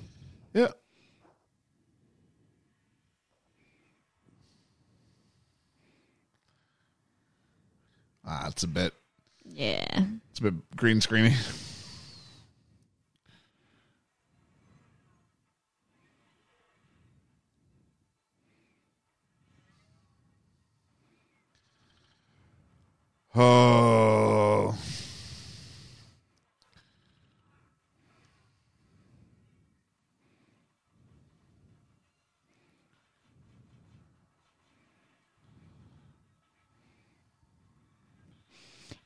Yeah. 0.54 0.68
Ah, 8.24 8.48
it's 8.48 8.62
a 8.62 8.68
bit 8.68 8.94
Yeah. 9.44 10.04
it's 10.30 10.38
a 10.38 10.42
bit 10.44 10.54
green 10.76 11.00
screeny. 11.00 11.34
Oh. 23.34 24.76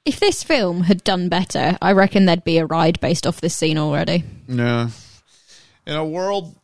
If 0.06 0.20
this 0.20 0.44
film 0.44 0.82
had 0.82 1.02
done 1.02 1.28
better, 1.28 1.76
I 1.82 1.90
reckon 1.90 2.26
there'd 2.26 2.44
be 2.44 2.58
a 2.58 2.66
ride 2.66 3.00
based 3.00 3.26
off 3.26 3.40
this 3.40 3.56
scene 3.56 3.76
already. 3.76 4.22
Yeah. 4.46 4.90
In 5.84 5.96
a 5.96 6.04
world 6.04 6.54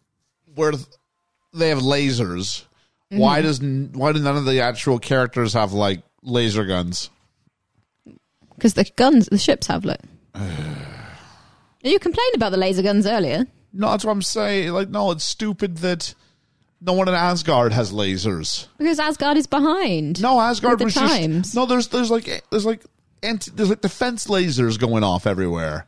where 0.54 0.72
they 1.52 1.70
have 1.70 1.78
lasers, 1.78 2.64
mm-hmm. 3.10 3.18
why 3.18 3.42
does 3.42 3.60
why 3.60 4.12
do 4.12 4.20
none 4.20 4.36
of 4.36 4.44
the 4.44 4.60
actual 4.60 5.00
characters 5.00 5.54
have 5.54 5.72
like 5.72 6.02
laser 6.22 6.64
guns? 6.64 7.10
Because 8.54 8.74
the 8.74 8.88
guns, 8.94 9.26
the 9.26 9.38
ships 9.38 9.66
have, 9.66 9.84
look. 9.84 9.98
you 11.82 11.98
complained 11.98 12.36
about 12.36 12.52
the 12.52 12.58
laser 12.58 12.82
guns 12.82 13.08
earlier. 13.08 13.44
No, 13.72 13.90
that's 13.90 14.04
what 14.04 14.12
I'm 14.12 14.22
saying. 14.22 14.70
Like, 14.70 14.88
no, 14.88 15.10
it's 15.10 15.24
stupid 15.24 15.78
that 15.78 16.14
no 16.80 16.92
one 16.92 17.08
in 17.08 17.14
Asgard 17.14 17.72
has 17.72 17.92
lasers. 17.92 18.68
Because 18.78 19.00
Asgard 19.00 19.36
is 19.36 19.48
behind. 19.48 20.22
No, 20.22 20.40
Asgard 20.40 20.80
was 20.80 20.94
the 20.94 21.00
times. 21.00 21.46
just 21.46 21.54
no. 21.56 21.66
There's 21.66 21.88
there's 21.88 22.10
like 22.10 22.44
there's 22.50 22.66
like 22.66 22.84
anti, 23.22 23.50
there's 23.52 23.70
like 23.70 23.80
defense 23.80 24.26
lasers 24.26 24.78
going 24.78 25.04
off 25.04 25.26
everywhere. 25.26 25.86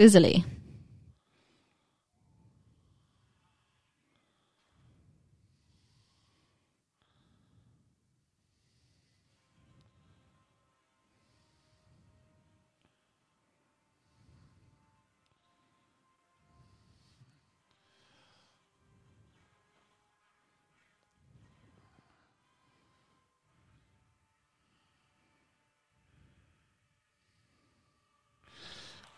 Sizzly. 0.00 0.44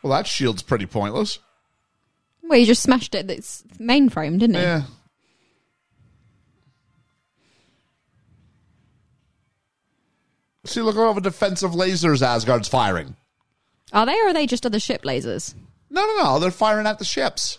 Well, 0.03 0.13
that 0.13 0.27
shield's 0.27 0.63
pretty 0.63 0.87
pointless. 0.87 1.39
Well, 2.43 2.59
you 2.59 2.67
just 2.67 2.83
smashed 2.83 3.15
it. 3.15 3.31
It's 3.31 3.63
mainframe, 3.79 4.39
didn't 4.39 4.57
it? 4.57 4.63
Yeah. 4.63 4.83
See, 10.65 10.81
look 10.81 10.97
at 10.97 11.01
all 11.01 11.15
the 11.15 11.21
defensive 11.21 11.73
lasers 11.73 12.23
Asgard's 12.23 12.69
firing. 12.69 13.17
Are 13.93 14.07
they 14.07 14.19
or 14.21 14.29
are 14.29 14.33
they 14.33 14.47
just 14.47 14.65
other 14.65 14.81
ship 14.81 15.03
lasers? 15.03 15.55
No, 15.91 16.05
no, 16.05 16.23
no. 16.23 16.39
They're 16.39 16.51
firing 16.51 16.87
at 16.87 16.99
the 16.99 17.05
ships. 17.05 17.59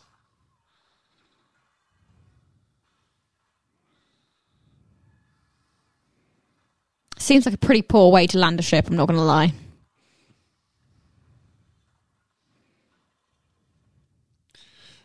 Seems 7.18 7.46
like 7.46 7.56
a 7.56 7.58
pretty 7.58 7.82
poor 7.82 8.12
way 8.12 8.28
to 8.28 8.38
land 8.38 8.60
a 8.60 8.64
ship, 8.64 8.88
I'm 8.88 8.98
not 8.98 9.08
going 9.08 9.18
to 9.18 9.24
lie. 9.24 9.54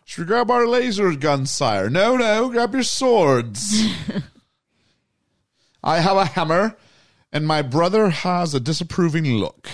Should 0.08 0.20
we 0.20 0.28
grab 0.28 0.50
our 0.50 0.66
laser 0.66 1.14
guns, 1.14 1.50
sire? 1.50 1.90
No, 1.90 2.16
no. 2.16 2.48
Grab 2.48 2.72
your 2.72 2.82
swords. 2.82 3.84
I 5.84 6.00
have 6.00 6.16
a 6.16 6.24
hammer, 6.24 6.78
and 7.30 7.46
my 7.46 7.60
brother 7.60 8.08
has 8.08 8.54
a 8.54 8.58
disapproving 8.58 9.34
look. 9.34 9.68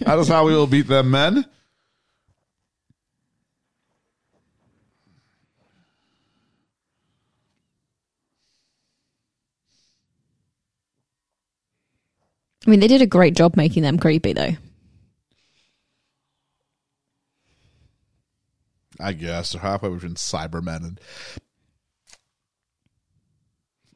that 0.00 0.18
is 0.18 0.26
how 0.26 0.46
we 0.46 0.52
will 0.52 0.66
beat 0.66 0.88
them, 0.88 1.12
men. 1.12 1.46
I 12.66 12.70
mean, 12.70 12.80
they 12.80 12.88
did 12.88 13.00
a 13.00 13.06
great 13.06 13.36
job 13.36 13.56
making 13.56 13.84
them 13.84 13.96
creepy, 13.96 14.32
though. 14.32 14.56
I 19.02 19.12
guess 19.12 19.52
they're 19.52 19.60
halfway 19.60 19.90
between 19.90 20.14
Cybermen 20.14 20.84
and 20.84 21.00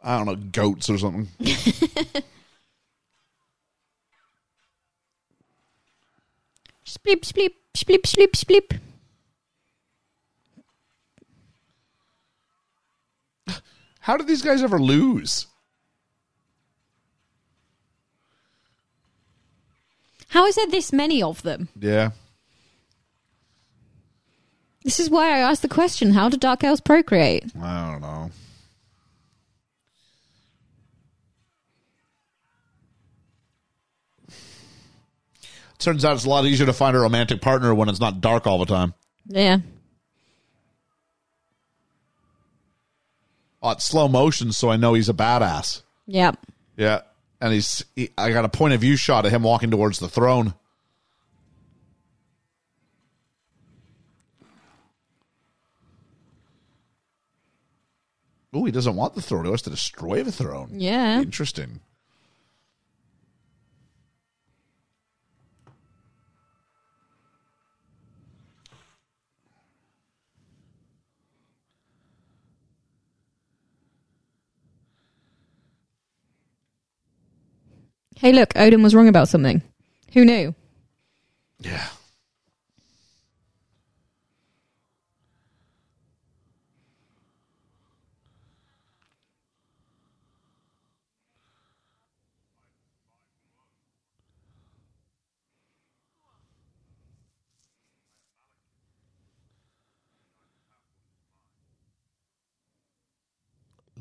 I 0.03 0.17
don't 0.17 0.27
know 0.27 0.37
goats 0.37 0.91
or 0.91 0.99
something. 0.99 1.29
Spleep, 6.87 7.23
spleep, 7.23 7.51
spleep, 7.77 8.03
spleep, 8.03 8.33
spleep. 8.33 8.81
How 14.01 14.17
did 14.17 14.29
these 14.29 14.43
guys 14.43 14.63
ever 14.63 14.79
lose? 14.79 15.47
How 20.29 20.47
is 20.47 20.55
there 20.55 20.69
this 20.69 20.93
many 20.93 21.23
of 21.23 21.43
them? 21.43 21.69
Yeah, 21.79 22.11
This 24.87 25.01
is 25.01 25.11
why 25.11 25.31
I 25.31 25.39
asked 25.39 25.63
the 25.63 25.69
question 25.69 26.13
how 26.13 26.29
do 26.29 26.37
Dark 26.37 26.63
Elves 26.63 26.81
procreate? 26.81 27.43
I 27.61 27.91
don't 27.91 28.01
know. 28.01 28.31
Turns 35.81 36.05
out 36.05 36.15
it's 36.15 36.25
a 36.25 36.29
lot 36.29 36.45
easier 36.45 36.67
to 36.67 36.73
find 36.73 36.97
a 36.97 37.01
romantic 37.01 37.41
partner 37.41 37.75
when 37.75 37.89
it's 37.89 37.99
not 37.99 38.21
dark 38.21 38.47
all 38.47 38.59
the 38.59 38.65
time. 38.65 38.95
Yeah. 39.27 39.59
Oh, 43.61 43.71
it's 43.71 43.85
slow 43.85 44.07
motion, 44.07 44.53
so 44.53 44.71
I 44.71 44.77
know 44.77 44.95
he's 44.95 45.09
a 45.09 45.15
badass. 45.15 45.83
Yep. 46.07 46.39
Yeah, 46.77 47.01
and 47.41 47.53
he's 47.53 47.85
he, 47.97 48.11
I 48.17 48.31
got 48.31 48.45
a 48.45 48.49
point 48.49 48.73
of 48.73 48.83
view 48.83 48.95
shot 48.95 49.27
of 49.27 49.33
him 49.33 49.43
walking 49.43 49.73
towards 49.73 49.99
the 49.99 50.09
throne. 50.09 50.55
Oh, 58.57 58.65
he 58.65 58.73
doesn't 58.73 58.97
want 58.97 59.15
the 59.15 59.21
throne. 59.21 59.45
He 59.45 59.51
wants 59.51 59.65
to 59.65 59.71
destroy 59.71 60.23
the 60.23 60.33
throne. 60.33 60.71
Yeah. 60.73 61.21
Interesting. 61.21 61.81
Hey, 78.17 78.33
look, 78.33 78.55
Odin 78.57 78.83
was 78.83 78.95
wrong 78.95 79.09
about 79.09 79.29
something. 79.29 79.61
Who 80.15 80.25
knew? 80.25 80.55
Yeah. 81.61 81.89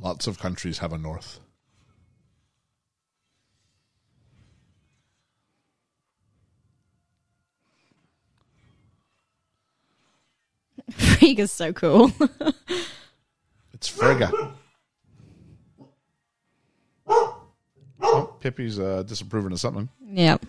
Lots 0.05 0.27
of 0.27 0.37
countries 0.37 0.77
have 0.77 0.93
a 0.93 0.99
north. 0.99 1.39
Frigga's 10.91 11.51
so 11.51 11.73
cool. 11.73 12.11
It's 13.73 13.87
Frigga. 13.87 14.31
oh, 17.07 18.35
Pippi's 18.39 18.79
uh, 18.79 19.01
disapproving 19.01 19.53
of 19.53 19.59
something. 19.59 19.89
yep. 20.07 20.45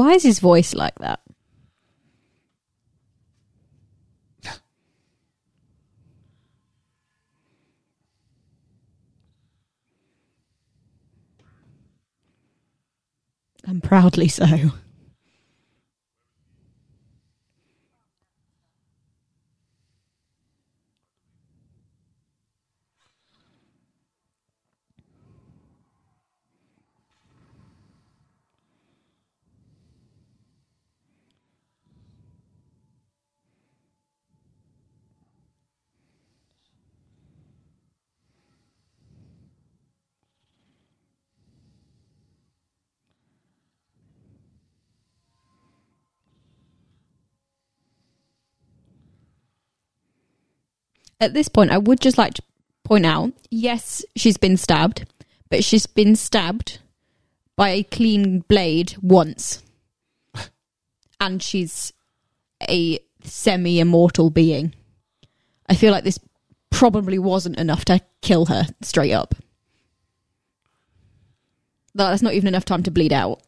Why 0.00 0.12
is 0.12 0.22
his 0.22 0.38
voice 0.38 0.74
like 0.74 0.98
that? 1.00 1.20
And 13.66 13.82
proudly 13.82 14.28
so. 14.28 14.46
At 51.20 51.34
this 51.34 51.48
point, 51.48 51.70
I 51.70 51.78
would 51.78 52.00
just 52.00 52.18
like 52.18 52.34
to 52.34 52.42
point 52.82 53.06
out 53.06 53.32
yes, 53.50 54.04
she's 54.16 54.36
been 54.36 54.56
stabbed, 54.56 55.06
but 55.50 55.62
she's 55.62 55.86
been 55.86 56.16
stabbed 56.16 56.78
by 57.56 57.70
a 57.70 57.82
clean 57.82 58.40
blade 58.40 58.96
once. 59.02 59.62
and 61.20 61.42
she's 61.42 61.92
a 62.68 62.98
semi 63.22 63.80
immortal 63.80 64.30
being. 64.30 64.74
I 65.68 65.74
feel 65.74 65.92
like 65.92 66.04
this 66.04 66.18
probably 66.70 67.18
wasn't 67.18 67.58
enough 67.58 67.84
to 67.84 68.00
kill 68.22 68.46
her 68.46 68.66
straight 68.80 69.12
up. 69.12 69.34
That's 71.94 72.22
not 72.22 72.34
even 72.34 72.48
enough 72.48 72.64
time 72.64 72.82
to 72.84 72.90
bleed 72.90 73.12
out. 73.12 73.42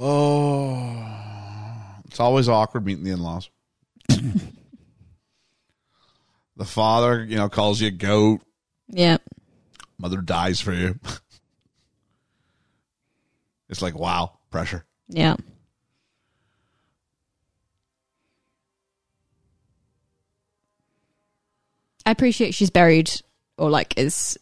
Oh, 0.00 1.07
it's 2.18 2.24
always 2.24 2.48
awkward 2.48 2.84
meeting 2.84 3.04
the 3.04 3.12
in-laws. 3.12 3.48
the 4.08 4.50
father, 6.64 7.24
you 7.24 7.36
know, 7.36 7.48
calls 7.48 7.80
you 7.80 7.86
a 7.86 7.90
goat. 7.92 8.40
Yeah. 8.88 9.18
Mother 9.98 10.20
dies 10.20 10.60
for 10.60 10.72
you. 10.72 10.98
it's 13.68 13.80
like 13.80 13.94
wow, 13.94 14.32
pressure. 14.50 14.84
Yeah. 15.08 15.36
I 22.04 22.10
appreciate 22.10 22.52
she's 22.52 22.70
buried 22.70 23.12
or 23.58 23.70
like 23.70 23.94
is 23.96 24.36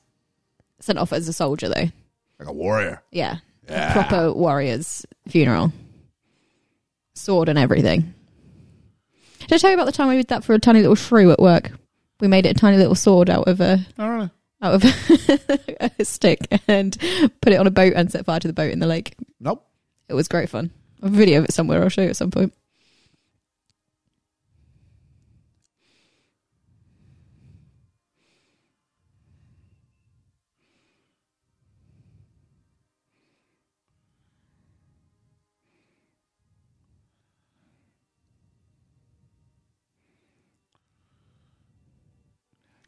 sent 0.80 0.98
off 0.98 1.12
as 1.12 1.28
a 1.28 1.32
soldier 1.34 1.68
though. 1.68 1.90
Like 2.38 2.48
a 2.48 2.52
warrior. 2.52 3.02
Yeah, 3.12 3.36
Yeah. 3.68 3.92
proper 3.92 4.32
warrior's 4.32 5.04
funeral, 5.28 5.72
sword 7.16 7.48
and 7.48 7.58
everything. 7.58 8.14
Did 9.40 9.52
I 9.52 9.58
tell 9.58 9.70
you 9.70 9.76
about 9.76 9.86
the 9.86 9.92
time 9.92 10.08
we 10.08 10.16
did 10.16 10.28
that 10.28 10.44
for 10.44 10.54
a 10.54 10.58
tiny 10.58 10.80
little 10.80 10.96
shrew 10.96 11.30
at 11.30 11.38
work? 11.38 11.70
We 12.20 12.28
made 12.28 12.46
it 12.46 12.56
a 12.56 12.60
tiny 12.60 12.78
little 12.78 12.94
sword 12.94 13.30
out 13.30 13.46
of 13.46 13.60
a 13.60 13.86
oh, 13.98 14.18
don't 14.18 14.30
out 14.62 14.74
of 14.74 14.84
a 15.98 16.04
stick 16.04 16.46
and 16.66 16.96
put 17.40 17.52
it 17.52 17.56
on 17.56 17.66
a 17.66 17.70
boat 17.70 17.92
and 17.94 18.10
set 18.10 18.24
fire 18.24 18.40
to 18.40 18.48
the 18.48 18.54
boat 18.54 18.72
in 18.72 18.78
the 18.78 18.86
lake. 18.86 19.14
Nope. 19.40 19.66
It 20.08 20.14
was 20.14 20.28
great 20.28 20.48
fun. 20.48 20.70
A 21.02 21.08
video 21.08 21.38
of 21.40 21.44
it 21.44 21.52
somewhere. 21.52 21.82
I'll 21.82 21.88
show 21.88 22.02
you 22.02 22.10
at 22.10 22.16
some 22.16 22.30
point. 22.30 22.54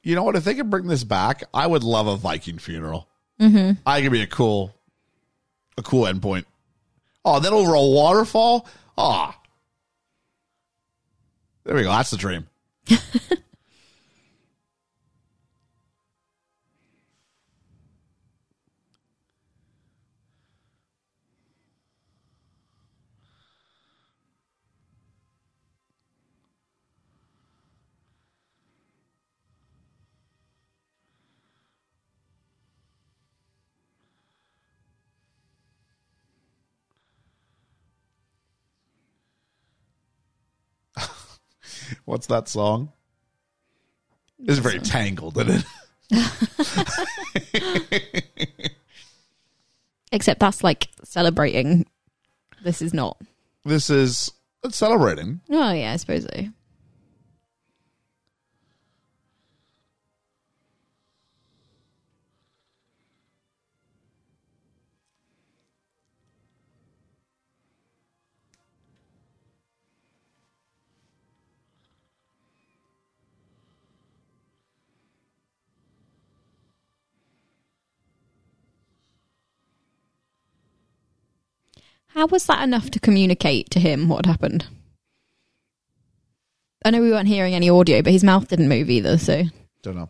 You 0.09 0.15
know 0.15 0.23
what? 0.23 0.37
If 0.37 0.45
they 0.45 0.55
could 0.55 0.71
bring 0.71 0.87
this 0.87 1.05
back, 1.05 1.45
I 1.53 1.67
would 1.67 1.85
love 1.85 2.07
a 2.07 2.17
Viking 2.17 2.57
funeral. 2.57 3.07
Mm-hmm. 3.39 3.73
I 3.85 4.01
could 4.01 4.11
be 4.11 4.23
a 4.23 4.27
cool, 4.27 4.75
a 5.77 5.83
cool 5.83 6.07
endpoint. 6.07 6.47
Oh, 7.27 7.41
then 7.41 7.53
over 7.53 7.75
a 7.75 7.83
waterfall. 7.83 8.67
Ah, 8.97 9.39
there 11.65 11.75
we 11.75 11.83
go. 11.83 11.91
That's 11.91 12.09
the 12.09 12.17
dream. 12.17 12.47
What's 42.09 42.29
that 42.29 42.49
song? 42.49 42.91
It's 44.39 44.61
very 44.61 44.79
tangled, 44.79 45.37
isn't 45.37 45.67
it? 46.11 48.73
Except 50.13 50.41
that's 50.41 50.65
like 50.65 50.89
celebrating. 51.05 51.85
This 52.65 52.81
is 52.81 52.95
not. 52.95 53.21
This 53.67 53.91
is 53.91 54.33
it's 54.65 54.79
celebrating. 54.79 55.43
Oh 55.51 55.73
yeah, 55.73 55.93
I 55.93 55.97
suppose 55.97 56.23
so. 56.23 56.49
How 82.19 82.27
was 82.27 82.47
that 82.47 82.65
enough 82.65 82.91
to 82.91 82.99
communicate 82.99 83.71
to 83.71 83.79
him 83.79 84.09
what 84.09 84.27
had 84.27 84.33
happened? 84.33 84.67
I 86.85 86.91
know 86.91 87.01
we 87.01 87.13
weren't 87.13 87.29
hearing 87.29 87.55
any 87.55 87.71
audio, 87.71 88.03
but 88.03 88.13
his 88.13 88.25
mouth 88.25 88.49
didn't 88.49 88.69
move 88.69 88.91
either, 88.91 89.19
so 89.19 89.45
Don't 89.83 89.95
know. 89.95 90.09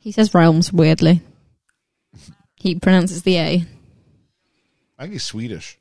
he 0.00 0.10
says 0.10 0.34
realms 0.34 0.72
weirdly. 0.72 1.22
He 2.60 2.74
pronounces 2.74 3.22
the 3.22 3.36
A. 3.36 3.66
I 4.98 5.02
think 5.02 5.12
he's 5.12 5.24
Swedish. 5.24 5.78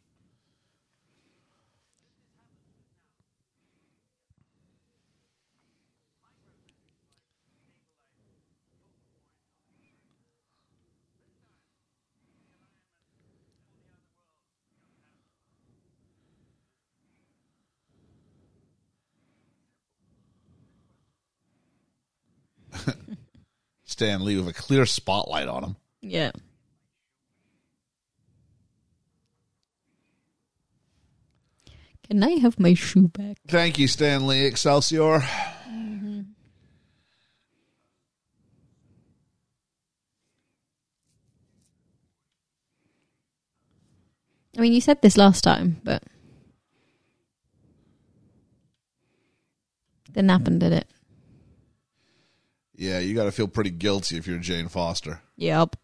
Stan 23.85 24.23
Lee 24.23 24.37
with 24.37 24.47
a 24.47 24.53
clear 24.53 24.85
spotlight 24.85 25.47
on 25.47 25.63
him. 25.63 25.75
Yeah. 26.01 26.31
Can 32.09 32.23
I 32.23 32.31
have 32.39 32.59
my 32.59 32.73
shoe 32.73 33.09
back? 33.09 33.37
Thank 33.47 33.77
you, 33.77 33.87
Stan 33.87 34.27
Lee. 34.27 34.45
Excelsior. 34.45 35.23
I 44.57 44.61
mean, 44.61 44.73
you 44.73 44.81
said 44.81 45.01
this 45.01 45.17
last 45.17 45.43
time, 45.43 45.79
but 45.83 46.01
didn't 50.11 50.29
happen, 50.29 50.57
did 50.57 50.73
it? 50.73 50.87
Yeah, 52.75 52.99
you 52.99 53.13
got 53.13 53.25
to 53.25 53.31
feel 53.31 53.47
pretty 53.47 53.69
guilty 53.69 54.17
if 54.17 54.25
you're 54.27 54.39
Jane 54.39 54.67
Foster. 54.67 55.21
Yep. 55.35 55.75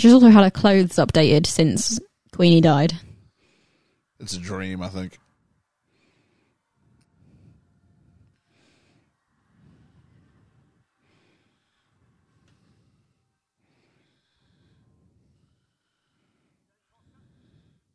She's 0.00 0.14
also 0.14 0.30
had 0.30 0.44
her 0.44 0.50
clothes 0.50 0.96
updated 0.96 1.44
since 1.44 2.00
Queenie 2.32 2.62
died. 2.62 2.94
It's 4.18 4.32
a 4.32 4.38
dream, 4.38 4.80
I 4.80 4.88
think. 4.88 5.18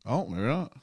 Oh, 0.05 0.27
maybe 0.27 0.43
not. 0.43 0.73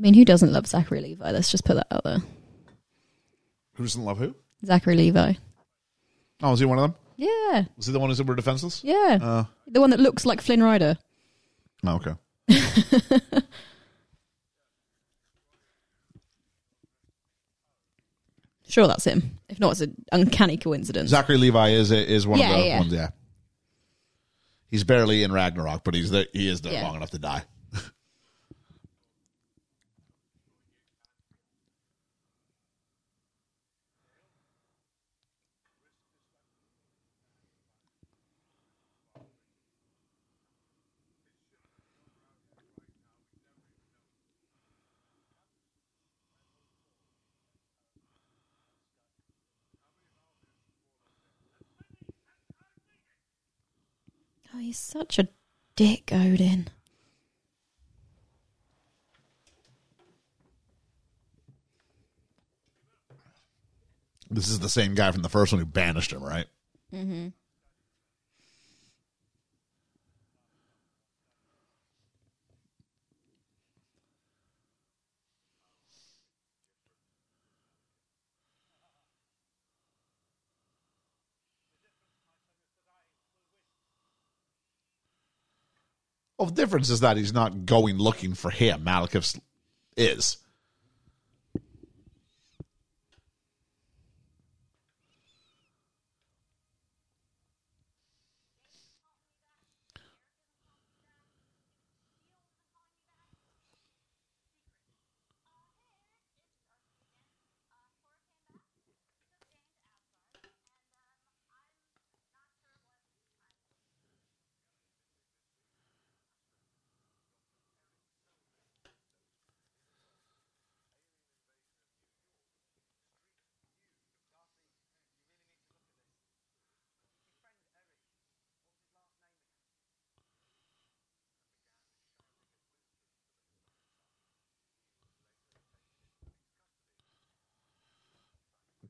I 0.00 0.02
mean, 0.02 0.14
who 0.14 0.24
doesn't 0.24 0.50
love 0.50 0.66
Zachary 0.66 1.02
Levi? 1.02 1.30
Let's 1.30 1.50
just 1.50 1.66
put 1.66 1.74
that 1.74 1.86
out 1.90 2.04
there. 2.04 2.20
Who 3.74 3.82
doesn't 3.84 4.02
love 4.02 4.16
who? 4.16 4.34
Zachary 4.64 4.96
Levi. 4.96 5.34
Oh, 6.42 6.52
is 6.54 6.60
he 6.60 6.64
one 6.64 6.78
of 6.78 6.82
them? 6.84 6.94
Yeah, 7.18 7.64
Was 7.76 7.84
he 7.84 7.92
the 7.92 8.00
one 8.00 8.08
who 8.08 8.14
said 8.16 8.26
we're 8.26 8.34
defenseless? 8.34 8.82
yeah. 8.82 9.18
Uh, 9.20 9.44
the 9.66 9.78
one 9.78 9.90
that 9.90 10.00
looks 10.00 10.24
like 10.24 10.40
Flynn 10.40 10.62
Rider. 10.62 10.96
oh, 11.84 11.96
okay. 11.96 12.14
Sure, 18.68 18.86
that's 18.86 19.04
him. 19.04 19.38
If 19.48 19.58
not, 19.58 19.72
it's 19.72 19.80
an 19.80 19.96
uncanny 20.12 20.56
coincidence. 20.56 21.10
Zachary 21.10 21.38
Levi 21.38 21.70
is 21.70 21.90
is 21.90 22.26
one 22.26 22.38
Yeah, 22.38 22.50
of 22.52 22.60
the 22.60 22.66
yeah. 22.66 22.78
ones. 22.78 22.92
Yeah, 22.92 23.08
he's 24.70 24.84
barely 24.84 25.22
in 25.24 25.32
Ragnarok, 25.32 25.82
but 25.82 25.94
he's 25.94 26.10
there. 26.10 26.26
He 26.32 26.48
is 26.48 26.60
there 26.60 26.72
Yeah. 26.74 26.82
long 26.86 26.96
enough 26.96 27.10
to 27.10 27.18
die. 27.18 27.42
He's 54.60 54.78
such 54.78 55.18
a 55.18 55.28
dick, 55.76 56.10
Odin. 56.12 56.68
This 64.30 64.48
is 64.48 64.60
the 64.60 64.68
same 64.68 64.94
guy 64.94 65.10
from 65.10 65.22
the 65.22 65.28
first 65.28 65.52
one 65.52 65.58
who 65.58 65.66
banished 65.66 66.12
him, 66.12 66.22
right? 66.22 66.46
Mm-hmm. 66.94 67.28
Well, 86.40 86.48
the 86.48 86.54
difference 86.54 86.88
is 86.88 87.00
that 87.00 87.18
he's 87.18 87.34
not 87.34 87.66
going 87.66 87.98
looking 87.98 88.32
for 88.32 88.50
him. 88.50 88.82
Malekith 88.82 89.38
is. 89.94 90.38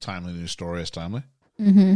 Timely 0.01 0.33
news 0.33 0.51
story 0.53 0.83
is 0.83 0.91
timely. 0.91 1.23
Mm-hmm. 1.61 1.95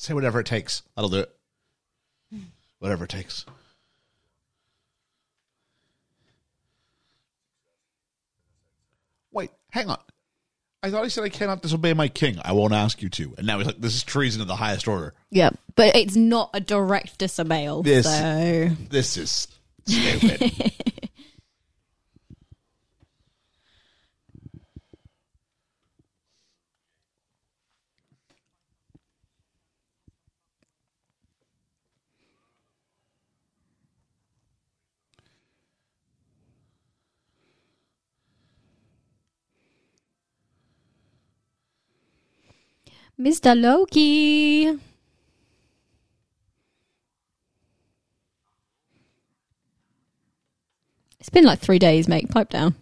Say 0.00 0.14
whatever 0.14 0.38
it 0.38 0.46
takes. 0.46 0.82
That'll 0.94 1.08
do 1.10 1.18
it. 1.18 1.36
Whatever 2.78 3.04
it 3.04 3.10
takes. 3.10 3.44
Wait, 9.32 9.50
hang 9.70 9.88
on. 9.90 9.98
I 10.82 10.90
thought 10.90 11.02
he 11.02 11.10
said 11.10 11.24
I 11.24 11.28
cannot 11.28 11.62
disobey 11.62 11.92
my 11.94 12.06
king. 12.08 12.38
I 12.44 12.52
won't 12.52 12.72
ask 12.72 13.02
you 13.02 13.08
to. 13.10 13.34
And 13.36 13.46
now 13.46 13.58
he's 13.58 13.66
like, 13.66 13.80
this 13.80 13.96
is 13.96 14.04
treason 14.04 14.40
of 14.40 14.46
the 14.46 14.54
highest 14.56 14.86
order. 14.86 15.14
Yep, 15.30 15.58
but 15.74 15.96
it's 15.96 16.14
not 16.14 16.50
a 16.54 16.60
direct 16.60 17.18
disobeyal. 17.18 17.82
This- 17.82 18.06
so 18.06 18.70
This 18.88 19.16
is 19.16 19.48
stupid. 19.86 20.72
Mr. 43.20 43.60
Loki. 43.60 44.78
It's 51.18 51.28
been 51.30 51.44
like 51.44 51.58
three 51.58 51.80
days, 51.80 52.06
mate. 52.06 52.30
Pipe 52.30 52.48
down. 52.48 52.74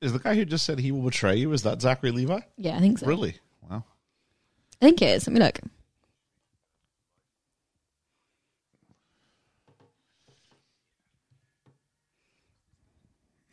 Is 0.00 0.12
the 0.12 0.18
guy 0.18 0.34
who 0.34 0.44
just 0.44 0.66
said 0.66 0.80
he 0.80 0.90
will 0.90 1.02
betray 1.02 1.36
you? 1.36 1.52
Is 1.52 1.62
that 1.62 1.80
Zachary 1.80 2.10
Levi? 2.10 2.40
Yeah, 2.56 2.76
I 2.76 2.80
think 2.80 2.98
so. 2.98 3.06
Really? 3.06 3.36
Wow. 3.70 3.84
I 4.80 4.86
think 4.86 5.00
it 5.02 5.10
is. 5.10 5.28
Let 5.28 5.34
me 5.34 5.40
look. 5.40 5.60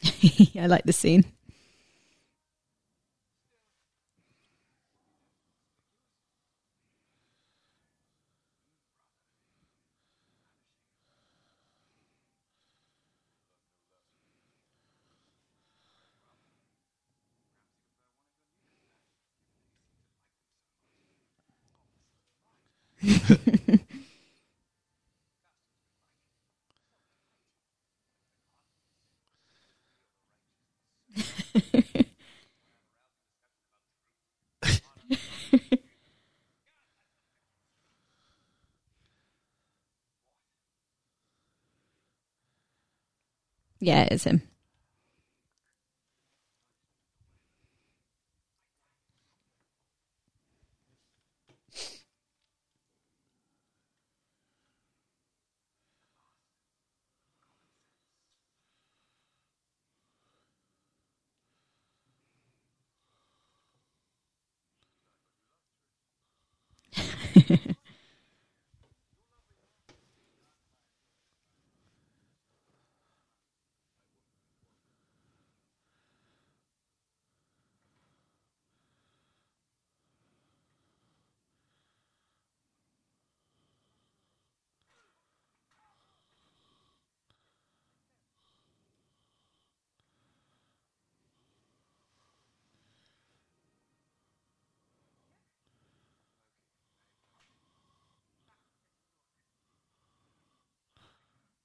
I 0.60 0.68
like 0.68 0.86
the 0.86 0.94
scene. 0.94 1.26
Yeah, 43.80 44.04
it 44.04 44.12
is 44.14 44.24
him. 44.26 44.49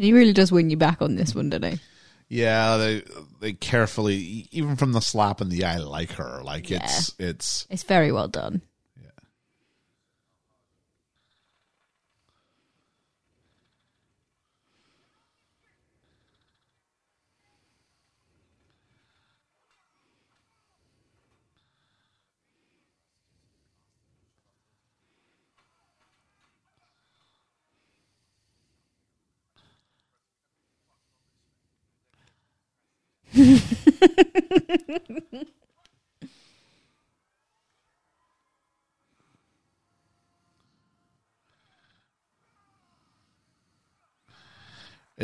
He 0.00 0.14
really 0.14 0.32
does 0.32 0.50
win 0.50 0.70
you 0.70 0.78
back 0.78 1.02
on 1.02 1.16
this 1.16 1.34
one, 1.34 1.50
doesn't 1.50 1.72
he? 1.72 1.78
Yeah, 2.30 2.78
they 2.78 3.02
they 3.40 3.52
carefully, 3.52 4.48
even 4.50 4.76
from 4.76 4.92
the 4.92 5.00
slap 5.00 5.42
in 5.42 5.50
the 5.50 5.64
eye, 5.64 5.76
like 5.76 6.12
her. 6.12 6.40
Like 6.42 6.70
it's 6.70 7.14
it's 7.18 7.66
It's 7.68 7.82
very 7.82 8.10
well 8.10 8.28
done. 8.28 8.62
He's 33.32 33.64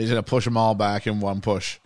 gonna 0.09 0.23
push 0.23 0.45
them 0.45 0.57
all 0.57 0.75
back 0.75 1.07
in 1.07 1.21
one 1.21 1.41
push. 1.41 1.79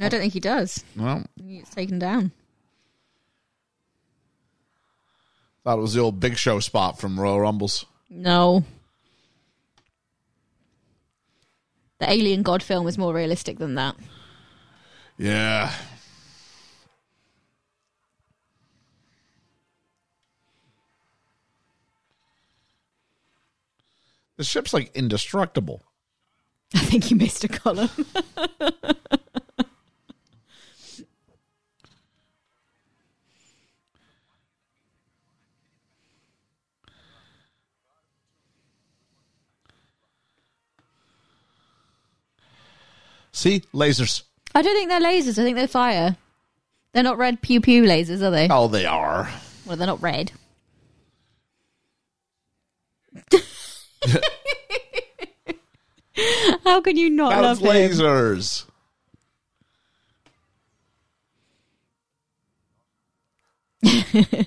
I 0.00 0.08
don't 0.08 0.20
think 0.20 0.34
he 0.34 0.40
does. 0.40 0.84
Well, 0.94 1.24
He 1.42 1.58
gets 1.58 1.74
taken 1.74 1.98
down. 1.98 2.32
thought 5.64 5.78
it 5.78 5.82
was 5.82 5.94
the 5.94 6.00
old 6.00 6.20
Big 6.20 6.36
Show 6.36 6.60
spot 6.60 7.00
from 7.00 7.18
Royal 7.18 7.40
Rumbles. 7.40 7.86
No. 8.08 8.62
The 11.98 12.10
Alien 12.10 12.42
God 12.42 12.62
film 12.62 12.86
is 12.86 12.98
more 12.98 13.14
realistic 13.14 13.58
than 13.58 13.74
that. 13.76 13.96
Yeah. 15.18 15.72
The 24.36 24.44
ship's 24.44 24.74
like 24.74 24.94
indestructible. 24.94 25.82
I 26.74 26.78
think 26.80 27.10
you 27.10 27.16
missed 27.16 27.44
a 27.44 27.48
column. 27.48 27.88
See, 43.36 43.60
lasers. 43.74 44.22
I 44.54 44.62
don't 44.62 44.74
think 44.74 44.88
they're 44.88 44.98
lasers. 44.98 45.38
I 45.38 45.42
think 45.44 45.58
they're 45.58 45.68
fire. 45.68 46.16
They're 46.94 47.02
not 47.02 47.18
red 47.18 47.42
pew 47.42 47.60
pew 47.60 47.82
lasers, 47.82 48.22
are 48.22 48.30
they? 48.30 48.48
Oh, 48.50 48.66
they 48.66 48.86
are. 48.86 49.28
Well, 49.66 49.76
they're 49.76 49.86
not 49.86 50.00
red. 50.00 50.32
How 56.64 56.80
can 56.80 56.96
you 56.96 57.10
not 57.10 57.28
That's 57.28 57.60
love 57.60 57.76
him? 57.76 57.90
lasers. 57.90 58.64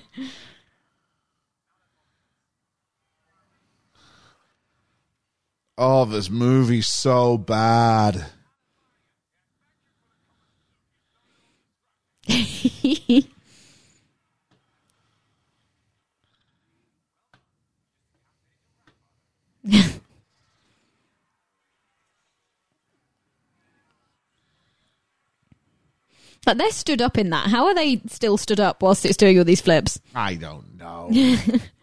oh, 5.78 6.04
this 6.06 6.28
movie's 6.28 6.88
so 6.88 7.38
bad. 7.38 8.26
But 26.44 26.56
they're 26.58 26.70
stood 26.70 27.02
up 27.02 27.18
in 27.18 27.30
that. 27.30 27.48
How 27.50 27.66
are 27.66 27.74
they 27.74 28.00
still 28.08 28.36
stood 28.36 28.60
up 28.60 28.82
whilst 28.82 29.04
it's 29.04 29.16
doing 29.16 29.38
all 29.38 29.44
these 29.44 29.60
flips? 29.60 30.00
I 30.14 30.34
don't 30.36 30.78
know. 30.78 31.10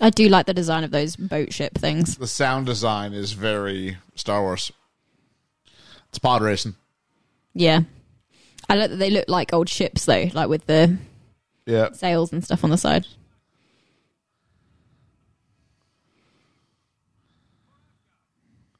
I 0.00 0.10
do 0.10 0.28
like 0.28 0.46
the 0.46 0.54
design 0.54 0.82
of 0.84 0.90
those 0.90 1.14
boat 1.16 1.52
ship 1.52 1.74
things. 1.78 2.16
the 2.16 2.26
sound 2.26 2.66
design 2.66 3.12
is 3.12 3.32
very 3.32 3.98
Star 4.16 4.42
Wars. 4.42 4.72
It's 6.08 6.18
pod 6.18 6.42
racing. 6.42 6.74
Yeah. 7.54 7.82
I 8.68 8.74
like 8.74 8.90
that 8.90 8.96
they 8.96 9.10
look 9.10 9.26
like 9.28 9.52
old 9.52 9.68
ships 9.68 10.04
though, 10.04 10.28
like 10.34 10.48
with 10.48 10.66
the 10.66 10.98
Yeah. 11.66 11.92
sails 11.92 12.32
and 12.32 12.42
stuff 12.44 12.64
on 12.64 12.70
the 12.70 12.78
side. 12.78 13.06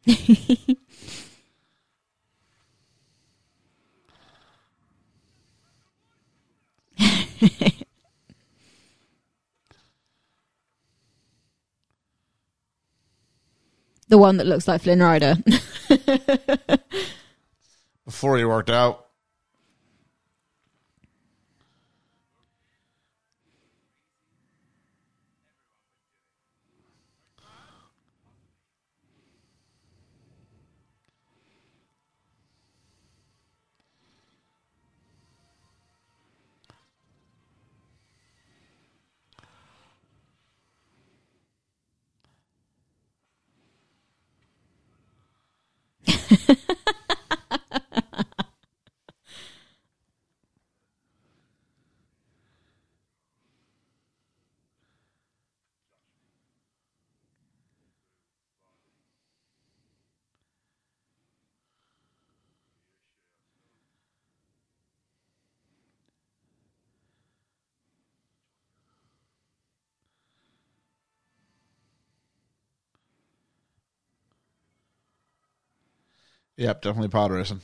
The 0.06 0.76
one 14.18 14.36
that 14.38 14.46
looks 14.46 14.66
like 14.66 14.82
Flynn 14.82 15.02
Rider. 15.02 15.36
Before 18.04 18.36
he 18.36 18.44
worked 18.44 18.70
out. 18.70 19.06
Yep, 76.62 76.82
definitely 76.82 77.08
pod 77.08 77.32
racing. 77.32 77.60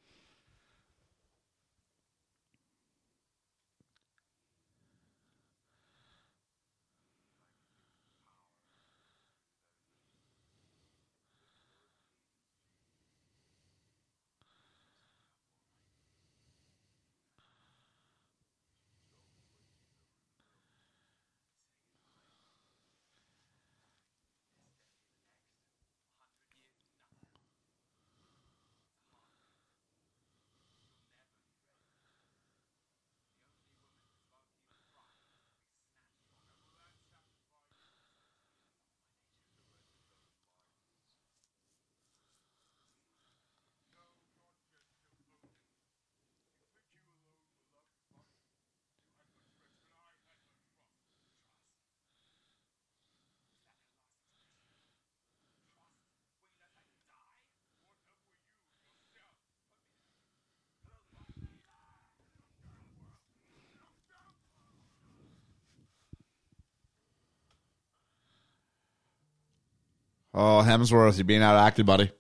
Oh, 70.38 70.62
Hemsworth, 70.62 71.16
you're 71.16 71.24
being 71.24 71.40
outacted, 71.40 71.86
buddy. 71.86 72.12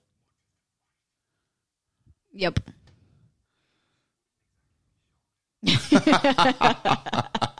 Yep. 2.31 2.59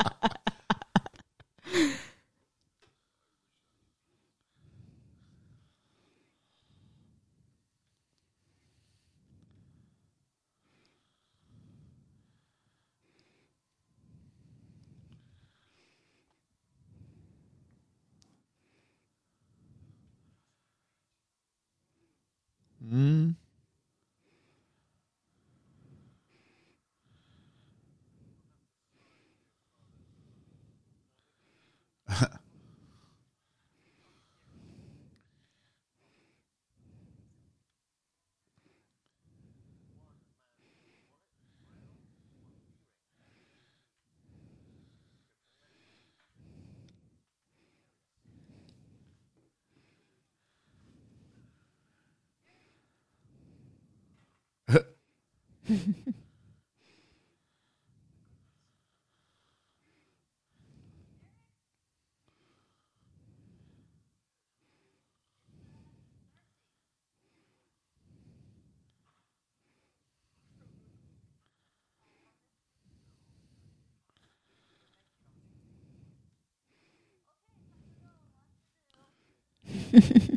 Hehehe 55.68 55.96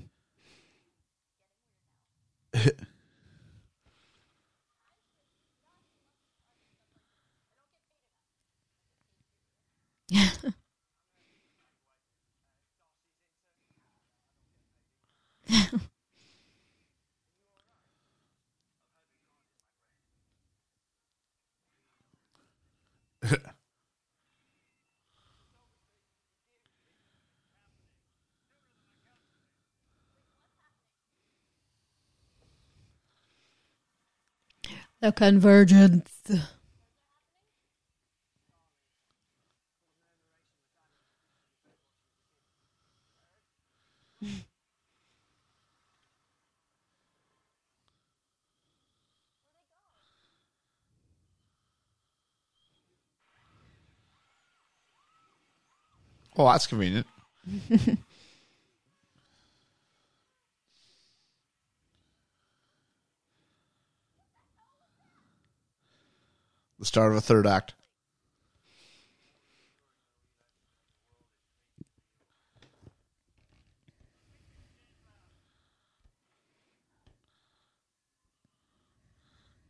The 35.01 35.11
convergence. 35.13 36.11
Oh, 56.37 56.47
that's 56.47 56.67
convenient. 56.67 57.07
the 66.79 66.85
start 66.85 67.13
of 67.13 67.19
a 67.19 67.21
third 67.21 67.47
act. 67.47 67.75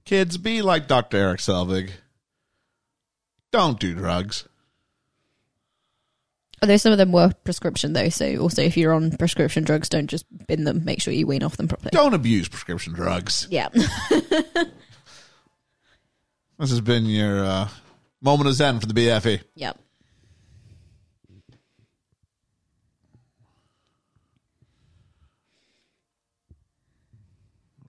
Kids, 0.04 0.38
be 0.38 0.62
like 0.62 0.88
Dr. 0.88 1.18
Erik 1.18 1.38
Selvig. 1.38 1.90
Don't 3.52 3.78
do 3.78 3.94
drugs. 3.94 4.48
Although 6.62 6.78
some 6.78 6.92
of 6.92 6.98
them 6.98 7.12
were 7.12 7.32
prescription 7.44 7.92
though, 7.92 8.08
so 8.08 8.38
also 8.38 8.62
if 8.62 8.76
you're 8.76 8.94
on 8.94 9.10
prescription 9.18 9.64
drugs, 9.64 9.90
don't 9.90 10.08
just 10.08 10.24
bin 10.46 10.64
them. 10.64 10.84
Make 10.84 11.02
sure 11.02 11.12
you 11.12 11.26
wean 11.26 11.42
off 11.42 11.58
them 11.58 11.68
properly. 11.68 11.90
Don't 11.92 12.14
abuse 12.14 12.48
prescription 12.48 12.94
drugs. 12.94 13.46
Yeah. 13.50 13.68
This 16.58 16.70
has 16.70 16.80
been 16.80 17.06
your 17.06 17.44
uh, 17.44 17.68
moment 18.20 18.48
of 18.48 18.54
zen 18.54 18.80
for 18.80 18.86
the. 18.86 18.94
BFE. 18.94 19.42
yep. 19.54 19.78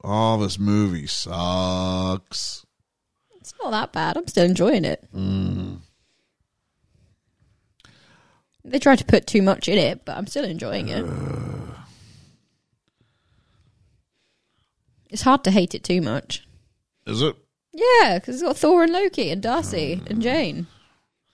Oh, 0.03 0.41
this 0.41 0.57
movie 0.59 1.07
sucks. 1.07 2.65
It's 3.41 3.53
not 3.61 3.71
that 3.71 3.91
bad. 3.91 4.17
I'm 4.17 4.27
still 4.27 4.45
enjoying 4.45 4.85
it. 4.85 5.03
They 8.63 8.79
tried 8.79 8.99
to 8.99 9.05
put 9.05 9.27
too 9.27 9.41
much 9.41 9.67
in 9.67 9.77
it, 9.77 10.05
but 10.05 10.15
I'm 10.15 10.27
still 10.27 10.45
enjoying 10.45 10.89
it. 10.89 11.05
It's 15.09 15.23
hard 15.23 15.43
to 15.45 15.51
hate 15.51 15.73
it 15.73 15.83
too 15.83 16.01
much. 16.01 16.47
Is 17.07 17.21
it? 17.21 17.35
Yeah, 17.79 18.19
because 18.19 18.35
it's 18.35 18.43
got 18.43 18.57
Thor 18.57 18.83
and 18.83 18.91
Loki 18.91 19.31
and 19.31 19.41
Darcy 19.41 19.93
and 20.07 20.17
hmm. 20.17 20.21
Jane 20.21 20.67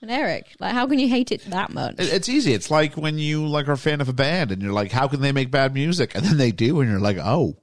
and 0.01 0.11
Eric. 0.11 0.55
Like, 0.59 0.73
how 0.73 0.87
can 0.87 0.99
you 0.99 1.09
hate 1.09 1.31
it 1.31 1.41
that 1.49 1.73
much? 1.73 1.95
It- 1.97 2.13
It's 2.13 2.29
easy. 2.29 2.53
It's 2.53 2.69
like 2.69 2.95
when 2.95 3.17
you 3.17 3.47
like 3.47 3.67
are 3.67 3.73
a 3.73 3.77
fan 3.77 4.01
of 4.01 4.09
a 4.09 4.13
band 4.13 4.51
and 4.51 4.61
you're 4.61 4.73
like, 4.73 4.91
how 4.91 5.07
can 5.07 5.21
they 5.21 5.31
make 5.31 5.51
bad 5.51 5.73
music? 5.73 6.15
And 6.15 6.25
then 6.25 6.37
they 6.37 6.51
do, 6.51 6.81
and 6.81 6.89
you're 6.89 6.99
like, 6.99 7.17
oh, 7.17 7.57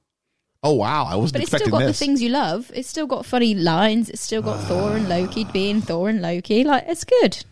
oh 0.63 0.73
wow, 0.73 1.05
I 1.05 1.15
wasn't 1.15 1.33
But 1.33 1.41
it's 1.43 1.49
still 1.49 1.57
expecting 1.57 1.79
got 1.79 1.85
the 1.85 1.93
things 1.93 2.21
you 2.21 2.29
love. 2.29 2.71
It's 2.73 2.89
still 2.89 3.07
got 3.07 3.25
funny 3.25 3.55
lines. 3.55 4.09
It's 4.09 4.21
still 4.21 4.41
got 4.41 4.59
Thor 4.67 4.95
and 4.95 5.07
Loki 5.07 5.45
being 5.45 5.81
Thor 5.81 6.09
and 6.09 6.21
Loki. 6.21 6.63
Like, 6.63 6.85
it's 6.87 7.03
good. 7.03 7.43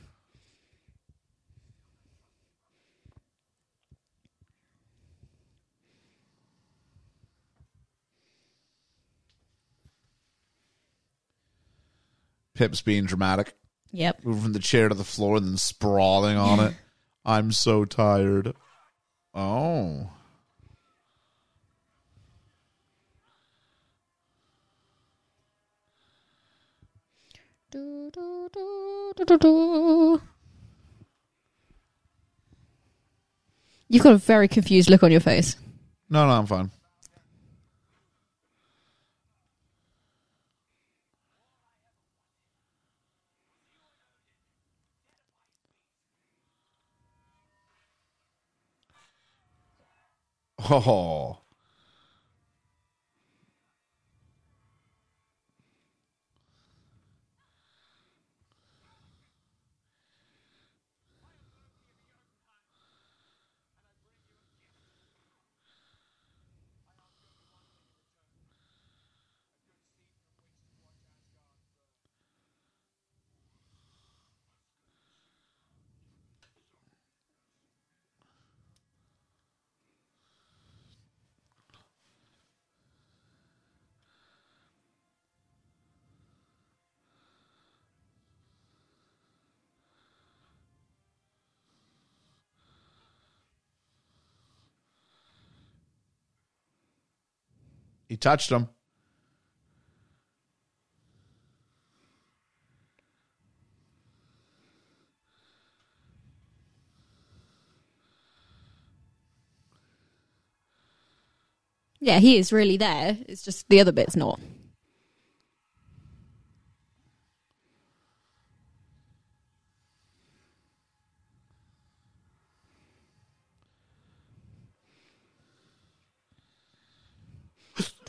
Pip's 12.62 12.82
being 12.84 13.06
dramatic, 13.06 13.56
Yep. 13.92 14.24
moving 14.24 14.44
from 14.44 14.54
the 14.54 14.60
chair 14.60 14.88
to 14.88 14.94
the 14.94 15.04
floor 15.04 15.38
and 15.38 15.48
then 15.48 15.58
sprawling 15.58 16.38
on 16.38 16.60
it. 16.60 16.76
I'm 17.26 17.52
so 17.52 17.86
tired. 17.86 18.54
Oh. 19.34 20.12
Do, 27.72 28.12
do, 28.14 29.38
do. 29.38 30.22
You've 33.88 34.04
got 34.04 34.14
a 34.14 34.18
very 34.18 34.48
confused 34.48 34.90
look 34.90 35.04
on 35.04 35.12
your 35.12 35.20
face. 35.22 35.56
No, 36.10 36.26
no, 36.28 36.34
I'm 36.34 36.46
fine. 36.46 36.72
Oh. 50.70 51.41
He 98.12 98.18
touched 98.18 98.52
him. 98.52 98.68
Yeah, 112.02 112.20
he 112.20 112.36
is 112.36 112.52
really 112.52 112.76
there. 112.76 113.18
It's 113.30 113.44
just 113.44 113.70
the 113.70 113.80
other 113.80 113.94
bit's 113.94 114.18
not. 114.18 114.42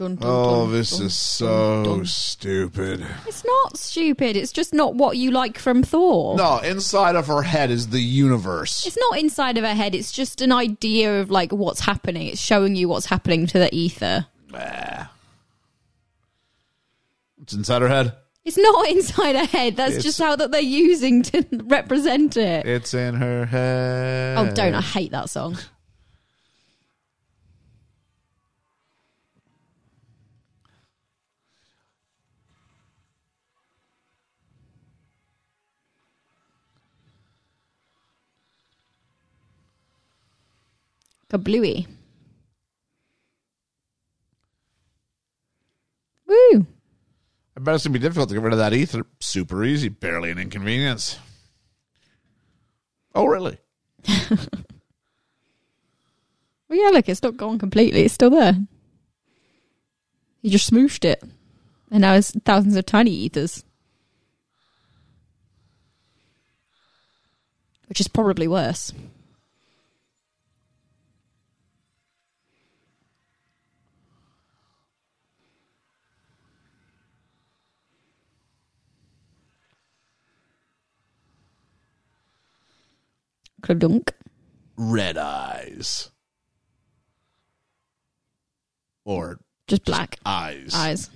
Dun, 0.02 0.16
dun, 0.16 0.28
Oh, 0.28 0.64
dun, 0.64 0.72
this 0.72 0.98
is 0.98 1.14
so 1.14 2.02
stupid. 2.02 3.06
It's 3.24 3.44
not 3.44 3.76
stupid. 3.76 4.36
It's 4.36 4.50
just 4.50 4.74
not 4.74 4.96
what 4.96 5.16
you 5.16 5.30
like 5.30 5.60
from 5.60 5.84
Thor. 5.84 6.36
No, 6.36 6.58
inside 6.58 7.14
of 7.14 7.28
her 7.28 7.42
head 7.42 7.70
is 7.70 7.90
the 7.90 8.00
universe. 8.00 8.84
It's 8.84 8.98
not 8.98 9.20
inside 9.20 9.58
of 9.58 9.62
her 9.64 9.74
head. 9.74 9.94
It's 9.94 10.10
just 10.10 10.40
an 10.40 10.50
idea 10.50 11.20
of 11.20 11.30
like 11.30 11.52
what's 11.52 11.78
happening. 11.78 12.26
It's 12.26 12.40
showing 12.40 12.74
you 12.74 12.88
what's 12.88 13.06
happening 13.06 13.46
to 13.46 13.60
the 13.60 13.72
ether. 13.72 14.26
It's 17.42 17.52
inside 17.52 17.82
her 17.82 17.88
head. 17.88 18.14
It's 18.44 18.58
not 18.58 18.88
inside 18.90 19.36
her 19.36 19.44
head. 19.46 19.76
That's 19.76 19.90
It's- 19.92 20.04
just 20.04 20.18
how 20.18 20.34
that 20.34 20.50
they're 20.50 20.60
using 20.60 21.22
to 21.22 21.44
represent 21.66 22.36
it. 22.36 22.66
It's 22.66 22.92
in 22.92 23.14
her 23.14 23.46
head. 23.46 24.36
Oh, 24.38 24.52
don't! 24.52 24.74
I 24.74 24.80
hate 24.80 25.12
that 25.12 25.30
song. 25.30 25.58
Kablooey. 41.32 41.86
Woo! 46.26 46.66
I 47.56 47.60
bet 47.60 47.74
it's 47.74 47.84
gonna 47.84 47.94
be 47.94 47.98
difficult 47.98 48.28
to 48.28 48.34
get 48.34 48.42
rid 48.42 48.52
of 48.52 48.58
that 48.58 48.72
ether. 48.72 49.06
Super 49.20 49.64
easy, 49.64 49.88
barely 49.88 50.30
an 50.30 50.38
inconvenience. 50.38 51.18
Oh, 53.14 53.26
really? 53.26 53.58
Well, 56.72 56.80
yeah, 56.80 56.88
look, 56.88 57.06
it's 57.06 57.22
not 57.22 57.36
gone 57.36 57.58
completely. 57.58 58.02
It's 58.02 58.14
still 58.14 58.30
there. 58.30 58.56
You 60.40 60.48
just 60.50 60.72
smooshed 60.72 61.04
it. 61.04 61.22
And 61.90 62.00
now 62.00 62.14
it's 62.14 62.30
thousands 62.46 62.76
of 62.76 62.86
tiny 62.86 63.10
ethers. 63.10 63.62
Which 67.90 68.00
is 68.00 68.08
probably 68.08 68.48
worse. 68.48 68.90
Kladunk. 83.62 84.10
Red 84.76 85.16
eyes. 85.16 86.10
Or 89.04 89.40
Just 89.66 89.84
black 89.84 90.18
eyes. 90.24 90.72
eyes. 90.74 91.10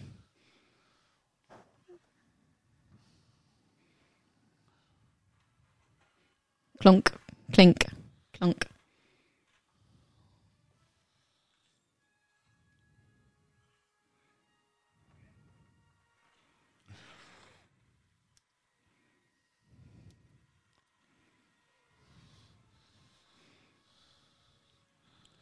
Clunk, 6.80 7.12
clink, 7.52 7.86
clunk. 8.34 8.66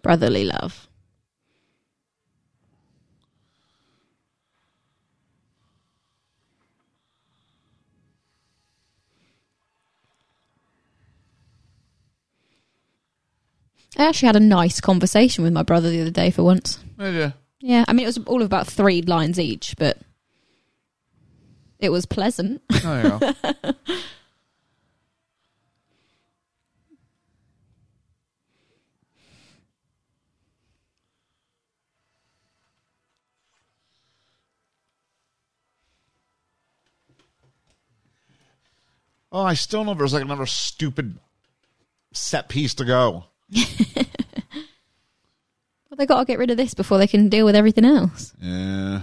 Brotherly 0.05 0.45
love. 0.45 0.87
I 13.97 14.05
actually 14.07 14.27
had 14.27 14.37
a 14.37 14.41
nice 14.41 14.81
conversation 14.83 15.43
with 15.43 15.55
my 15.55 15.63
brother 15.63 15.89
the 15.89 16.03
other 16.03 16.11
day 16.11 16.31
for 16.31 16.43
once. 16.43 16.79
Oh, 16.99 17.11
Did 17.11 17.19
ya? 17.19 17.31
Yeah, 17.61 17.85
I 17.89 17.95
mean, 17.95 18.05
it 18.05 18.09
was 18.09 18.19
all 18.27 18.43
of 18.43 18.47
about 18.47 18.67
three 18.67 19.01
lines 19.01 19.41
each, 19.41 19.75
but 19.79 19.97
it 21.79 21.89
was 21.89 22.05
pleasant. 22.05 22.61
Oh, 22.85 23.19
there 23.19 23.23
you 23.89 23.99
oh, 39.35 39.43
I 39.43 39.55
still 39.55 39.85
know 39.85 39.93
there's 39.93 40.15
like 40.15 40.23
another 40.23 40.47
stupid 40.47 41.19
set 42.13 42.49
piece 42.49 42.75
to 42.75 42.85
go. 42.85 43.25
Well, 45.95 45.99
they 45.99 46.07
got 46.07 46.19
to 46.19 46.25
get 46.25 46.41
rid 46.41 46.51
of 46.51 46.57
this 46.57 46.75
before 46.75 46.99
they 46.99 47.07
can 47.07 47.29
deal 47.29 47.47
with 47.47 47.55
everything 47.55 47.85
else. 47.85 48.33
Yeah. 48.41 49.03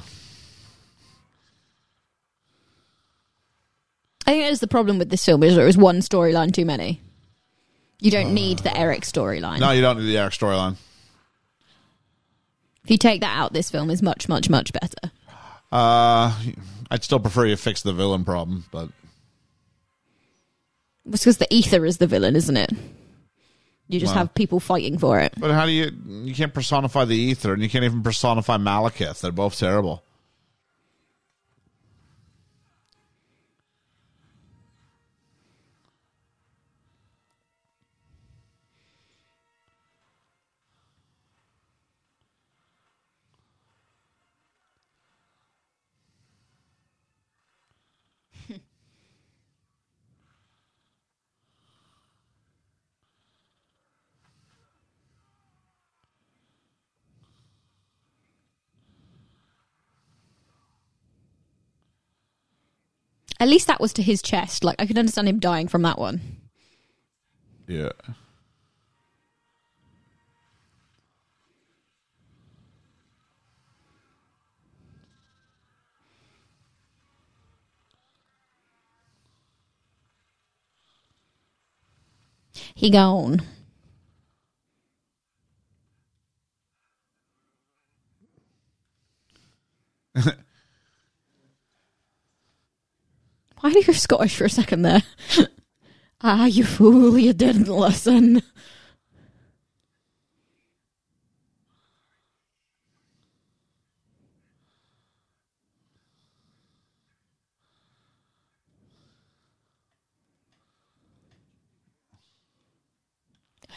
I 4.28 4.32
think 4.32 4.44
that 4.44 4.52
is 4.52 4.60
the 4.60 4.68
problem 4.68 4.98
with 4.98 5.10
this 5.10 5.26
film 5.26 5.42
is 5.42 5.56
there 5.56 5.66
was 5.66 5.78
one 5.78 6.00
storyline 6.00 6.52
too 6.54 6.66
many. 6.66 7.00
You 8.02 8.12
don't 8.12 8.34
need 8.34 8.60
the 8.60 8.78
Eric 8.78 9.04
storyline. 9.04 9.62
No, 9.62 9.72
you 9.72 9.80
don't 9.80 10.00
need 10.00 10.08
the 10.08 10.18
Eric 10.18 10.34
storyline. 10.34 10.76
If 12.84 12.92
you 12.92 12.98
take 12.98 13.22
that 13.22 13.38
out, 13.38 13.54
this 13.54 13.72
film 13.72 13.90
is 13.90 14.02
much, 14.02 14.28
much, 14.28 14.50
much 14.50 14.74
better. 14.74 15.14
Uh, 15.72 16.38
I'd 16.90 17.06
still 17.06 17.22
prefer 17.22 17.46
you 17.46 17.56
fix 17.56 17.84
the 17.84 17.94
villain 17.94 18.26
problem, 18.26 18.66
but 18.70 18.90
It's 21.06 21.24
because 21.24 21.38
the 21.38 21.54
ether 21.54 21.86
is 21.86 21.98
the 21.98 22.08
villain, 22.08 22.36
isn't 22.36 22.56
it? 22.58 22.72
You 23.88 24.00
just 24.00 24.14
Wow. 24.14 24.20
have 24.22 24.34
people 24.36 24.60
fighting 24.60 24.98
for 24.98 25.20
it. 25.20 25.34
but 25.38 25.52
how 25.52 25.66
do 25.66 25.72
you 25.72 25.92
you 26.24 26.34
can't 26.34 26.54
personify 26.54 27.04
the 27.06 27.16
ether 27.18 27.54
and 27.54 27.62
you 27.62 27.70
can't 27.70 27.84
even 27.84 28.02
personify 28.04 28.58
Malekith? 28.58 29.20
They're 29.22 29.32
both 29.32 29.58
terrible. 29.58 30.04
At 63.42 63.48
least 63.48 63.66
that 63.66 63.82
was 63.82 63.92
to 63.94 64.04
his 64.04 64.22
chest. 64.22 64.64
Like 64.64 64.80
I 64.80 64.86
could 64.86 65.00
understand 65.00 65.28
him 65.28 65.40
dying 65.40 65.68
from 65.68 65.82
that 65.82 65.98
one. 65.98 66.22
Yeah. 67.68 67.90
He 82.76 82.92
gone. 82.92 83.42
Why 93.62 93.72
do 93.72 93.80
you 93.86 93.94
Scottish 93.94 94.36
for 94.36 94.46
a 94.46 94.50
second 94.50 94.82
there? 94.82 95.04
ah, 96.22 96.46
you 96.46 96.64
fool, 96.64 97.16
you 97.18 97.32
didn't 97.32 97.68
listen. 97.68 98.42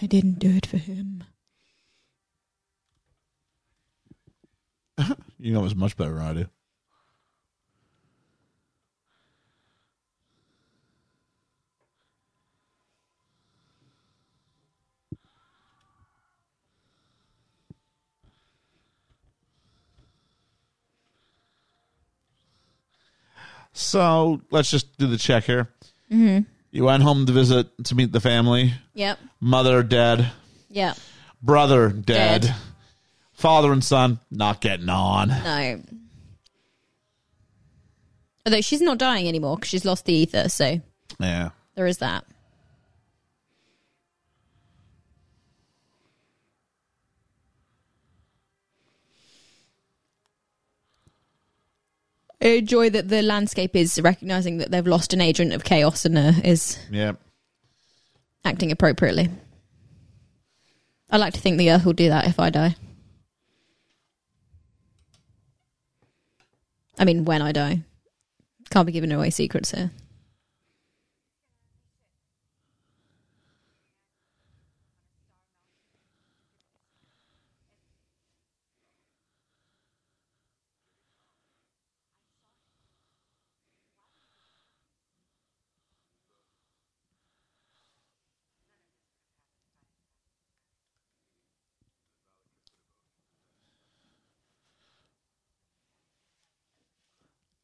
I 0.00 0.06
didn't 0.06 0.38
do 0.38 0.50
it 0.50 0.66
for 0.66 0.78
him. 0.78 1.24
You 5.38 5.52
know 5.52 5.64
it's 5.66 5.74
much 5.74 5.94
better 5.94 6.14
than 6.14 6.22
I 6.22 6.32
do. 6.32 6.46
So 23.74 24.40
let's 24.50 24.70
just 24.70 24.96
do 24.96 25.06
the 25.06 25.18
check 25.18 25.44
here. 25.44 25.68
Mm-hmm. 26.10 26.44
You 26.70 26.84
went 26.84 27.02
home 27.02 27.26
to 27.26 27.32
visit 27.32 27.66
to 27.84 27.94
meet 27.94 28.12
the 28.12 28.20
family. 28.20 28.72
Yep. 28.94 29.18
Mother 29.40 29.82
dead. 29.82 30.30
Yep. 30.70 30.96
Brother 31.42 31.90
dead. 31.90 32.42
Dead. 32.42 32.54
Father 33.32 33.72
and 33.72 33.84
son 33.84 34.20
not 34.30 34.60
getting 34.60 34.88
on. 34.88 35.28
No. 35.28 35.82
Although 38.46 38.60
she's 38.60 38.80
not 38.80 38.98
dying 38.98 39.26
anymore 39.28 39.56
because 39.56 39.70
she's 39.70 39.84
lost 39.84 40.04
the 40.04 40.12
ether, 40.14 40.48
so 40.48 40.80
Yeah. 41.18 41.50
there 41.74 41.86
is 41.86 41.98
that. 41.98 42.24
I 52.44 52.48
enjoy 52.48 52.90
that 52.90 53.08
the 53.08 53.22
landscape 53.22 53.74
is 53.74 53.98
recognizing 54.02 54.58
that 54.58 54.70
they've 54.70 54.86
lost 54.86 55.14
an 55.14 55.22
agent 55.22 55.54
of 55.54 55.64
chaos 55.64 56.04
and 56.04 56.18
uh, 56.18 56.32
is 56.44 56.78
Yeah. 56.90 57.12
acting 58.44 58.70
appropriately. 58.70 59.30
I 61.10 61.16
like 61.16 61.32
to 61.34 61.40
think 61.40 61.56
the 61.56 61.70
Earth 61.70 61.86
will 61.86 61.94
do 61.94 62.10
that 62.10 62.26
if 62.26 62.38
I 62.38 62.50
die. 62.50 62.76
I 66.98 67.04
mean, 67.04 67.24
when 67.24 67.40
I 67.42 67.52
die. 67.52 67.80
Can't 68.70 68.86
be 68.86 68.92
giving 68.92 69.10
away 69.12 69.30
secrets 69.30 69.70
here. 69.72 69.90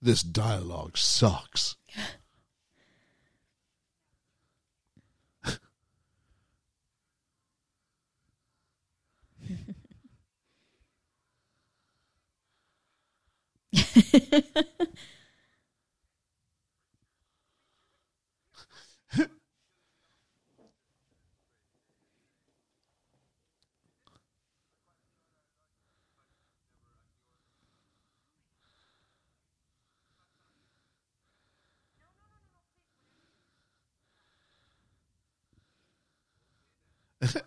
This 0.02 0.22
dialogue 0.22 0.96
sucks. 0.96 1.76
Ha 37.20 37.26
ha 37.26 37.40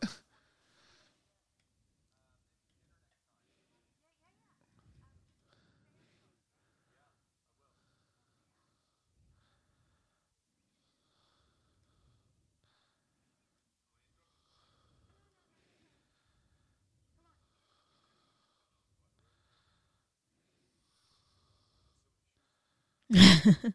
ha. 23.64 23.74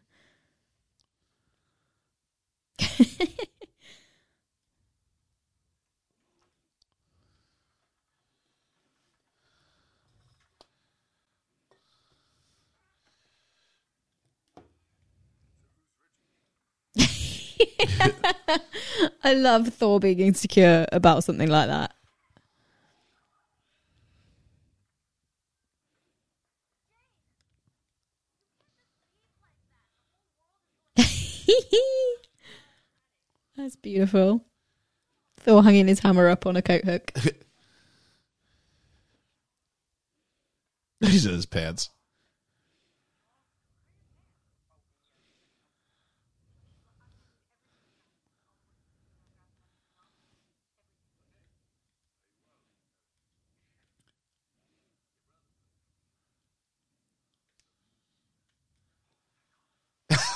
I 19.23 19.33
love 19.33 19.67
Thor 19.69 19.99
being 19.99 20.19
insecure 20.19 20.85
about 20.91 21.23
something 21.23 21.49
like 21.49 21.67
that. 21.67 21.93
That's 33.57 33.75
beautiful. 33.75 34.45
Thor 35.37 35.63
hanging 35.63 35.87
his 35.87 35.99
hammer 35.99 36.27
up 36.29 36.45
on 36.45 36.55
a 36.55 36.61
coat 36.61 36.83
hook. 36.85 37.11
He's 41.01 41.25
in 41.25 41.33
his 41.33 41.45
pants. 41.45 41.89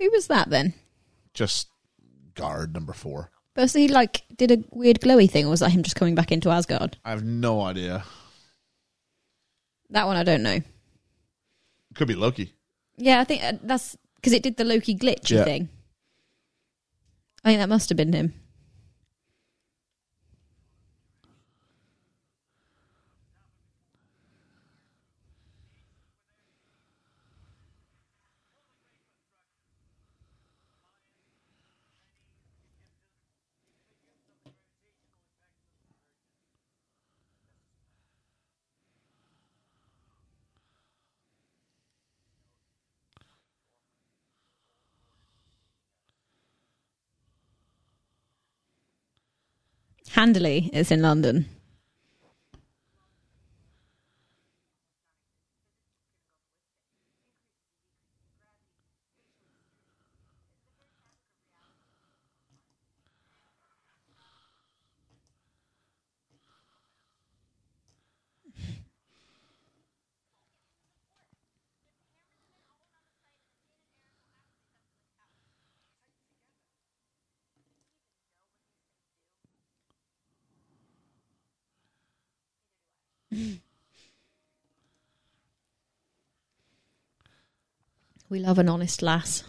Who 0.00 0.10
was 0.10 0.26
that 0.28 0.50
then? 0.50 0.74
Just 1.34 1.68
guard 2.34 2.74
number 2.74 2.92
four. 2.92 3.30
But 3.54 3.70
so 3.70 3.78
he 3.78 3.88
like 3.88 4.24
did 4.36 4.50
a 4.50 4.62
weird 4.70 5.00
glowy 5.00 5.30
thing, 5.30 5.46
or 5.46 5.50
was 5.50 5.60
that 5.60 5.70
him 5.70 5.82
just 5.82 5.96
coming 5.96 6.14
back 6.14 6.30
into 6.30 6.50
Asgard? 6.50 6.98
I 7.04 7.10
have 7.10 7.24
no 7.24 7.62
idea. 7.62 8.04
That 9.90 10.06
one 10.06 10.16
I 10.16 10.22
don't 10.24 10.42
know. 10.42 10.58
Could 11.94 12.08
be 12.08 12.14
Loki. 12.14 12.52
Yeah, 12.98 13.20
I 13.20 13.24
think 13.24 13.42
uh, 13.42 13.52
that's 13.62 13.96
because 14.16 14.32
it 14.32 14.42
did 14.42 14.56
the 14.56 14.64
Loki 14.64 14.94
glitchy 14.94 15.30
Yeah. 15.36 15.44
thing. 15.44 15.68
I 17.44 17.50
think 17.50 17.60
that 17.60 17.68
must 17.68 17.88
have 17.88 17.96
been 17.96 18.12
him. 18.12 18.34
Handley 50.16 50.70
is 50.72 50.90
in 50.90 51.02
London. 51.02 51.44
We 88.36 88.42
love 88.42 88.58
an 88.58 88.68
honest 88.68 89.00
lass. 89.00 89.44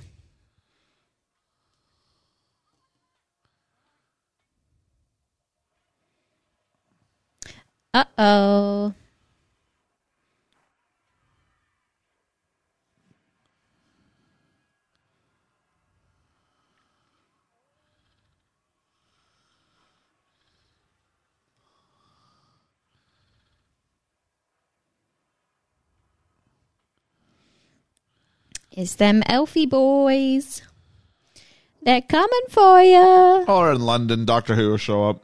Uh 7.93 8.05
oh. 8.17 8.93
It's 28.77 28.93
them 28.93 29.23
Elfie 29.25 29.65
boys. 29.65 30.61
They're 31.81 31.99
coming 31.99 32.43
for 32.47 32.79
you. 32.79 33.43
Or 33.47 33.71
in 33.71 33.81
London, 33.81 34.23
Doctor 34.23 34.53
Who 34.53 34.69
will 34.69 34.77
show 34.77 35.09
up. 35.09 35.23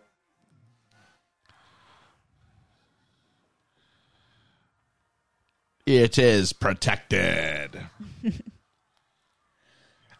It 5.85 6.17
is 6.17 6.51
protected. 6.51 7.79
and 8.23 8.43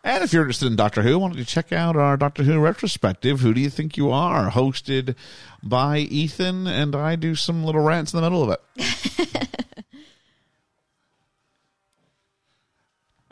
if 0.04 0.32
you're 0.32 0.44
interested 0.44 0.68
in 0.68 0.76
Doctor 0.76 1.02
Who, 1.02 1.18
why 1.18 1.30
don't 1.30 1.40
you 1.40 1.44
check 1.44 1.74
out 1.74 1.96
our 1.96 2.16
Doctor 2.18 2.44
Who 2.44 2.60
retrospective? 2.60 3.40
Who 3.40 3.56
do 3.56 3.62
you 3.62 3.72
think 3.72 3.98
you 3.98 4.12
are? 4.12 4.52
Hosted 4.52 5.16
by 5.64 5.98
Ethan, 5.98 6.68
and 6.68 6.96
I 6.96 7.16
do 7.16 7.34
some 7.34 7.64
little 7.64 7.82
rants 7.82 8.14
in 8.14 8.22
the 8.22 8.30
middle 8.30 8.44
of 8.44 8.60
it. 8.78 9.58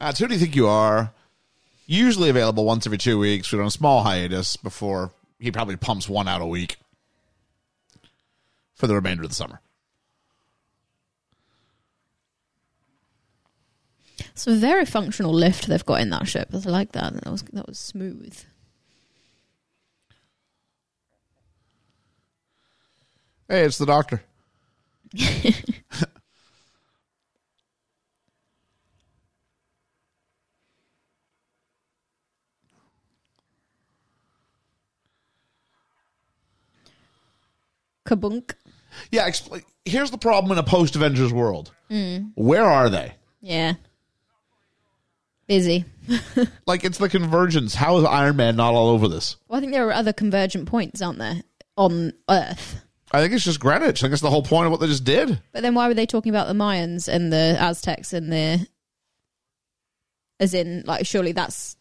Who 0.02 0.28
do 0.28 0.34
you 0.34 0.40
think 0.40 0.56
you 0.56 0.68
are? 0.68 1.14
Usually 1.86 2.30
available 2.30 2.66
once 2.66 2.86
every 2.86 2.98
two 2.98 3.20
weeks. 3.20 3.52
We're 3.52 3.62
on 3.62 3.68
a 3.68 3.72
small 3.72 4.04
hiatus 4.04 4.58
before 4.58 5.12
he 5.40 5.52
probably 5.52 5.76
pumps 5.76 6.10
one 6.10 6.28
out 6.28 6.42
a 6.42 6.46
week 6.46 6.78
for 8.74 8.88
the 8.88 8.96
remainder 8.96 9.24
of 9.24 9.30
the 9.30 9.36
summer. 9.36 9.62
It's 14.20 14.48
a 14.48 14.56
very 14.56 14.86
functional 14.86 15.34
lift 15.34 15.68
they've 15.68 15.86
got 15.86 16.02
in 16.02 16.10
that 16.10 16.28
ship. 16.28 16.50
I 16.54 16.58
like 16.70 16.94
that. 16.94 17.14
That 17.14 17.30
was 17.32 17.44
that 17.54 17.68
was 17.68 17.78
smooth. 17.78 18.38
Hey, 23.48 23.66
it's 23.66 23.78
the 23.78 23.86
doctor. 23.86 24.24
Kabunk. 38.12 38.54
Yeah, 39.10 39.28
expl- 39.30 39.64
here's 39.86 40.12
the 40.12 40.18
problem 40.18 40.52
in 40.52 40.58
a 40.58 40.64
post 40.64 40.96
Avengers 40.96 41.32
world. 41.32 41.72
Hmm. 41.90 42.18
Where 42.36 42.66
are 42.66 42.90
they? 42.90 43.14
Yeah. 43.42 43.74
Busy. 45.48 45.86
Like, 46.66 46.84
it's 46.86 46.98
the 46.98 47.10
convergence. 47.10 47.76
How 47.76 47.98
is 47.98 48.06
Iron 48.06 48.38
Man 48.38 48.56
not 48.56 48.74
all 48.74 48.90
over 48.90 49.08
this? 49.08 49.36
Well, 49.48 49.58
I 49.58 49.60
think 49.62 49.74
there 49.74 49.88
are 49.88 49.94
other 49.94 50.14
convergent 50.14 50.68
points, 50.68 51.02
aren't 51.02 51.20
there, 51.20 51.42
on 51.76 52.14
Earth? 52.30 52.82
I 53.12 53.22
think 53.22 53.34
it's 53.34 53.44
just 53.44 53.60
Greenwich. 53.60 54.02
I 54.02 54.04
think 54.04 54.14
it's 54.14 54.22
the 54.22 54.30
whole 54.30 54.44
point 54.44 54.66
of 54.66 54.72
what 54.72 54.80
they 54.80 54.88
just 54.88 55.04
did. 55.04 55.42
But 55.52 55.62
then 55.62 55.76
why 55.76 55.88
were 55.88 55.94
they 55.94 56.06
talking 56.06 56.30
about 56.30 56.48
the 56.48 56.54
Mayans 56.54 57.08
and 57.10 57.32
the 57.32 57.58
Aztecs 57.60 58.14
and 58.14 58.32
the 58.32 58.66
as 60.40 60.54
in 60.54 60.84
like 60.86 61.06
surely 61.06 61.34
that's 61.34 61.76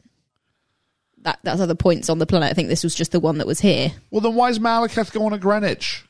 that 1.22 1.38
that's 1.44 1.60
other 1.60 1.74
points 1.76 2.08
on 2.10 2.18
the 2.18 2.26
planet. 2.26 2.50
I 2.50 2.54
think 2.54 2.68
this 2.68 2.82
was 2.82 2.94
just 2.94 3.12
the 3.12 3.20
one 3.20 3.38
that 3.38 3.46
was 3.46 3.60
here. 3.60 3.92
Well, 4.10 4.20
then 4.20 4.34
why 4.34 4.48
is 4.50 4.58
Malekith 4.58 5.12
going 5.12 5.30
to 5.30 5.38
Greenwich? 5.38 6.04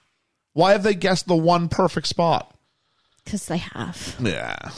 Why 0.52 0.72
have 0.72 0.82
they 0.82 0.94
guessed 0.94 1.26
the 1.26 1.36
one 1.36 1.68
perfect 1.68 2.06
spot? 2.06 2.54
Because 3.24 3.46
they 3.46 3.58
have. 3.58 4.16
Yeah. 4.20 4.70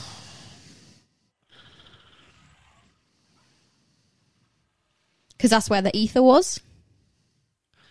Because 5.31 5.51
that's 5.51 5.71
where 5.71 5.83
the 5.83 5.97
ether 5.97 6.23
was. 6.23 6.61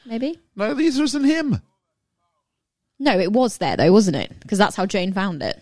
Maybe? 0.06 0.40
No, 0.56 0.74
these 0.74 0.98
isn't 1.00 1.24
him. 1.24 1.62
No, 3.00 3.20
it 3.20 3.34
was 3.34 3.58
there 3.58 3.76
though, 3.76 3.92
wasn't 3.92 4.18
it? 4.18 4.40
Because 4.40 4.58
that's 4.58 4.76
how 4.76 4.86
Jane 4.86 5.12
found 5.12 5.42
it. 5.42 5.60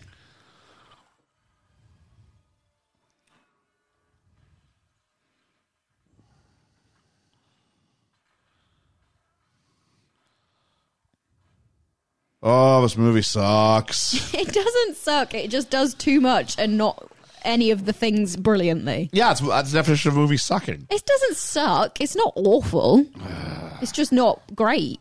Oh, 12.42 12.80
this 12.82 12.96
movie 12.96 13.22
sucks. 13.22 14.32
It 14.34 14.48
doesn't 14.48 14.96
suck. 14.96 15.34
It 15.34 15.50
just 15.50 15.70
does 15.70 15.94
too 15.94 16.20
much 16.20 16.58
and 16.58 16.78
not 16.78 17.06
any 17.42 17.70
of 17.70 17.84
the 17.84 17.92
things 17.92 18.36
brilliantly. 18.36 19.10
yeah, 19.12 19.30
it's, 19.32 19.40
that's 19.40 19.72
the 19.72 19.78
definition 19.78 20.10
of 20.10 20.16
movie 20.16 20.36
sucking. 20.36 20.86
It 20.90 21.04
doesn't 21.06 21.36
suck. 21.36 22.00
It's 22.00 22.16
not 22.16 22.32
awful. 22.36 23.06
it's 23.82 23.92
just 23.92 24.12
not 24.12 24.40
great. 24.54 25.00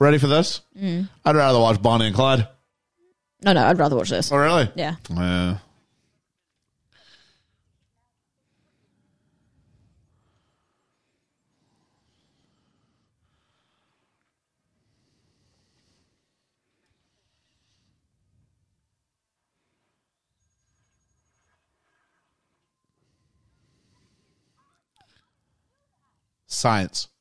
Ready 0.00 0.18
for 0.18 0.26
this? 0.26 0.62
Mm. 0.76 1.08
I'd 1.24 1.36
rather 1.36 1.60
watch 1.60 1.80
Bonnie 1.80 2.06
and 2.06 2.14
Clyde. 2.14 2.48
No, 3.44 3.52
no, 3.52 3.64
I'd 3.64 3.78
rather 3.78 3.96
watch 3.96 4.10
this. 4.10 4.32
Oh, 4.32 4.36
really? 4.36 4.70
Yeah. 4.74 4.96
Yeah. 5.10 5.58
Science. 26.62 27.11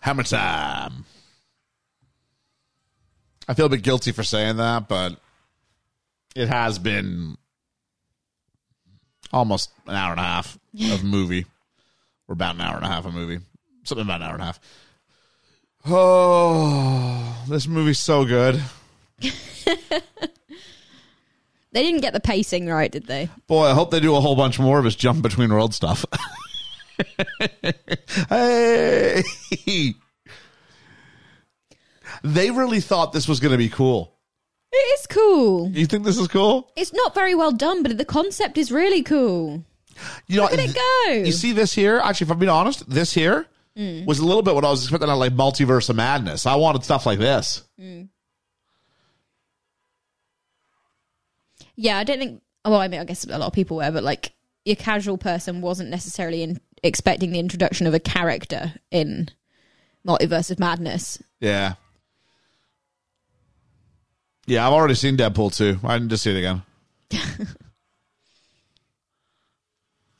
Hammer 0.00 0.22
time. 0.22 1.04
I 3.46 3.54
feel 3.54 3.66
a 3.66 3.70
bit 3.70 3.82
guilty 3.82 4.12
for 4.12 4.22
saying 4.22 4.56
that, 4.58 4.88
but 4.88 5.18
it 6.36 6.48
has 6.48 6.78
been 6.78 7.36
almost 9.32 9.70
an 9.86 9.94
hour 9.94 10.10
and 10.12 10.20
a 10.20 10.24
half 10.24 10.58
of 10.92 11.02
movie, 11.08 11.46
or 12.28 12.32
about 12.34 12.54
an 12.56 12.60
hour 12.60 12.76
and 12.76 12.84
a 12.84 12.88
half 12.88 13.06
of 13.06 13.14
movie, 13.14 13.38
something 13.84 14.04
about 14.04 14.20
an 14.20 14.26
hour 14.26 14.34
and 14.34 14.42
a 14.42 14.46
half. 14.46 14.60
Oh, 15.90 17.44
this 17.48 17.66
movie's 17.68 18.00
so 18.00 18.24
good. 18.26 18.60
They 21.78 21.84
didn't 21.84 22.00
get 22.00 22.12
the 22.12 22.18
pacing 22.18 22.66
right, 22.66 22.90
did 22.90 23.06
they? 23.06 23.28
Boy, 23.46 23.66
I 23.66 23.72
hope 23.72 23.92
they 23.92 24.00
do 24.00 24.16
a 24.16 24.20
whole 24.20 24.34
bunch 24.34 24.58
more 24.58 24.80
of 24.80 24.84
his 24.84 24.96
jump 24.96 25.22
between 25.22 25.48
world 25.48 25.72
stuff. 25.72 26.04
hey. 28.28 29.22
They 32.24 32.50
really 32.50 32.80
thought 32.80 33.12
this 33.12 33.28
was 33.28 33.38
going 33.38 33.52
to 33.52 33.58
be 33.58 33.68
cool. 33.68 34.12
It 34.72 34.98
is 34.98 35.06
cool. 35.06 35.70
You 35.70 35.86
think 35.86 36.04
this 36.04 36.18
is 36.18 36.26
cool? 36.26 36.72
It's 36.74 36.92
not 36.92 37.14
very 37.14 37.36
well 37.36 37.52
done, 37.52 37.84
but 37.84 37.96
the 37.96 38.04
concept 38.04 38.58
is 38.58 38.72
really 38.72 39.04
cool. 39.04 39.62
You 40.26 40.38
know, 40.38 40.42
Look 40.50 40.54
at 40.54 40.58
it 40.58 40.74
go. 40.74 41.12
You 41.12 41.30
see 41.30 41.52
this 41.52 41.72
here? 41.72 42.00
Actually, 42.02 42.24
if 42.24 42.32
I'm 42.32 42.38
being 42.40 42.50
honest, 42.50 42.90
this 42.90 43.12
here 43.12 43.46
mm. 43.76 44.04
was 44.04 44.18
a 44.18 44.26
little 44.26 44.42
bit 44.42 44.56
what 44.56 44.64
I 44.64 44.70
was 44.70 44.82
expecting 44.82 45.08
on 45.10 45.20
like 45.20 45.32
Multiverse 45.32 45.88
of 45.90 45.94
Madness. 45.94 46.44
I 46.44 46.56
wanted 46.56 46.82
stuff 46.82 47.06
like 47.06 47.20
this. 47.20 47.62
Mm. 47.80 48.08
Yeah, 51.78 51.96
I 51.96 52.04
don't 52.04 52.18
think. 52.18 52.42
Well, 52.64 52.80
I 52.80 52.88
mean, 52.88 53.00
I 53.00 53.04
guess 53.04 53.24
a 53.24 53.38
lot 53.38 53.46
of 53.46 53.52
people 53.52 53.76
were, 53.76 53.90
but 53.92 54.02
like 54.02 54.32
your 54.64 54.74
casual 54.74 55.16
person 55.16 55.60
wasn't 55.60 55.90
necessarily 55.90 56.42
in, 56.42 56.60
expecting 56.82 57.30
the 57.30 57.38
introduction 57.38 57.86
of 57.86 57.94
a 57.94 58.00
character 58.00 58.74
in 58.90 59.28
Multiverse 60.06 60.50
of 60.50 60.58
Madness. 60.58 61.22
Yeah. 61.40 61.74
Yeah, 64.46 64.66
I've 64.66 64.72
already 64.72 64.94
seen 64.94 65.16
Deadpool 65.16 65.56
2. 65.56 65.78
I 65.84 65.96
didn't 65.96 66.10
just 66.10 66.24
see 66.24 66.32
it 66.32 66.38
again. 66.38 66.62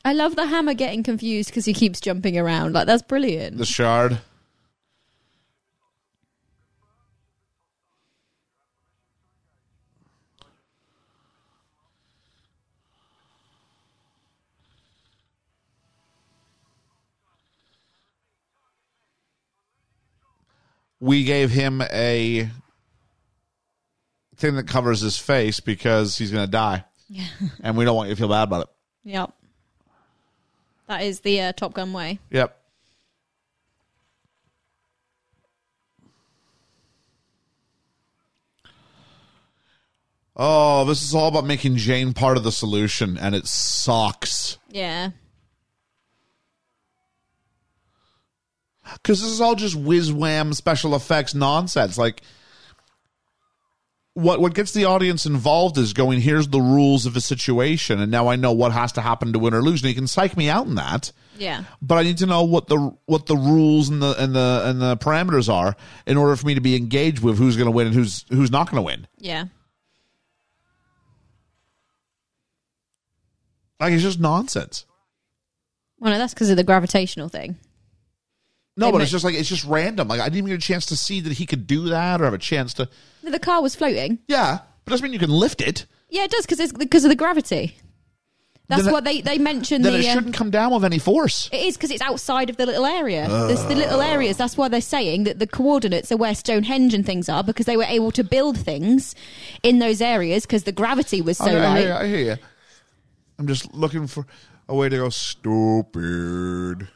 I 0.04 0.12
love 0.12 0.36
the 0.36 0.46
hammer 0.46 0.74
getting 0.74 1.02
confused 1.02 1.50
because 1.50 1.64
he 1.64 1.74
keeps 1.74 2.00
jumping 2.00 2.38
around. 2.38 2.72
Like 2.72 2.86
that's 2.86 3.02
brilliant. 3.02 3.58
The 3.58 3.66
Shard. 3.66 4.20
We 21.00 21.24
gave 21.24 21.50
him 21.50 21.80
a 21.82 22.50
thing 24.36 24.56
that 24.56 24.66
covers 24.66 25.00
his 25.00 25.18
face 25.18 25.60
because 25.60 26.16
he's 26.18 26.30
going 26.30 26.44
to 26.44 26.50
die. 26.50 26.84
Yeah. 27.08 27.26
And 27.60 27.76
we 27.76 27.84
don't 27.84 27.96
want 27.96 28.08
you 28.08 28.14
to 28.14 28.18
feel 28.18 28.28
bad 28.28 28.44
about 28.44 28.62
it. 28.62 28.68
Yep. 29.04 29.32
That 30.88 31.02
is 31.02 31.20
the 31.20 31.40
uh, 31.40 31.52
Top 31.52 31.74
Gun 31.74 31.92
way. 31.92 32.18
Yep. 32.30 32.54
Oh, 40.40 40.84
this 40.84 41.02
is 41.02 41.14
all 41.14 41.26
about 41.26 41.44
making 41.44 41.76
Jane 41.76 42.14
part 42.14 42.36
of 42.36 42.44
the 42.44 42.52
solution, 42.52 43.18
and 43.18 43.34
it 43.34 43.48
sucks. 43.48 44.56
Yeah. 44.70 45.10
Because 48.94 49.20
this 49.20 49.30
is 49.30 49.40
all 49.40 49.54
just 49.54 49.76
whiz 49.76 50.12
wham 50.12 50.52
special 50.52 50.94
effects 50.94 51.34
nonsense. 51.34 51.98
Like, 51.98 52.22
what 54.14 54.40
what 54.40 54.54
gets 54.54 54.72
the 54.72 54.84
audience 54.86 55.26
involved 55.26 55.78
is 55.78 55.92
going, 55.92 56.20
here's 56.20 56.48
the 56.48 56.60
rules 56.60 57.06
of 57.06 57.16
a 57.16 57.20
situation, 57.20 58.00
and 58.00 58.10
now 58.10 58.28
I 58.28 58.36
know 58.36 58.52
what 58.52 58.72
has 58.72 58.92
to 58.92 59.00
happen 59.00 59.32
to 59.32 59.38
win 59.38 59.54
or 59.54 59.62
lose. 59.62 59.82
And 59.82 59.88
you 59.90 59.94
can 59.94 60.08
psych 60.08 60.36
me 60.36 60.48
out 60.48 60.66
in 60.66 60.74
that. 60.74 61.12
Yeah. 61.36 61.62
but 61.80 61.94
I 61.98 62.02
need 62.02 62.18
to 62.18 62.26
know 62.26 62.42
what 62.42 62.66
the 62.66 62.96
what 63.06 63.26
the 63.26 63.36
rules 63.36 63.88
and 63.88 64.02
the 64.02 64.16
and 64.20 64.34
the 64.34 64.62
and 64.64 64.82
the 64.82 64.96
parameters 64.96 65.52
are 65.52 65.76
in 66.04 66.16
order 66.16 66.34
for 66.34 66.44
me 66.46 66.54
to 66.54 66.60
be 66.60 66.74
engaged 66.74 67.20
with 67.22 67.38
who's 67.38 67.56
going 67.56 67.66
to 67.66 67.70
win 67.70 67.86
and 67.86 67.94
who's 67.94 68.24
who's 68.28 68.50
not 68.50 68.68
going 68.68 68.76
to 68.76 68.82
win. 68.82 69.06
Yeah. 69.18 69.44
Like 73.78 73.92
it's 73.92 74.02
just 74.02 74.18
nonsense. 74.18 74.84
Well, 76.00 76.12
no, 76.12 76.18
that's 76.18 76.34
because 76.34 76.50
of 76.50 76.56
the 76.56 76.64
gravitational 76.64 77.28
thing. 77.28 77.56
No, 78.78 78.92
but 78.92 79.02
it's 79.02 79.10
just 79.10 79.24
like 79.24 79.34
it's 79.34 79.48
just 79.48 79.64
random. 79.64 80.08
Like 80.08 80.20
I 80.20 80.24
didn't 80.24 80.38
even 80.38 80.50
get 80.50 80.64
a 80.64 80.66
chance 80.66 80.86
to 80.86 80.96
see 80.96 81.20
that 81.20 81.32
he 81.32 81.46
could 81.46 81.66
do 81.66 81.88
that 81.88 82.20
or 82.20 82.24
have 82.24 82.34
a 82.34 82.38
chance 82.38 82.72
to. 82.74 82.88
The 83.22 83.38
car 83.40 83.60
was 83.60 83.74
floating. 83.74 84.20
Yeah, 84.28 84.58
but 84.84 84.90
doesn't 84.92 85.02
mean 85.02 85.12
you 85.12 85.18
can 85.18 85.30
lift 85.30 85.60
it. 85.60 85.84
Yeah, 86.08 86.24
it 86.24 86.30
does 86.30 86.46
because 86.46 86.60
it's 86.60 86.72
because 86.72 87.04
of 87.04 87.10
the 87.10 87.16
gravity. 87.16 87.76
That's 88.68 88.82
Then 88.82 88.90
it- 88.90 88.92
what 88.92 89.04
they 89.04 89.20
they 89.20 89.38
mentioned. 89.38 89.84
Then 89.84 89.94
the, 89.94 89.98
it 90.00 90.06
uh, 90.06 90.12
shouldn't 90.14 90.34
come 90.34 90.50
down 90.50 90.72
with 90.72 90.84
any 90.84 90.98
force. 90.98 91.48
It 91.52 91.62
is 91.62 91.76
because 91.76 91.90
it's 91.90 92.02
outside 92.02 92.50
of 92.50 92.56
the 92.56 92.66
little 92.66 92.86
area. 92.86 93.26
There's 93.26 93.64
the 93.64 93.74
little 93.74 94.00
areas. 94.00 94.36
That's 94.36 94.56
why 94.56 94.68
they're 94.68 94.80
saying 94.80 95.24
that 95.24 95.38
the 95.38 95.46
coordinates 95.46 96.12
are 96.12 96.16
where 96.16 96.34
Stonehenge 96.34 96.94
and 96.94 97.04
things 97.04 97.28
are 97.28 97.42
because 97.42 97.66
they 97.66 97.76
were 97.76 97.84
able 97.84 98.10
to 98.12 98.22
build 98.22 98.58
things 98.58 99.14
in 99.62 99.78
those 99.80 100.00
areas 100.00 100.44
because 100.44 100.64
the 100.64 100.72
gravity 100.72 101.20
was 101.22 101.38
so 101.38 101.46
I, 101.46 101.54
light. 101.54 101.80
hear 101.80 101.94
I 101.94 102.06
hear 102.06 102.18
you. 102.18 102.36
I'm 103.38 103.46
just 103.48 103.74
looking 103.74 104.06
for 104.06 104.26
a 104.68 104.74
way 104.74 104.88
to 104.88 104.96
go 104.96 105.08
stupid. 105.08 106.88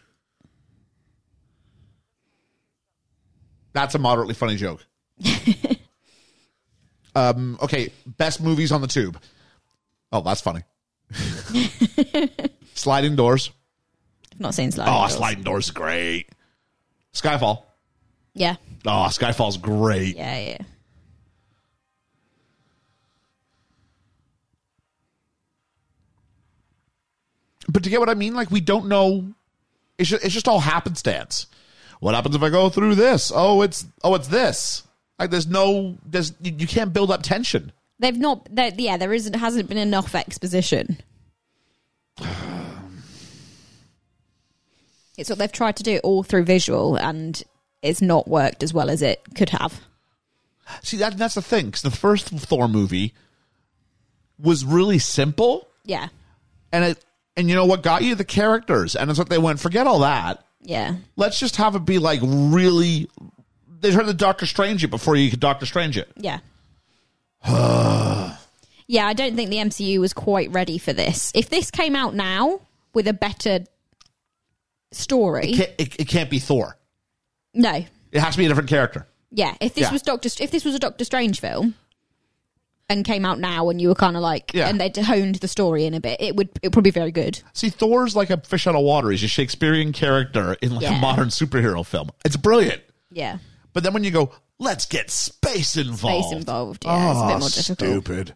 That's 3.72 3.94
a 3.94 3.98
moderately 3.98 4.34
funny 4.34 4.56
joke. 4.56 4.84
um, 7.14 7.58
okay, 7.62 7.92
best 8.06 8.40
movies 8.42 8.72
on 8.72 8.80
the 8.80 8.86
tube. 8.86 9.18
Oh, 10.12 10.20
that's 10.20 10.40
funny. 10.40 10.62
sliding 12.74 13.16
doors. 13.16 13.50
I've 14.32 14.40
not 14.40 14.54
seen 14.54 14.70
sliding. 14.70 14.92
Oh, 14.94 14.98
doors. 15.00 15.14
sliding 15.14 15.42
doors 15.44 15.64
is 15.66 15.70
great. 15.70 16.28
Skyfall. 17.14 17.62
Yeah, 18.34 18.56
Oh, 18.86 19.08
Skyfall's 19.10 19.58
great. 19.58 20.16
yeah, 20.16 20.38
yeah. 20.38 20.58
But 27.68 27.84
to 27.84 27.90
get 27.90 28.00
what 28.00 28.08
I 28.08 28.14
mean, 28.14 28.34
like 28.34 28.50
we 28.50 28.60
don't 28.60 28.86
know. 28.88 29.32
It's 29.98 30.10
just, 30.10 30.24
it's 30.24 30.34
just 30.34 30.48
all 30.48 30.60
happenstance. 30.60 31.46
What 32.02 32.16
happens 32.16 32.34
if 32.34 32.42
I 32.42 32.50
go 32.50 32.68
through 32.68 32.96
this? 32.96 33.30
Oh, 33.32 33.62
it's 33.62 33.86
oh, 34.02 34.16
it's 34.16 34.26
this. 34.26 34.82
Like 35.20 35.30
there's 35.30 35.46
no 35.46 35.96
there's 36.04 36.32
you, 36.42 36.52
you 36.58 36.66
can't 36.66 36.92
build 36.92 37.12
up 37.12 37.22
tension. 37.22 37.70
They've 38.00 38.18
not. 38.18 38.48
Yeah, 38.76 38.96
there 38.96 39.12
isn't. 39.12 39.34
Hasn't 39.34 39.68
been 39.68 39.78
enough 39.78 40.16
exposition. 40.16 40.98
It's 45.18 45.28
what 45.28 45.38
they've 45.38 45.52
tried 45.52 45.76
to 45.76 45.82
do 45.82 45.98
all 46.02 46.22
through 46.22 46.44
visual, 46.44 46.96
and 46.96 47.40
it's 47.82 48.00
not 48.00 48.26
worked 48.26 48.62
as 48.62 48.72
well 48.72 48.88
as 48.88 49.02
it 49.02 49.20
could 49.36 49.50
have. 49.50 49.82
See 50.82 50.96
that 50.96 51.18
that's 51.18 51.34
the 51.34 51.42
thing. 51.42 51.66
Because 51.66 51.82
the 51.82 51.90
first 51.90 52.30
Thor 52.30 52.66
movie 52.66 53.12
was 54.38 54.64
really 54.64 54.98
simple, 54.98 55.68
Yeah, 55.84 56.08
and 56.72 56.82
it 56.84 57.04
and 57.36 57.50
you 57.50 57.54
know 57.54 57.66
what 57.66 57.82
got 57.82 58.02
you 58.02 58.14
the 58.14 58.24
characters, 58.24 58.96
and 58.96 59.10
it's 59.10 59.18
like 59.18 59.28
they 59.28 59.38
went 59.38 59.60
forget 59.60 59.86
all 59.86 60.00
that. 60.00 60.42
Yeah, 60.62 60.94
Let's 61.16 61.38
just 61.38 61.56
have 61.56 61.74
it 61.74 61.84
be 61.84 61.98
like 61.98 62.20
really. 62.22 63.08
They 63.80 63.90
tried 63.90 64.06
to 64.06 64.14
Doctor 64.14 64.46
Strange 64.46 64.84
it 64.84 64.88
before 64.88 65.16
you 65.16 65.28
could 65.30 65.40
Doctor 65.40 65.66
Strange 65.66 65.98
it. 65.98 66.08
yeah. 66.16 66.38
yeah, 68.86 69.06
I 69.06 69.12
don't 69.14 69.34
think 69.36 69.50
the 69.50 69.56
MCU 69.56 69.98
was 69.98 70.12
quite 70.12 70.50
ready 70.52 70.78
for 70.78 70.92
this. 70.92 71.32
If 71.34 71.50
this 71.50 71.70
came 71.70 71.96
out 71.96 72.14
now 72.14 72.60
with 72.94 73.08
a 73.08 73.12
better 73.12 73.60
story, 74.92 75.50
It 75.52 75.56
can't, 75.56 75.70
it, 75.78 76.00
it 76.00 76.08
can't 76.08 76.30
be 76.30 76.38
Thor. 76.38 76.76
no, 77.54 77.84
It 78.12 78.20
has 78.20 78.34
to 78.34 78.38
be 78.38 78.44
a 78.44 78.48
different 78.48 78.68
character. 78.68 79.06
yeah. 79.30 79.54
If 79.60 79.74
this 79.74 79.82
Yeah. 79.82 79.92
was 79.92 80.02
Doctor, 80.02 80.28
if 80.40 80.50
this 80.50 80.64
was 80.64 80.74
a 80.74 80.78
Doctor 80.78 81.04
Strange 81.04 81.40
film. 81.40 81.74
And 82.92 83.06
came 83.06 83.24
out 83.24 83.38
now, 83.40 83.70
and 83.70 83.80
you 83.80 83.88
were 83.88 83.94
kind 83.94 84.16
of 84.16 84.22
like, 84.22 84.52
Yeah. 84.52 84.68
and 84.68 84.78
they'd 84.78 84.94
honed 84.98 85.36
the 85.36 85.48
story 85.48 85.86
in 85.86 85.94
a 85.94 86.00
bit. 86.00 86.20
It 86.20 86.36
would, 86.36 86.48
it 86.56 86.64
would 86.64 86.72
probably 86.74 86.90
be 86.90 86.94
very 87.00 87.10
good. 87.10 87.40
See, 87.54 87.70
Thor's 87.70 88.14
like 88.14 88.28
a 88.28 88.36
fish 88.36 88.66
out 88.66 88.74
of 88.74 88.82
water. 88.82 89.10
He's 89.10 89.22
a 89.22 89.28
Shakespearean 89.28 89.92
character 89.94 90.58
in 90.60 90.74
like 90.74 90.86
a 90.86 90.92
modern 91.00 91.28
superhero 91.28 91.86
film. 91.86 92.10
It's 92.24 92.36
brilliant. 92.36 92.82
Yeah, 93.10 93.38
But 93.72 93.82
then 93.82 93.94
when 93.94 94.04
you 94.04 94.10
go, 94.10 94.32
let's 94.58 94.84
get 94.84 95.10
space 95.10 95.76
involved. 95.78 96.26
space 96.26 96.36
involved. 96.38 96.84
Yeah, 96.84 97.10
it's 97.12 97.18
a 97.20 97.26
bit 97.26 97.34
Oh, 97.34 97.38
more 97.38 97.48
difficult. 97.48 97.78
Stupid. 97.78 98.34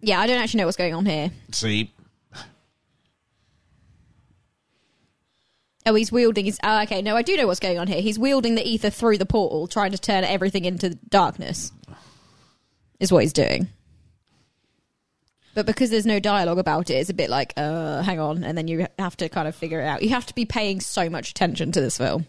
Yeah, 0.00 0.20
I 0.20 0.26
don't 0.26 0.38
actually 0.40 0.58
know 0.58 0.66
what's 0.66 0.76
going 0.76 0.94
on 0.94 1.06
here. 1.06 1.30
See, 1.52 1.90
Oh, 5.86 5.94
he's 5.94 6.10
wielding 6.10 6.46
his. 6.46 6.58
Oh, 6.62 6.82
okay. 6.82 7.02
No, 7.02 7.14
I 7.16 7.22
do 7.22 7.36
know 7.36 7.46
what's 7.46 7.60
going 7.60 7.78
on 7.78 7.86
here. 7.86 8.00
He's 8.00 8.18
wielding 8.18 8.54
the 8.54 8.66
ether 8.66 8.90
through 8.90 9.18
the 9.18 9.26
portal, 9.26 9.66
trying 9.66 9.92
to 9.92 9.98
turn 9.98 10.24
everything 10.24 10.64
into 10.64 10.94
darkness. 10.94 11.72
Is 13.00 13.12
what 13.12 13.22
he's 13.22 13.32
doing. 13.32 13.68
But 15.54 15.66
because 15.66 15.90
there's 15.90 16.06
no 16.06 16.18
dialogue 16.18 16.58
about 16.58 16.90
it, 16.90 16.94
it's 16.94 17.10
a 17.10 17.14
bit 17.14 17.30
like, 17.30 17.52
uh, 17.56 18.02
hang 18.02 18.18
on, 18.18 18.42
and 18.42 18.58
then 18.58 18.66
you 18.66 18.86
have 18.98 19.16
to 19.18 19.28
kind 19.28 19.46
of 19.46 19.54
figure 19.54 19.80
it 19.80 19.84
out. 19.84 20.02
You 20.02 20.08
have 20.10 20.26
to 20.26 20.34
be 20.34 20.44
paying 20.44 20.80
so 20.80 21.08
much 21.08 21.30
attention 21.30 21.70
to 21.72 21.80
this 21.80 21.98
film. 21.98 22.26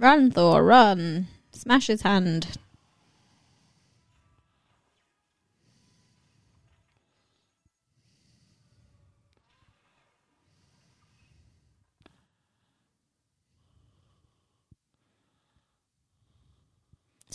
Run, 0.00 0.30
Thor, 0.30 0.64
run. 0.64 1.28
Smash 1.52 1.88
his 1.88 2.00
hand. 2.00 2.56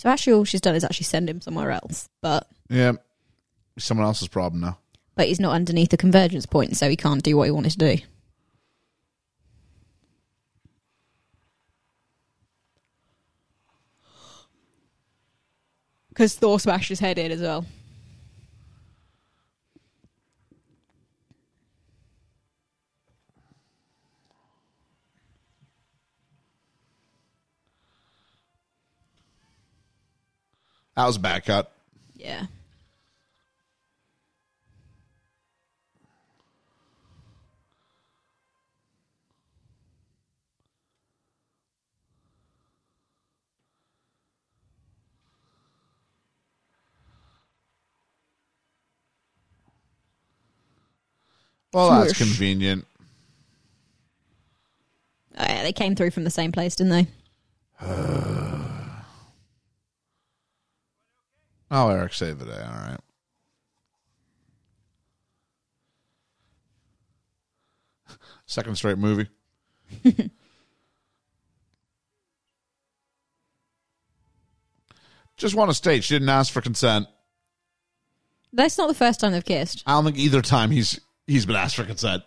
So 0.06 0.12
actually, 0.12 0.34
all 0.34 0.44
she's 0.44 0.62
done 0.62 0.76
is 0.76 0.84
actually 0.84 1.06
send 1.06 1.28
him 1.28 1.42
somewhere 1.42 1.72
else, 1.72 2.08
but 2.22 2.48
Yeah. 2.70 2.92
Someone 3.80 4.06
else's 4.06 4.28
problem 4.28 4.62
now. 4.62 4.78
but 5.16 5.28
he's 5.28 5.40
not 5.40 5.56
underneath 5.56 5.90
the 5.90 5.98
convergence 5.98 6.46
point, 6.46 6.78
so 6.78 6.88
he 6.88 6.96
can't 6.96 7.24
do 7.24 7.36
what 7.36 7.46
he 7.46 7.52
wanted 7.52 7.72
to 7.72 7.78
do. 7.80 7.98
Because 16.10 16.36
Thor 16.36 16.60
smashed 16.60 16.90
his 16.90 17.00
head 17.00 17.18
in 17.18 17.32
as 17.32 17.42
well. 17.42 17.66
That 30.96 31.06
was 31.08 31.18
a 31.18 31.20
bad 31.20 31.44
cut. 31.44 31.72
Yeah. 32.16 32.46
Well, 51.74 51.90
that's 51.90 52.16
Swoosh. 52.16 52.30
convenient. 52.30 52.86
Oh, 55.38 55.44
yeah, 55.44 55.64
they 55.64 55.74
came 55.74 55.94
through 55.94 56.12
from 56.12 56.24
the 56.24 56.30
same 56.30 56.54
place, 56.54 56.78
didn't 56.78 56.92
they? 57.82 57.86
Oh, 61.72 61.90
Erik 61.90 62.14
saved 62.14 62.40
the 62.40 62.46
day. 62.46 62.62
All 62.62 62.88
right. 62.88 63.00
Second 68.46 68.76
straight 68.76 68.98
movie. 68.98 69.28
Just 75.38 75.56
want 75.56 75.70
to 75.70 75.76
state 75.76 76.04
she 76.04 76.16
didn't 76.16 76.30
ask 76.30 76.54
for 76.54 76.62
consent. 76.62 77.08
That's 78.54 78.78
not 78.78 78.88
the 78.88 78.94
first 78.94 79.20
time 79.20 79.34
they've 79.34 79.44
kissed. 79.44 79.84
I 79.86 79.92
don't 79.92 80.06
think 80.06 80.18
either 80.18 80.42
time 80.42 80.72
he's 80.72 80.98
he's 81.28 81.46
been 81.46 81.58
asked 81.58 81.76
for 81.76 81.84
consent. 81.84 82.24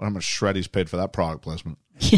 how 0.06 0.10
much 0.10 0.24
shred 0.24 0.56
he's 0.56 0.68
paid 0.68 0.88
for 0.88 0.96
that 0.96 1.12
product 1.12 1.42
placement? 1.42 1.78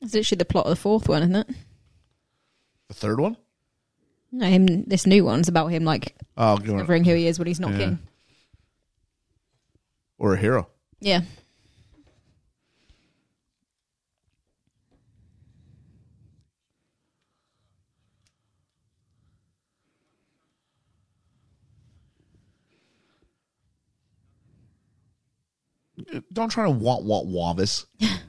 It's 0.00 0.14
literally 0.14 0.38
the 0.38 0.44
plot 0.44 0.66
of 0.66 0.70
the 0.70 0.76
fourth 0.76 1.08
one, 1.08 1.22
isn't 1.22 1.36
it? 1.36 1.48
The 2.88 2.94
third 2.94 3.20
one? 3.20 3.36
No, 4.30 4.46
him. 4.46 4.84
This 4.84 5.06
new 5.06 5.24
one's 5.24 5.48
about 5.48 5.68
him 5.68 5.84
like 5.84 6.14
Oh, 6.36 6.56
discovering 6.58 7.04
who 7.04 7.14
he 7.14 7.26
is 7.26 7.38
when 7.38 7.48
he's 7.48 7.60
not 7.60 7.72
Yeah. 7.72 7.78
king. 7.78 7.98
or 10.18 10.34
a 10.34 10.38
hero. 10.38 10.68
Yeah. 11.00 11.20
Don't 26.32 26.50
try 26.50 26.64
to 26.64 26.70
want 26.70 27.04
want 27.04 27.26
want 27.26 27.58
this. 27.58 27.86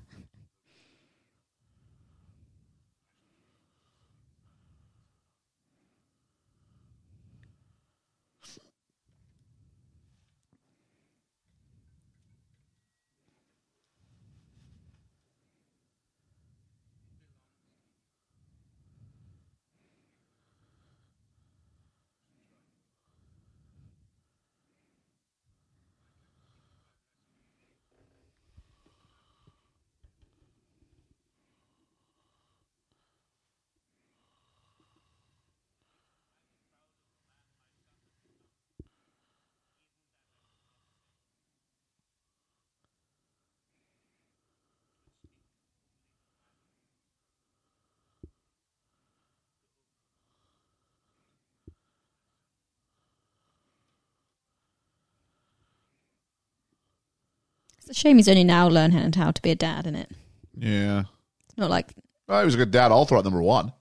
It's 57.89 57.97
a 57.97 58.01
shame 58.01 58.17
he's 58.17 58.27
only 58.29 58.43
now 58.43 58.67
learning 58.67 59.13
how 59.13 59.31
to 59.31 59.41
be 59.41 59.49
a 59.49 59.55
dad, 59.55 59.87
in 59.87 59.95
it? 59.95 60.11
Yeah. 60.55 61.05
It's 61.47 61.57
not 61.57 61.71
like 61.71 61.91
Well, 62.27 62.39
he 62.39 62.45
was 62.45 62.53
a 62.53 62.59
good 62.59 62.69
dad 62.69 62.91
all 62.91 63.05
throughout 63.05 63.23
number 63.23 63.41
one. 63.41 63.73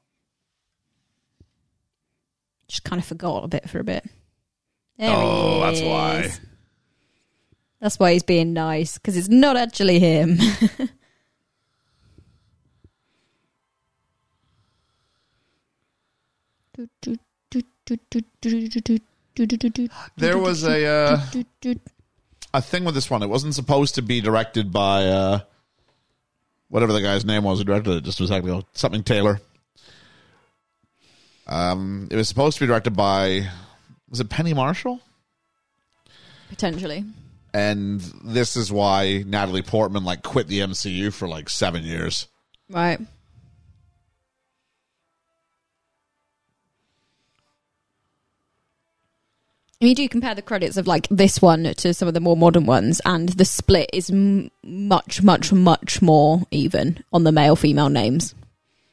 just 2.69 2.85
kind 2.85 3.01
of 3.01 3.07
forgot 3.07 3.45
a 3.45 3.49
bit 3.49 3.69
for 3.69 3.81
a 3.81 3.85
bit. 3.85 4.05
There 4.99 5.11
Oh, 5.15 5.57
he 5.57 5.61
that's 5.61 5.81
why. 5.83 6.31
That's 7.81 7.99
why 7.99 8.13
he's 8.15 8.23
being 8.23 8.53
nice 8.55 8.95
because 8.99 9.17
it's 9.17 9.29
not 9.29 9.57
actually 9.57 9.99
him. 10.01 10.39
There 20.17 20.39
was 20.39 20.65
a 20.65 20.85
uh, 20.87 21.21
a 22.55 22.63
thing 22.63 22.85
with 22.85 22.95
this 22.95 23.11
one. 23.11 23.23
It 23.23 23.29
wasn't 23.29 23.55
supposed 23.55 23.97
to 23.97 24.03
be 24.03 24.21
directed 24.21 24.73
by 24.73 25.07
uh, 25.07 25.41
whatever 26.69 26.93
the 26.93 27.03
guy's 27.03 27.25
name 27.25 27.45
was 27.45 27.59
who 27.59 27.65
directed 27.65 27.93
it. 27.93 28.05
Just 28.05 28.19
second 28.19 28.49
ago, 28.49 28.63
something 28.73 29.03
Taylor. 29.03 29.41
Um, 31.47 32.09
it 32.11 32.17
was 32.17 32.29
supposed 32.29 32.59
to 32.59 32.65
be 32.65 32.67
directed 32.67 32.91
by 32.97 33.49
was 34.09 34.21
it 34.21 34.29
Penny 34.29 34.55
Marshall? 34.55 35.01
potentially. 36.49 37.05
And 37.55 38.01
this 38.25 38.57
is 38.57 38.71
why 38.71 39.25
Natalie 39.27 39.63
Portman 39.63 40.05
like 40.05 40.23
quit 40.23 40.49
the 40.49 40.61
MCU 40.61 41.13
for 41.13 41.29
like 41.29 41.49
seven 41.49 41.85
years. 41.85 42.27
Right. 42.69 43.01
And 49.81 49.89
you 49.89 49.95
do 49.95 50.09
compare 50.09 50.35
the 50.35 50.43
credits 50.43 50.77
of 50.77 50.89
like 50.89 51.07
this 51.09 51.41
one 51.41 51.63
to 51.63 51.95
some 51.95 52.09
of 52.09 52.15
the 52.15 52.21
more 52.21 52.37
modern 52.37 52.67
ones, 52.67 53.01
and 53.05 53.29
the 53.29 53.45
split 53.45 53.89
is 53.93 54.11
m- 54.11 54.51
much, 54.65 55.23
much, 55.23 55.53
much 55.53 56.03
more 56.03 56.43
even 56.51 57.05
on 57.13 57.23
the 57.23 57.31
male 57.31 57.55
female 57.55 57.89
names, 57.89 58.35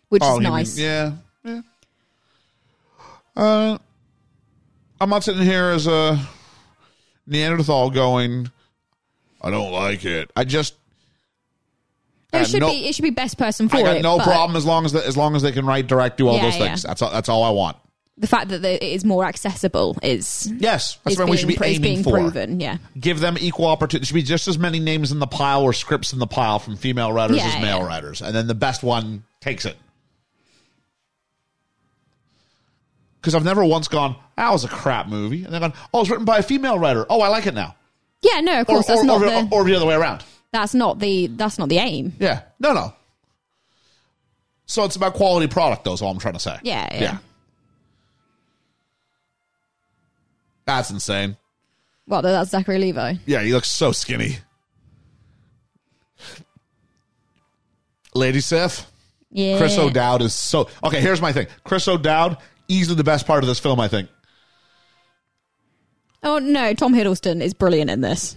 which 0.10 0.22
is 0.22 0.30
you 0.30 0.34
mean- 0.41 0.44
nice. 0.44 0.78
yeah, 0.78 1.14
yeah. 1.44 1.62
Uh, 3.36 3.78
I'm 5.02 5.10
not 5.10 5.24
sitting 5.24 5.41
here 5.41 5.70
as 5.70 5.88
a 5.88 6.20
Neanderthal 7.26 7.90
going. 7.90 8.52
I 9.41 9.49
don't 9.49 9.72
like 9.72 10.06
it. 10.06 10.30
I 10.36 10.44
just 10.44 10.76
No, 12.32 12.41
it 12.41 12.48
should 12.48 12.60
no- 12.62 12.70
be 12.70 12.86
it 12.88 12.94
should 12.94 13.02
be 13.03 13.10
best 13.10 13.40
person 13.40 13.70
for 13.70 13.78
I 13.78 13.82
got 13.82 13.98
it. 13.98 14.03
no 14.03 14.18
but 14.18 14.26
problem 14.26 14.56
as 14.56 14.66
long 14.68 14.86
as 14.86 14.91
the, 14.91 15.03
as 15.06 15.18
long 15.18 15.36
as 15.36 15.41
they 15.41 15.52
can 15.52 15.66
write, 15.66 15.88
direct, 15.88 16.18
do 16.20 16.28
all 16.28 16.36
Yeah, 16.36 16.44
those 16.44 16.57
yeah. 16.60 16.68
things. 16.68 16.84
That's 16.84 17.02
all, 17.02 17.10
that's 17.12 17.28
all 17.28 17.44
I 17.44 17.49
want. 17.49 17.76
The 18.17 18.27
fact 18.27 18.47
that 18.47 18.61
the, 18.61 18.81
it 18.83 18.93
is 18.95 19.03
more 19.03 19.25
accessible 19.25 19.97
is 20.01 20.49
Yes, 20.57 20.97
that's 21.03 21.15
is 21.15 21.19
what 21.19 21.25
being, 21.25 21.31
we 21.31 21.37
should 21.37 21.47
be 21.49 21.57
aiming 21.61 21.81
being 21.81 22.03
for. 22.03 22.11
proven. 22.11 22.61
Yeah, 22.61 22.77
Give 22.97 23.19
them 23.19 23.37
equal 23.37 23.65
opportunity. 23.65 23.99
There 24.03 24.05
should 24.07 24.13
be 24.13 24.21
just 24.23 24.47
as 24.47 24.57
many 24.57 24.79
names 24.79 25.11
in 25.11 25.19
the 25.19 25.27
pile 25.27 25.63
or 25.63 25.73
scripts 25.73 26.13
in 26.13 26.19
the 26.19 26.27
pile 26.27 26.59
from 26.59 26.77
female 26.77 27.11
writers 27.11 27.37
Yeah, 27.37 27.47
as 27.47 27.61
male 27.61 27.79
yeah. 27.79 27.85
writers, 27.87 28.21
and 28.21 28.33
then 28.33 28.47
the 28.47 28.55
best 28.55 28.83
one 28.83 29.23
takes 29.41 29.65
it. 29.65 29.75
Because 33.19 33.35
I've 33.35 33.43
never 33.43 33.65
once 33.65 33.87
gone, 33.87 34.15
"That 34.37 34.51
was 34.51 34.63
a 34.63 34.67
crap 34.69 35.07
movie," 35.07 35.43
and 35.43 35.53
then 35.53 35.61
gone, 35.61 35.73
"Oh, 35.93 36.01
it's 36.01 36.09
written 36.09 36.25
by 36.25 36.37
a 36.37 36.43
female 36.43 36.77
writer. 36.79 37.05
Oh, 37.09 37.21
I 37.21 37.27
like 37.29 37.47
it 37.47 37.53
now." 37.53 37.75
yeah. 38.21 38.39
No, 38.41 38.61
of 38.61 38.69
Or, 38.69 38.75
course 38.75 38.87
that's 38.87 39.01
or, 39.01 39.05
not 39.05 39.21
or, 39.21 39.29
the 39.29 39.47
or 39.51 39.63
the 39.63 39.75
other 39.75 39.85
way 39.85 39.95
around. 39.95 40.23
that's 40.51 40.73
not 40.73 40.99
the 40.99 41.27
that's 41.27 41.57
not 41.57 41.67
the 41.69 41.79
aim. 41.79 42.13
Yeah, 42.19 42.41
no, 42.59 42.73
no. 42.73 42.93
So 44.67 44.83
it's 44.83 44.95
about 44.95 45.15
quality 45.15 45.47
product, 45.47 45.83
though. 45.83 45.93
Is 45.93 46.01
all 46.01 46.11
I'm 46.11 46.19
trying 46.19 46.33
to 46.35 46.39
say. 46.39 46.57
Yeah, 46.63 46.87
yeah. 47.01 47.17
That's 50.65 50.89
insane. 50.89 51.37
Well, 52.07 52.21
that's 52.21 52.51
Zachary 52.51 52.77
Levi. 52.79 53.15
Yeah, 53.25 53.41
he 53.41 53.53
looks 53.53 53.69
so 53.69 53.91
skinny. 53.91 54.37
Lady 58.13 58.39
Sif, 58.39 58.89
Yeah, 59.31 59.57
Chris 59.57 59.77
O'Dowd 59.77 60.21
is 60.21 60.33
so 60.33 60.69
okay. 60.83 61.01
Here's 61.01 61.21
my 61.21 61.33
thing: 61.33 61.47
Chris 61.63 61.87
O'Dowd, 61.87 62.37
easily 62.67 62.95
the 62.95 63.03
best 63.03 63.27
part 63.27 63.43
of 63.43 63.47
this 63.47 63.59
film. 63.59 63.79
I 63.79 63.87
think. 63.87 64.09
Oh 66.23 66.39
no, 66.39 66.73
Tom 66.73 66.93
Hiddleston 66.93 67.41
is 67.41 67.53
brilliant 67.53 67.89
in 67.91 68.01
this. 68.01 68.35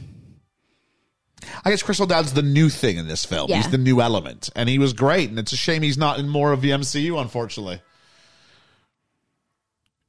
I 1.64 1.70
guess 1.70 1.82
Chris 1.82 2.00
O'Dowd's 2.00 2.32
the 2.32 2.42
new 2.42 2.68
thing 2.68 2.96
in 2.96 3.06
this 3.06 3.24
film. 3.24 3.48
Yeah. 3.48 3.56
He's 3.58 3.70
the 3.70 3.78
new 3.78 4.00
element, 4.00 4.50
and 4.56 4.68
he 4.68 4.78
was 4.78 4.92
great. 4.92 5.30
And 5.30 5.38
it's 5.38 5.52
a 5.52 5.56
shame 5.56 5.82
he's 5.82 5.96
not 5.96 6.18
in 6.18 6.28
more 6.28 6.52
of 6.52 6.60
the 6.60 6.70
MCU, 6.70 7.20
unfortunately. 7.20 7.80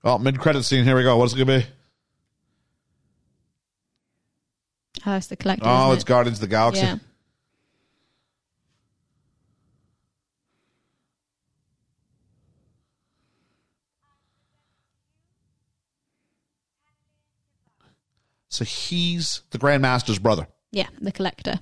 Oh, 0.03 0.17
mid 0.17 0.39
credit 0.39 0.63
scene. 0.63 0.83
Here 0.85 0.95
we 0.95 1.03
go. 1.03 1.15
What's 1.17 1.33
it 1.33 1.37
gonna 1.37 1.59
be? 1.59 1.65
Oh, 5.05 5.15
it's 5.15 5.27
the 5.27 5.35
collector. 5.35 5.65
Oh, 5.67 5.91
it's 5.91 6.03
it? 6.03 6.07
Guardians 6.07 6.37
of 6.37 6.41
the 6.41 6.47
Galaxy. 6.47 6.81
Yeah. 6.81 6.97
So 18.49 18.65
he's 18.65 19.43
the 19.51 19.57
Grandmaster's 19.57 20.19
brother. 20.19 20.47
Yeah, 20.71 20.87
the 20.99 21.11
collector. 21.11 21.59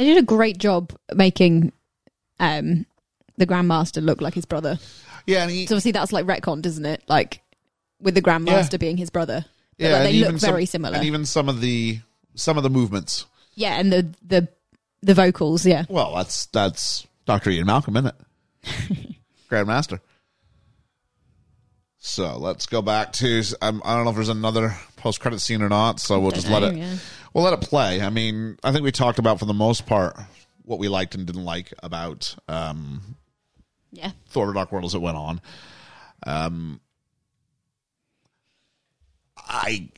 They 0.00 0.06
did 0.06 0.16
a 0.16 0.22
great 0.22 0.56
job 0.56 0.94
making 1.14 1.72
um, 2.38 2.86
the 3.36 3.46
Grandmaster 3.46 4.02
look 4.02 4.22
like 4.22 4.32
his 4.32 4.46
brother. 4.46 4.78
Yeah, 5.26 5.42
and 5.42 5.50
he, 5.50 5.66
So 5.66 5.74
obviously 5.74 5.92
that's 5.92 6.10
like 6.10 6.24
retconned, 6.24 6.64
isn't 6.64 6.86
it? 6.86 7.02
Like 7.06 7.42
with 8.00 8.14
the 8.14 8.22
Grandmaster 8.22 8.72
Yeah. 8.72 8.78
being 8.78 8.96
his 8.96 9.10
brother. 9.10 9.44
But, 9.78 9.84
yeah, 9.84 9.92
like, 9.92 10.02
they 10.04 10.12
look 10.20 10.38
some- 10.38 10.50
very 10.52 10.64
similar. 10.64 10.96
and 10.96 11.04
even 11.04 11.26
some 11.26 11.50
of 11.50 11.60
the 11.60 12.00
some 12.34 12.56
of 12.56 12.62
the 12.62 12.70
movements. 12.70 13.26
yeah, 13.56 13.78
and 13.78 13.92
the 13.92 14.08
the 14.26 14.48
the 15.02 15.12
vocals. 15.12 15.66
Yeah, 15.66 15.84
Well, 15.90 16.14
that's 16.14 16.46
that's 16.46 17.06
Doctor 17.26 17.50
Ian 17.50 17.66
Malcolm, 17.66 17.98
isn't 17.98 18.14
it? 18.64 19.16
Grandmaster. 19.50 20.00
So 21.98 22.38
let's 22.38 22.64
go 22.64 22.80
back 22.80 23.12
to. 23.14 23.42
Um, 23.60 23.82
I 23.84 23.94
don't 23.94 24.04
know 24.04 24.10
if 24.10 24.16
there's 24.16 24.30
another 24.30 24.74
post 24.96 25.20
credit 25.20 25.40
scene 25.40 25.60
or 25.60 25.68
not. 25.68 26.00
So 26.00 26.18
we'll 26.20 26.30
just 26.30 26.48
let 26.48 26.62
it. 26.62 26.74
yeah. 26.76 26.96
We'll 27.32 27.44
let 27.44 27.52
it 27.52 27.60
play. 27.60 28.00
I 28.00 28.10
mean, 28.10 28.58
I 28.62 28.72
think 28.72 28.84
we 28.84 28.92
talked 28.92 29.18
about 29.18 29.38
for 29.38 29.44
the 29.44 29.54
most 29.54 29.86
part 29.86 30.16
what 30.64 30.78
we 30.78 30.88
liked 30.88 31.14
and 31.14 31.26
didn't 31.26 31.44
like 31.44 31.72
about 31.82 32.34
um, 32.48 33.16
yeah. 33.92 34.10
Thor: 34.28 34.46
The 34.46 34.54
Dark 34.54 34.72
World 34.72 34.84
as 34.84 34.94
it 34.94 35.00
went 35.00 35.16
on. 35.16 35.40
Um, 36.26 36.80
I, 39.36 39.88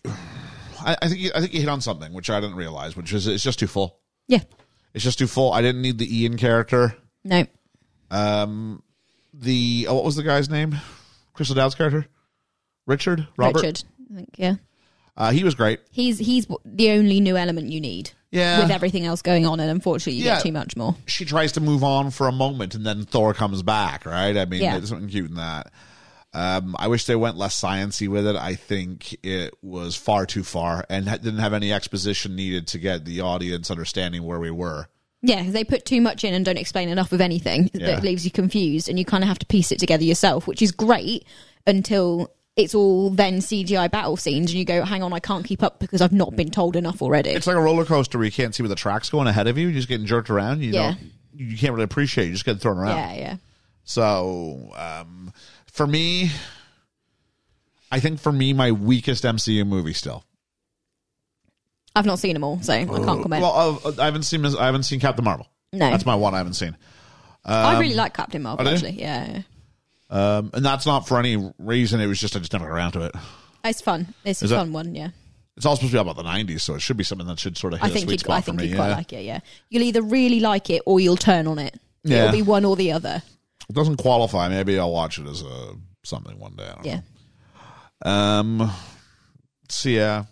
I, 0.85 1.09
think 1.09 1.21
you, 1.21 1.31
I 1.35 1.41
think 1.41 1.53
you 1.53 1.61
hit 1.61 1.69
on 1.69 1.81
something 1.81 2.13
which 2.13 2.31
I 2.31 2.41
didn't 2.41 2.57
realize, 2.57 2.97
which 2.97 3.13
is 3.13 3.27
it's 3.27 3.43
just 3.43 3.59
too 3.59 3.67
full. 3.67 3.99
Yeah. 4.29 4.41
It's 4.95 5.05
just 5.05 5.19
too 5.19 5.27
full. 5.27 5.53
I 5.53 5.63
didn't 5.63 5.83
need 5.83 5.99
the 5.99 6.23
Ian 6.23 6.37
character. 6.37 6.97
No. 7.25 7.45
Um, 8.11 8.83
the 9.33 9.87
oh, 9.89 9.95
what 9.95 10.05
was 10.05 10.17
the 10.17 10.23
guy's 10.23 10.51
name? 10.51 10.77
Chris 11.33 11.51
O'Dowd's 11.51 11.75
character, 11.75 12.07
Richard 12.87 13.27
Robert. 13.37 13.63
Richard. 13.63 13.85
I 14.11 14.17
think, 14.17 14.29
yeah. 14.37 14.57
Uh, 15.17 15.31
he 15.33 15.45
was 15.45 15.55
great. 15.55 15.81
He's 15.91 16.19
he's 16.19 16.47
the 16.65 16.91
only 16.93 17.21
new 17.21 17.37
element 17.37 17.71
you 17.71 17.81
need. 17.81 18.11
Yeah. 18.31 18.61
With 18.63 18.71
everything 18.71 19.05
else 19.05 19.21
going 19.21 19.45
on, 19.47 19.61
and 19.61 19.71
unfortunately, 19.71 20.15
you 20.19 20.25
Yeah. 20.25 20.37
get 20.37 20.45
too 20.45 20.53
much 20.53 20.75
more. 20.75 20.97
She 21.07 21.27
tries 21.27 21.53
to 21.53 21.61
move 21.61 21.85
on 21.85 22.11
for 22.11 22.29
a 22.29 22.33
moment, 22.33 22.75
and 22.75 22.87
then 22.87 23.05
Thor 23.05 23.35
comes 23.35 23.63
back. 23.63 24.07
Right? 24.07 24.37
I 24.37 24.47
mean, 24.47 24.63
Yeah. 24.63 24.79
there's 24.79 24.89
something 24.89 25.09
cute 25.11 25.29
in 25.29 25.37
that. 25.37 25.71
Um, 26.35 26.75
I 26.79 26.89
wish 26.89 27.05
they 27.05 27.15
went 27.15 27.37
less 27.37 27.61
sciency 27.61 28.09
with 28.09 28.27
it. 28.27 28.37
I 28.37 28.55
think 28.55 29.15
it 29.23 29.53
was 29.61 29.97
far 29.97 30.25
too 30.25 30.43
far 30.43 30.87
and 30.89 31.05
didn't 31.05 31.41
have 31.41 31.53
any 31.53 31.75
exposition 31.75 32.35
needed 32.35 32.67
to 32.69 32.79
get 32.79 33.05
the 33.05 33.21
audience 33.21 33.71
understanding 33.71 34.23
where 34.23 34.41
we 34.41 34.51
were. 34.51 34.89
Yeah, 35.21 35.43
they 35.51 35.63
put 35.63 35.85
too 35.85 36.01
much 36.01 36.25
in 36.25 36.33
and 36.33 36.43
don't 36.43 36.57
explain 36.57 36.89
enough 36.89 37.13
of 37.13 37.21
anything 37.21 37.71
Yeah. 37.75 37.89
that 37.89 38.03
leaves 38.03 38.25
you 38.25 38.31
confused, 38.31 38.89
and 38.89 38.99
you 38.99 39.05
kind 39.05 39.23
of 39.23 39.29
have 39.29 39.39
to 39.41 39.47
piece 39.47 39.71
it 39.73 39.79
together 39.79 40.05
yourself, 40.05 40.47
which 40.47 40.63
is 40.63 40.73
great 40.73 41.27
until 41.67 42.31
it's 42.57 42.75
all 42.75 43.11
then 43.11 43.39
CGI 43.39 43.91
battle 43.91 44.17
scenes, 44.17 44.51
and 44.51 44.59
you 44.59 44.65
go, 44.65 44.85
"Hang 44.85 45.03
on, 45.03 45.13
I 45.13 45.21
can't 45.21 45.45
keep 45.45 45.63
up 45.63 45.79
because 45.79 46.01
I've 46.03 46.13
not 46.13 46.37
been 46.37 46.51
told 46.51 46.77
enough 46.77 47.01
already." 47.03 47.31
It's 47.31 47.47
like 47.47 47.57
a 47.57 47.61
roller 47.61 47.85
coaster 47.85 48.19
where 48.19 48.25
you 48.27 48.33
can't 48.33 48.55
see 48.55 48.63
where 48.63 48.69
the 48.69 48.75
track's 48.75 49.09
going 49.11 49.27
ahead 49.27 49.47
of 49.47 49.57
you. 49.59 49.67
You're 49.69 49.75
just 49.77 49.89
getting 49.89 50.07
jerked 50.07 50.29
around. 50.31 50.63
You 50.63 50.73
Yeah. 50.73 50.91
know, 50.91 50.97
you 51.35 51.57
can't 51.57 51.73
really 51.73 51.85
appreciate. 51.85 52.25
it. 52.25 52.27
You 52.29 52.33
just 52.35 52.45
get 52.45 52.61
thrown 52.61 52.79
around. 52.79 52.97
yeah, 52.97 53.15
yeah. 53.15 53.37
So 53.85 54.71
um, 54.77 55.33
for 55.67 55.87
me, 55.87 56.31
I 57.91 58.01
think 58.01 58.21
for 58.21 58.33
me, 58.33 58.53
my 58.53 58.71
weakest 58.73 59.25
MCU 59.25 59.67
movie 59.67 59.93
still. 59.95 60.25
I've 61.95 62.07
not 62.07 62.19
seen 62.19 62.35
them 62.35 62.45
all, 62.45 62.61
so 62.63 62.73
I 62.73 62.85
can't 62.85 63.05
comment. 63.05 63.43
Well, 63.43 63.81
uh, 63.85 63.93
I 64.01 64.07
haven't 64.07 64.23
seen 64.23 64.45
I 64.47 64.67
haven't 64.67 64.85
seen 64.85 64.99
Captain 65.01 65.25
Marvel. 65.25 65.47
No. 65.75 65.91
that's 65.91 66.05
my 66.07 66.15
one 66.15 66.35
I 66.35 66.39
haven't 66.39 66.53
seen, 66.55 66.77
I 67.47 67.81
really 67.81 67.95
like 67.95 68.15
Captain 68.15 68.43
Marvel, 68.43 68.69
oh, 68.69 68.71
actually. 68.71 68.93
Yeah, 69.01 69.27
yeah. 69.31 69.43
Um, 70.13 70.51
and 70.55 70.65
that's 70.65 70.87
not 70.87 71.09
for 71.09 71.19
any 71.19 71.53
reason. 71.59 72.01
It 72.01 72.07
was 72.07 72.21
just 72.21 72.37
I 72.37 72.39
just 72.39 72.53
never 72.53 72.67
got 72.67 72.75
around 72.75 72.93
to 72.93 73.01
it. 73.07 73.15
it's 73.65 73.81
fun. 73.81 74.15
It's 74.25 74.43
a 74.43 74.45
Is 74.45 74.53
it? 74.53 74.57
fun 74.57 74.73
one. 74.73 74.95
Yeah, 74.95 75.09
It's 75.57 75.67
all 75.67 75.75
supposed 75.77 75.93
to 75.93 75.97
be 75.97 76.01
about 76.01 76.17
the 76.17 76.23
'90s, 76.23 76.61
so 76.61 76.75
it 76.75 76.81
should 76.83 76.97
be 76.97 77.05
something 77.05 77.27
that 77.27 77.39
should 77.41 77.57
sort 77.59 77.73
of 77.73 77.81
hit 77.81 77.87
I 77.87 77.89
a 77.89 77.93
think 77.93 78.05
sweet 78.05 78.13
you'd, 78.13 78.21
spot 78.21 78.37
I 78.37 78.41
for 78.43 78.45
think 78.47 78.61
me. 78.61 78.67
you'd 78.69 78.77
quite 78.77 78.89
yeah. 78.91 78.95
like 78.97 79.13
it. 79.13 79.25
Yeah, 79.25 79.41
you'll 79.71 79.83
either 79.83 80.03
really 80.03 80.39
like 80.41 80.71
it 80.71 80.83
or 80.87 81.01
you'll 81.01 81.17
turn 81.17 81.47
on 81.49 81.59
it. 81.59 81.79
Yeah. 82.05 82.25
It'll 82.25 82.33
be 82.33 82.43
one 82.43 82.65
or 82.65 82.77
the 82.77 82.93
other. 82.93 83.23
It 83.69 83.75
doesn't 83.75 83.97
qualify. 83.97 84.49
Maybe 84.49 84.79
I'll 84.79 84.93
watch 84.93 85.19
it 85.19 85.27
as 85.27 85.43
a 85.43 85.73
something 86.05 86.39
one 86.39 86.57
day. 86.57 86.65
I 86.69 86.75
don't 86.75 86.85
Yeah. 86.85 87.01
know. 88.05 88.11
Um. 88.11 88.73
So 89.69 89.89
yeah, 89.89 90.25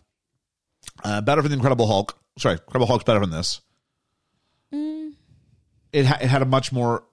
uh, 1.05 1.21
better 1.23 1.41
than 1.43 1.53
Incredible 1.53 1.87
Hulk. 1.87 2.19
Sorry, 2.39 2.55
Incredible 2.55 2.87
Hulk's 2.87 3.05
better 3.05 3.21
than 3.21 3.31
this. 3.31 3.61
Mm. 4.75 5.13
It 5.93 6.07
ha- 6.07 6.19
it 6.21 6.27
had 6.29 6.43
a 6.43 6.47
much 6.47 6.73
more. 6.73 7.05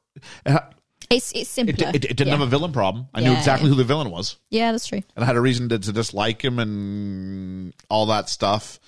It, 0.45 0.52
ha- 0.52 0.69
It's 1.09 1.31
it's 1.31 1.41
it, 1.41 1.47
simpler. 1.47 1.89
it, 1.89 1.95
it 1.95 2.01
didn't 2.01 2.27
yeah. 2.27 2.34
have 2.34 2.41
a 2.41 2.47
villain 2.49 2.71
problem. 2.71 3.07
I 3.13 3.21
knew 3.21 3.31
exactly 3.31 3.69
yeah. 3.69 3.75
who 3.75 3.77
the 3.77 3.85
villain 3.85 4.11
was, 4.11 4.38
Yeah, 4.49 4.71
that's 4.71 4.88
true. 4.88 5.01
and 5.15 5.23
I 5.23 5.25
had 5.25 5.35
a 5.35 5.41
reason 5.41 5.69
to, 5.69 5.79
to 5.79 5.91
dislike 5.93 6.43
him 6.43 6.59
and 6.59 7.73
all 7.89 8.07
that 8.07 8.29
stuff. 8.29 8.79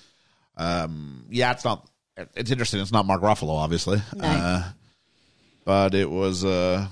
Um. 0.56 1.24
Yeah, 1.30 1.52
it's 1.52 1.64
not. 1.64 1.88
It's 2.34 2.50
interesting. 2.50 2.80
It's 2.80 2.92
not 2.92 3.06
Mark 3.06 3.22
Ruffalo, 3.22 3.56
obviously. 3.56 4.02
No. 4.14 4.24
Uh, 4.26 4.64
but 5.64 5.94
it 5.94 6.10
was. 6.10 6.44
Uh, 6.44 6.88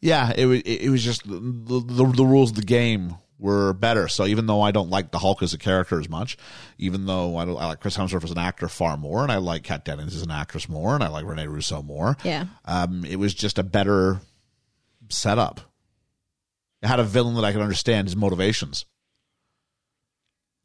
yeah, 0.00 0.32
it 0.36 0.44
was. 0.44 0.60
It 0.66 0.90
was 0.90 1.02
just 1.02 1.26
the, 1.26 1.38
the 1.38 2.04
the 2.04 2.26
rules 2.26 2.50
of 2.50 2.56
the 2.56 2.62
game 2.62 3.16
were 3.38 3.72
better. 3.72 4.08
So 4.08 4.26
even 4.26 4.46
though 4.46 4.62
I 4.62 4.70
don't 4.70 4.90
like 4.90 5.10
the 5.10 5.18
Hulk 5.18 5.42
as 5.42 5.52
a 5.54 5.58
character 5.58 6.00
as 6.00 6.08
much, 6.08 6.36
even 6.78 7.06
though 7.06 7.36
I, 7.36 7.42
I 7.42 7.66
like 7.66 7.80
Chris 7.80 7.96
Hemsworth 7.96 8.24
as 8.24 8.30
an 8.30 8.38
actor 8.38 8.68
far 8.68 8.96
more, 8.96 9.22
and 9.22 9.32
I 9.32 9.36
like 9.36 9.64
Kat 9.64 9.84
Dennings 9.84 10.14
as 10.14 10.22
an 10.22 10.30
actress 10.30 10.68
more, 10.68 10.94
and 10.94 11.02
I 11.02 11.08
like 11.08 11.24
Rene 11.24 11.46
Russo 11.46 11.82
more. 11.82 12.16
Yeah. 12.24 12.46
Um, 12.64 13.04
it 13.04 13.16
was 13.16 13.34
just 13.34 13.58
a 13.58 13.62
better 13.62 14.20
setup. 15.08 15.60
It 16.82 16.86
had 16.88 17.00
a 17.00 17.04
villain 17.04 17.34
that 17.34 17.44
I 17.44 17.52
could 17.52 17.62
understand 17.62 18.08
his 18.08 18.16
motivations. 18.16 18.84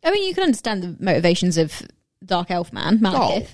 I 0.03 0.11
mean, 0.11 0.27
you 0.27 0.33
can 0.33 0.43
understand 0.43 0.83
the 0.83 0.95
motivations 0.99 1.57
of 1.57 1.81
Dark 2.23 2.51
Elf 2.51 2.71
Man, 2.71 2.99
Malekith. 2.99 3.49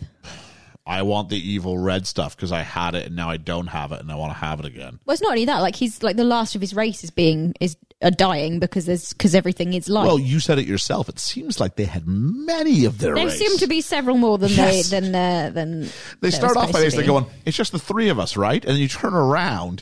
I 0.87 1.01
want 1.01 1.29
the 1.29 1.37
evil 1.37 1.79
red 1.79 2.05
stuff 2.05 2.35
because 2.35 2.51
I 2.51 2.61
had 2.61 2.93
it 2.93 3.07
and 3.07 3.15
now 3.15 3.29
I 3.29 3.37
don't 3.37 3.67
have 3.67 3.91
it 3.91 4.01
and 4.01 4.11
I 4.11 4.15
want 4.15 4.33
to 4.33 4.37
have 4.37 4.59
it 4.59 4.67
again. 4.67 4.99
Well, 5.05 5.13
it's 5.13 5.21
not 5.21 5.31
only 5.31 5.45
that. 5.45 5.61
Like 5.61 5.75
he's 5.75 6.03
like 6.03 6.15
the 6.15 6.23
last 6.23 6.53
of 6.53 6.61
his 6.61 6.75
race 6.75 7.03
is 7.03 7.09
being 7.09 7.55
is 7.59 7.75
are 8.01 8.11
dying 8.11 8.59
because 8.59 8.85
there's 8.85 9.13
because 9.13 9.33
everything 9.33 9.73
is 9.73 9.87
light. 9.87 10.05
Well, 10.05 10.19
you 10.19 10.39
said 10.41 10.59
it 10.59 10.67
yourself. 10.67 11.07
It 11.07 11.17
seems 11.17 11.59
like 11.61 11.75
they 11.77 11.85
had 11.85 12.03
many 12.05 12.83
of 12.85 12.99
their 12.99 13.15
there 13.15 13.25
race. 13.25 13.39
seem 13.39 13.57
to 13.59 13.67
be 13.67 13.79
several 13.81 14.17
more 14.17 14.37
than 14.37 14.49
Yes. 14.51 14.89
they 14.89 14.99
than 14.99 15.15
uh, 15.15 15.49
than 15.51 15.89
They 16.19 16.29
start 16.31 16.57
off 16.57 16.73
by 16.73 16.81
basically 16.81 17.05
going, 17.05 17.25
"It's 17.45 17.55
just 17.55 17.71
the 17.71 17.79
three 17.79 18.09
of 18.09 18.19
us, 18.19 18.35
right?" 18.35 18.63
And 18.63 18.73
then 18.73 18.81
you 18.81 18.89
turn 18.89 19.13
around. 19.13 19.81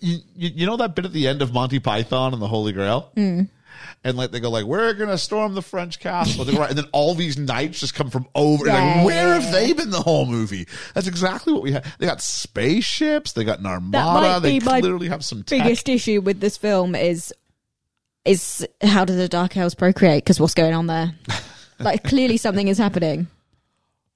You, 0.00 0.18
you, 0.36 0.50
you 0.54 0.66
know 0.66 0.76
that 0.76 0.94
bit 0.94 1.06
at 1.06 1.12
the 1.12 1.26
end 1.26 1.40
of 1.40 1.54
Monty 1.54 1.78
Python 1.80 2.34
and 2.34 2.42
the 2.42 2.48
Holy 2.48 2.72
Grail, 2.72 3.10
mm. 3.16 3.48
and 4.04 4.16
like 4.16 4.30
they 4.30 4.40
go 4.40 4.50
like, 4.50 4.66
"We're 4.66 4.92
gonna 4.92 5.16
storm 5.18 5.54
the 5.54 5.62
French 5.62 6.00
castle," 6.00 6.44
They 6.44 6.52
go, 6.52 6.58
right, 6.58 6.68
and 6.68 6.76
then 6.78 6.86
all 6.92 7.14
these 7.14 7.38
knights 7.38 7.80
just 7.80 7.94
come 7.94 8.10
from 8.10 8.26
over. 8.34 8.66
like, 8.66 9.06
where 9.06 9.40
have 9.40 9.50
they 9.52 9.72
been 9.72 9.90
the 9.90 10.02
whole 10.02 10.26
movie? 10.26 10.68
That's 10.92 11.06
exactly 11.06 11.54
what 11.54 11.62
we 11.62 11.72
had. 11.72 11.84
They 11.98 12.04
got 12.06 12.20
spaceships. 12.20 13.32
They 13.32 13.44
got 13.44 13.58
an 13.60 13.66
armada. 13.66 14.20
might 14.20 14.38
They 14.40 14.58
be 14.58 14.64
my 14.66 14.80
clearly 14.80 15.08
have 15.08 15.24
some 15.24 15.42
tech. 15.42 15.62
biggest 15.62 15.88
issue 15.88 16.20
with 16.20 16.40
this 16.40 16.58
film 16.58 16.94
is 16.94 17.32
is 18.24 18.66
how 18.82 19.04
do 19.04 19.14
the 19.14 19.28
Dark 19.28 19.56
Elves 19.56 19.74
procreate? 19.74 20.24
Because 20.24 20.40
what's 20.40 20.54
going 20.54 20.74
on 20.74 20.86
there? 20.86 21.14
like 21.78 22.04
clearly 22.04 22.36
something 22.36 22.68
is 22.68 22.78
happening 22.78 23.26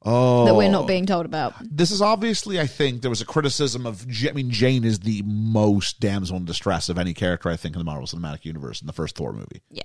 oh, 0.02 0.44
that 0.46 0.54
we're 0.54 0.70
not 0.70 0.84
oh. 0.84 0.86
being 0.86 1.06
told 1.06 1.26
about. 1.26 1.54
this 1.60 1.90
is 1.90 2.00
obviously, 2.00 2.60
I 2.60 2.66
think, 2.66 3.02
there 3.02 3.10
was 3.10 3.20
a 3.20 3.26
criticism 3.26 3.86
of. 3.86 4.06
I 4.26 4.32
mean, 4.32 4.50
Jane 4.50 4.84
is 4.84 5.00
the 5.00 5.22
most 5.24 6.00
damsel 6.00 6.36
in 6.36 6.44
distress 6.44 6.88
of 6.88 6.98
any 6.98 7.14
character 7.14 7.48
I 7.48 7.56
think 7.56 7.74
in 7.74 7.78
the 7.78 7.84
Marvel 7.84 8.06
Cinematic 8.06 8.44
Universe 8.44 8.80
in 8.80 8.86
the 8.86 8.92
first 8.92 9.16
Thor 9.16 9.32
movie, 9.32 9.62
Yeah, 9.70 9.82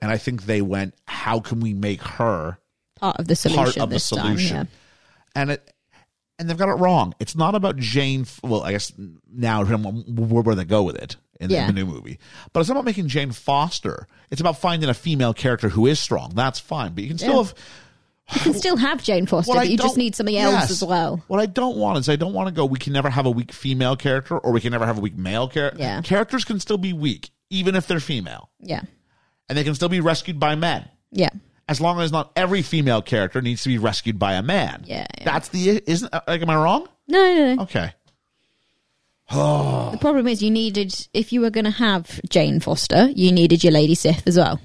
and 0.00 0.10
I 0.10 0.18
think 0.18 0.44
they 0.44 0.62
went, 0.62 0.94
"How 1.06 1.40
can 1.40 1.60
we 1.60 1.74
make 1.74 2.02
her 2.02 2.58
part 2.96 3.16
of 3.18 3.28
the 3.28 3.36
solution. 3.36 3.64
part 3.64 3.76
of 3.76 3.90
the 3.90 4.00
solution?" 4.00 4.56
Time, 4.56 4.68
And 5.34 5.50
it, 5.52 5.72
and 6.38 6.48
they've 6.48 6.58
got 6.58 6.68
it 6.68 6.80
wrong. 6.80 7.14
It's 7.20 7.36
not 7.36 7.54
about 7.54 7.76
Jane. 7.76 8.26
Well, 8.42 8.62
I 8.62 8.72
guess 8.72 8.92
now 9.32 9.62
depending 9.64 9.86
on 9.86 10.28
where, 10.28 10.42
where 10.42 10.54
they 10.54 10.64
go 10.64 10.82
with 10.82 10.96
it 10.96 11.16
in, 11.40 11.50
Yeah. 11.50 11.66
the 11.66 11.72
new 11.72 11.86
movie, 11.86 12.18
but 12.52 12.60
it's 12.60 12.68
not 12.68 12.74
about 12.76 12.84
making 12.84 13.08
Jane 13.08 13.32
Foster. 13.32 14.06
It's 14.30 14.40
about 14.40 14.58
finding 14.58 14.88
a 14.88 14.94
female 14.94 15.34
character 15.34 15.68
who 15.68 15.86
is 15.86 15.98
strong. 16.00 16.32
That's 16.34 16.58
fine, 16.58 16.92
but 16.94 17.02
you 17.02 17.08
can 17.08 17.18
still 17.18 17.30
Yeah. 17.32 17.36
have. 17.42 17.54
You 18.34 18.40
can 18.40 18.54
still 18.54 18.76
have 18.78 19.02
Jane 19.02 19.26
Foster, 19.26 19.50
What 19.50 19.58
I 19.58 19.64
but 19.64 19.70
you 19.70 19.76
just 19.76 19.98
need 19.98 20.14
something 20.14 20.36
else 20.36 20.54
Yes. 20.54 20.70
as 20.70 20.82
well. 20.82 21.22
What 21.28 21.40
I 21.40 21.46
don't 21.46 21.76
want 21.76 21.98
is 21.98 22.08
I 22.08 22.16
don't 22.16 22.32
want 22.32 22.48
to 22.48 22.54
go. 22.54 22.64
We 22.64 22.78
can 22.78 22.94
never 22.94 23.10
have 23.10 23.26
a 23.26 23.30
weak 23.30 23.52
female 23.52 23.96
character, 23.96 24.38
or 24.38 24.50
we 24.50 24.62
can 24.62 24.72
never 24.72 24.86
have 24.86 24.96
a 24.96 25.00
weak 25.02 25.14
male 25.16 25.46
character. 25.46 25.78
Yeah. 25.82 26.00
Characters 26.00 26.42
can 26.44 26.58
still 26.58 26.78
be 26.78 26.94
weak, 26.94 27.30
even 27.50 27.74
if 27.74 27.86
they're 27.86 28.00
female, 28.00 28.48
Yeah, 28.60 28.80
and 29.48 29.58
they 29.58 29.62
can 29.64 29.74
still 29.74 29.90
be 29.90 30.00
rescued 30.00 30.40
by 30.40 30.54
men. 30.54 30.88
yeah. 31.12 31.28
As 31.68 31.80
long 31.80 31.98
as 32.00 32.12
not 32.12 32.30
every 32.36 32.60
female 32.60 33.00
character 33.00 33.40
needs 33.40 33.62
to 33.62 33.68
be 33.70 33.78
rescued 33.78 34.18
by 34.18 34.34
a 34.34 34.42
man. 34.42 34.84
Yeah, 34.86 35.06
yeah. 35.18 35.24
That's 35.24 35.48
the 35.48 35.82
isn't 35.86 36.12
uh, 36.12 36.20
like 36.28 36.42
am 36.42 36.50
I 36.50 36.56
wrong? 36.56 36.86
No, 37.08 37.18
no, 37.34 37.54
no. 37.54 37.62
Okay. 37.64 37.92
Oh. 39.30 39.90
The 39.90 39.98
problem 39.98 40.28
is 40.28 40.42
you 40.42 40.50
needed 40.50 40.94
if 41.14 41.32
you 41.32 41.40
were 41.40 41.50
going 41.50 41.64
to 41.64 41.70
have 41.70 42.20
Jane 42.28 42.60
Foster, 42.60 43.08
you 43.14 43.32
needed 43.32 43.64
your 43.64 43.72
Lady 43.72 43.94
Sif 43.94 44.22
as 44.26 44.36
well. 44.36 44.60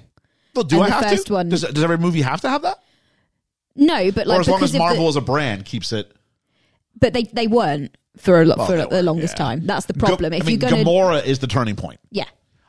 Well, 0.55 0.65
do 0.65 0.75
And 0.77 0.85
I 0.85 0.87
the 0.87 0.93
have 1.05 1.11
first 1.11 1.27
to? 1.27 1.33
one- 1.33 1.49
Does, 1.49 1.61
does 1.61 1.83
every 1.83 1.97
movie 1.97 2.21
have 2.21 2.41
to 2.41 2.49
have 2.49 2.63
that? 2.63 2.79
No, 3.75 4.11
but 4.11 4.27
like 4.27 4.37
or 4.37 4.41
as 4.41 4.47
long 4.49 4.61
as 4.63 4.69
of 4.71 4.73
the- 4.73 4.79
Marvel 4.79 5.07
as 5.07 5.15
a 5.15 5.21
brand 5.21 5.63
keeps 5.65 5.93
it. 5.93 6.11
but 6.99 7.13
they 7.13 7.23
they 7.23 7.47
weren't 7.47 7.95
for 8.17 8.41
a 8.41 8.45
lot 8.45 8.65
for 8.67 8.75
they 8.75 8.85
the 8.85 9.03
longest 9.03 9.35
yeah. 9.37 9.45
time. 9.45 9.65
That's 9.65 9.85
the 9.85 9.93
problem. 9.93 10.31
Ga- 10.31 10.37
if 10.37 10.43
I 10.43 10.45
mean, 10.47 10.59
you're 10.59 10.69
to 10.69 10.75
Gamora 10.77 11.23
is 11.25 11.39
the 11.39 11.47
turning 11.47 11.75
point. 11.77 11.99
yeah, 12.11 12.25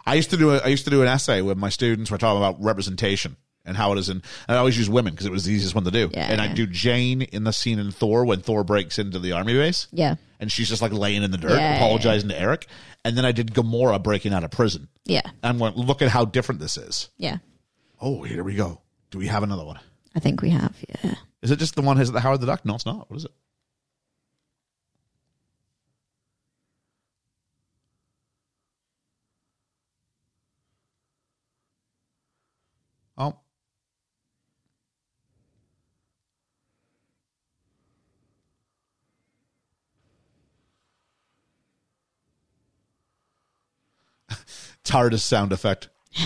I 0.06 0.14
used 0.14 0.30
to 0.30 0.36
do 0.36 0.50
a, 0.52 0.58
I 0.58 0.68
used 0.68 0.84
to 0.84 0.90
do 0.90 1.02
an 1.02 1.08
essay 1.08 1.42
with 1.42 1.58
my 1.58 1.70
students. 1.70 2.10
We're 2.10 2.18
talking 2.18 2.38
about 2.38 2.62
representation 2.62 3.36
and 3.64 3.76
how 3.76 3.90
it 3.92 3.98
is 3.98 4.08
in. 4.08 4.18
And 4.46 4.56
I 4.56 4.58
always 4.58 4.78
use 4.78 4.88
women 4.88 5.12
because 5.12 5.26
it 5.26 5.32
was 5.32 5.44
the 5.46 5.52
easiest 5.52 5.74
one 5.74 5.82
to 5.84 5.90
do. 5.90 6.10
Yeah, 6.12 6.30
and 6.30 6.40
I 6.40 6.52
do 6.52 6.66
Jane 6.66 7.22
in 7.22 7.42
the 7.42 7.52
scene 7.52 7.80
in 7.80 7.90
Thor 7.90 8.24
when 8.24 8.40
Thor 8.40 8.62
breaks 8.62 8.98
into 8.98 9.18
the 9.18 9.32
army 9.32 9.54
base. 9.54 9.88
yeah, 9.90 10.14
and 10.40 10.50
she's 10.50 10.68
just 10.68 10.82
like 10.82 10.92
laying 10.92 11.22
in 11.22 11.30
the 11.30 11.38
dirt, 11.38 11.52
Yeah, 11.52 11.76
apologizing 11.76 12.28
to 12.30 12.40
Erik. 12.40 12.66
And 13.04 13.16
then 13.16 13.24
I 13.24 13.30
did 13.32 13.54
Gamora 13.54 14.02
breaking 14.02 14.32
out 14.34 14.42
of 14.42 14.50
prison. 14.50 14.88
yeah, 15.04 15.22
I'm 15.44 15.58
going, 15.58 15.74
look 15.74 16.02
at 16.02 16.08
how 16.08 16.24
different 16.24 16.60
this 16.60 16.76
is. 16.76 17.08
yeah. 17.16 17.38
Oh, 18.02 18.22
here 18.22 18.42
we 18.42 18.54
go. 18.54 18.80
Do 19.10 19.18
we 19.18 19.26
have 19.26 19.42
another 19.42 19.64
one? 19.64 19.78
I 20.16 20.20
think 20.20 20.40
we 20.42 20.48
have. 20.50 20.74
Yeah. 21.04 21.14
Is 21.42 21.50
it 21.50 21.58
just 21.58 21.74
the 21.76 21.82
one? 21.82 22.00
Is 22.00 22.08
it 22.08 22.12
the 22.12 22.20
Howard 22.20 22.40
the 22.40 22.46
Duck? 22.46 22.64
No, 22.64 22.74
it's 22.74 22.86
not. 22.86 23.10
What 23.10 23.16
is 23.18 23.24
it? 23.26 23.30
hardest 44.90 45.26
sound 45.26 45.52
effect. 45.52 45.88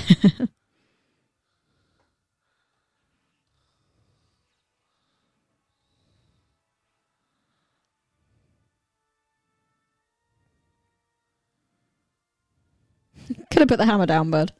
Could 13.50 13.60
have 13.60 13.68
put 13.68 13.78
the 13.78 13.86
hammer 13.86 14.06
down, 14.06 14.30
bud. 14.30 14.52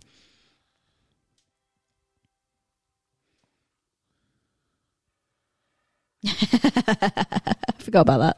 Forgot 7.79 8.01
about 8.03 8.37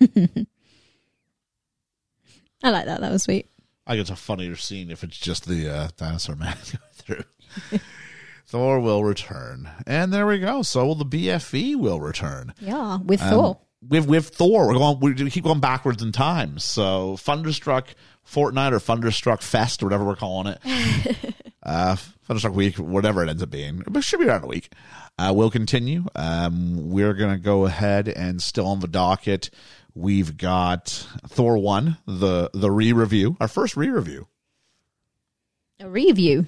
that. 0.00 0.46
I 2.66 2.70
like 2.70 2.86
that. 2.86 3.00
That 3.00 3.12
was 3.12 3.22
sweet. 3.22 3.46
I 3.86 3.94
it's 3.94 4.10
a 4.10 4.16
funnier 4.16 4.56
scene 4.56 4.90
if 4.90 5.04
it's 5.04 5.16
just 5.16 5.46
the 5.46 5.68
uh, 5.72 5.88
dinosaur 5.96 6.34
man 6.34 6.56
going 7.06 7.24
through. 7.70 7.78
Thor 8.46 8.80
will 8.80 9.02
return, 9.04 9.70
and 9.86 10.12
there 10.12 10.26
we 10.26 10.38
go. 10.38 10.62
So 10.62 10.86
will 10.86 10.94
the 10.94 11.04
BFE 11.04 11.76
will 11.76 12.00
return. 12.00 12.54
Yeah, 12.60 12.98
with 12.98 13.22
Um, 13.22 13.30
Thor. 13.30 13.58
with 13.88 14.06
with 14.06 14.28
Thor, 14.30 14.66
we're 14.68 14.74
going. 14.74 14.98
We 15.00 15.30
keep 15.30 15.44
going 15.44 15.60
backwards 15.60 16.02
in 16.02 16.12
time. 16.12 16.58
So 16.58 17.16
Thunderstruck 17.18 17.94
fortnight 18.24 18.72
or 18.72 18.78
Thunderstruck 18.80 19.42
Fest 19.42 19.82
or 19.82 19.86
whatever 19.86 20.04
we're 20.04 20.16
calling 20.16 20.54
it. 20.64 21.34
uh, 21.62 21.94
Thunderstruck 22.24 22.54
Week, 22.54 22.76
whatever 22.76 23.22
it 23.22 23.28
ends 23.28 23.42
up 23.42 23.50
being, 23.50 23.82
it 23.94 24.04
should 24.04 24.20
be 24.20 24.26
around 24.26 24.44
a 24.44 24.48
week. 24.48 24.72
Uh, 25.18 25.32
we'll 25.34 25.50
continue. 25.50 26.04
Um, 26.14 26.90
we're 26.90 27.14
gonna 27.14 27.38
go 27.38 27.66
ahead 27.66 28.08
and 28.08 28.40
still 28.42 28.66
on 28.66 28.80
the 28.80 28.88
docket. 28.88 29.50
We've 29.96 30.36
got 30.36 30.88
Thor 31.26 31.56
one, 31.56 31.96
the 32.06 32.50
the 32.52 32.70
re 32.70 32.92
review, 32.92 33.38
our 33.40 33.48
first 33.48 33.78
re 33.78 33.88
review. 33.88 34.28
A 35.80 35.88
review. 35.88 36.44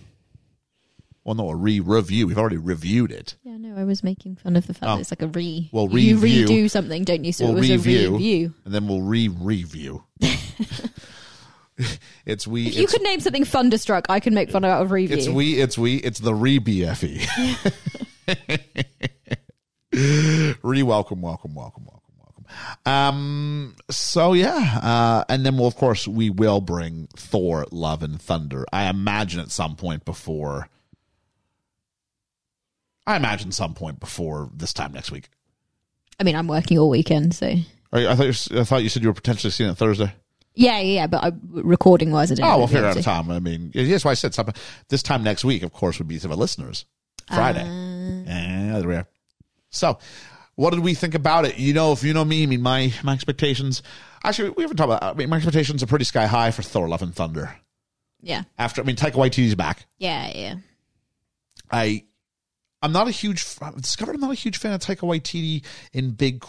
Well, 1.24 1.34
no, 1.34 1.48
a 1.48 1.56
re 1.56 1.80
review. 1.80 2.26
We've 2.26 2.36
already 2.36 2.58
reviewed 2.58 3.10
it. 3.10 3.36
Yeah, 3.42 3.56
no, 3.56 3.74
I 3.74 3.84
was 3.84 4.04
making 4.04 4.36
fun 4.36 4.54
of 4.54 4.66
the 4.66 4.74
fact 4.74 4.82
that 4.82 5.00
it's 5.00 5.10
like 5.10 5.22
a 5.22 5.28
re. 5.28 5.70
Well, 5.72 5.88
you 5.98 6.18
review- 6.18 6.46
redo 6.46 6.70
something, 6.70 7.04
don't 7.04 7.24
you? 7.24 7.32
So 7.32 7.46
we'll 7.46 7.56
it 7.56 7.60
was 7.60 7.70
review, 7.70 8.08
a 8.08 8.12
review. 8.12 8.52
and 8.66 8.74
then 8.74 8.86
we'll 8.86 9.00
re 9.00 9.28
review. 9.28 10.04
it's 12.26 12.46
we. 12.46 12.66
If 12.66 12.76
you 12.76 12.82
it's, 12.82 12.92
could 12.92 13.00
name 13.02 13.20
something 13.20 13.46
Thunderstruck, 13.46 14.10
I 14.10 14.20
could 14.20 14.34
make 14.34 14.50
fun 14.50 14.66
out 14.66 14.82
of 14.82 14.90
review. 14.90 15.16
It's 15.16 15.26
we. 15.26 15.58
It's 15.58 15.78
we. 15.78 15.96
It's 15.96 16.20
the 16.20 16.34
re 16.34 16.60
BFE. 16.60 17.74
re 20.62 20.82
welcome, 20.82 21.22
welcome, 21.22 21.54
welcome, 21.54 21.84
welcome. 21.84 21.97
Um. 22.86 23.76
So 23.90 24.32
yeah. 24.32 24.78
Uh. 24.82 25.24
And 25.28 25.44
then 25.46 25.56
we'll 25.56 25.66
of 25.68 25.76
course 25.76 26.06
we 26.08 26.30
will 26.30 26.60
bring 26.60 27.08
Thor: 27.16 27.66
Love 27.70 28.02
and 28.02 28.20
Thunder. 28.20 28.64
I 28.72 28.88
imagine 28.88 29.40
at 29.40 29.50
some 29.50 29.76
point 29.76 30.04
before. 30.04 30.68
I 33.06 33.16
imagine 33.16 33.52
some 33.52 33.74
point 33.74 34.00
before 34.00 34.50
this 34.54 34.72
time 34.72 34.92
next 34.92 35.10
week. 35.10 35.30
I 36.20 36.24
mean, 36.24 36.36
I'm 36.36 36.48
working 36.48 36.78
all 36.78 36.90
weekend, 36.90 37.34
so 37.34 37.54
Are 37.92 38.00
you- 38.00 38.08
I 38.08 38.14
thought 38.14 38.26
you, 38.50 38.60
I 38.60 38.64
thought 38.64 38.82
you 38.82 38.88
said 38.90 39.02
you 39.02 39.08
were 39.08 39.14
potentially 39.14 39.50
seeing 39.50 39.70
it 39.70 39.76
Thursday. 39.76 40.12
yeah, 40.54 40.78
yeah. 40.80 40.92
yeah, 40.94 41.06
But 41.06 41.24
I, 41.24 41.32
recording 41.52 42.10
wise, 42.10 42.30
I 42.30 42.34
didn't. 42.34 42.50
Oh, 42.50 42.58
we'll 42.58 42.66
figure 42.66 42.84
out 42.84 42.96
a 42.98 43.02
time. 43.02 43.30
I 43.30 43.38
mean, 43.38 43.70
that's 43.74 44.04
why 44.04 44.10
I 44.10 44.14
said 44.14 44.34
something. 44.34 44.54
This 44.88 45.02
time 45.02 45.22
next 45.22 45.42
week, 45.44 45.62
of 45.62 45.72
course, 45.72 45.98
would 45.98 46.08
be 46.08 46.18
to 46.18 46.28
the 46.28 46.36
listeners. 46.36 46.84
Friday. 47.28 47.62
Uh. 47.62 48.24
Yeah, 48.30 48.78
there 48.80 48.88
we 48.88 48.94
are. 48.96 49.06
So, 49.70 49.98
what 50.58 50.70
did 50.70 50.80
we 50.80 50.92
think 50.92 51.14
about 51.14 51.44
it? 51.44 51.56
You 51.56 51.72
know, 51.72 51.92
if 51.92 52.02
you 52.02 52.12
know 52.12 52.24
me, 52.24 52.42
I 52.42 52.46
mean, 52.46 52.62
my 52.62 52.92
my 53.04 53.12
expectations. 53.14 53.80
Actually, 54.24 54.50
we 54.50 54.64
haven't 54.64 54.76
talked 54.76 54.88
about. 54.88 55.02
I 55.04 55.12
mean, 55.16 55.28
my 55.30 55.36
expectations 55.36 55.84
are 55.84 55.86
pretty 55.86 56.04
sky 56.04 56.26
high 56.26 56.50
for 56.50 56.62
Thor: 56.62 56.88
Love 56.88 57.00
and 57.00 57.14
Thunder. 57.14 57.54
Yeah, 58.20 58.42
After, 58.58 58.80
I 58.82 58.84
mean, 58.84 58.96
Taika 58.96 59.12
Waititi's 59.12 59.54
back. 59.54 59.86
yeah, 59.98 60.32
yeah. 60.34 60.54
I, 61.70 62.02
I'm 62.82 62.90
not 62.90 63.06
a 63.06 63.12
huge. 63.12 63.46
I've 63.62 63.80
discovered 63.80 64.16
I'm 64.16 64.20
not 64.20 64.32
a 64.32 64.34
huge 64.34 64.56
fan 64.58 64.72
of 64.72 64.80
Taika 64.80 65.06
Waititi 65.06 65.64
in 65.92 66.10
big 66.10 66.44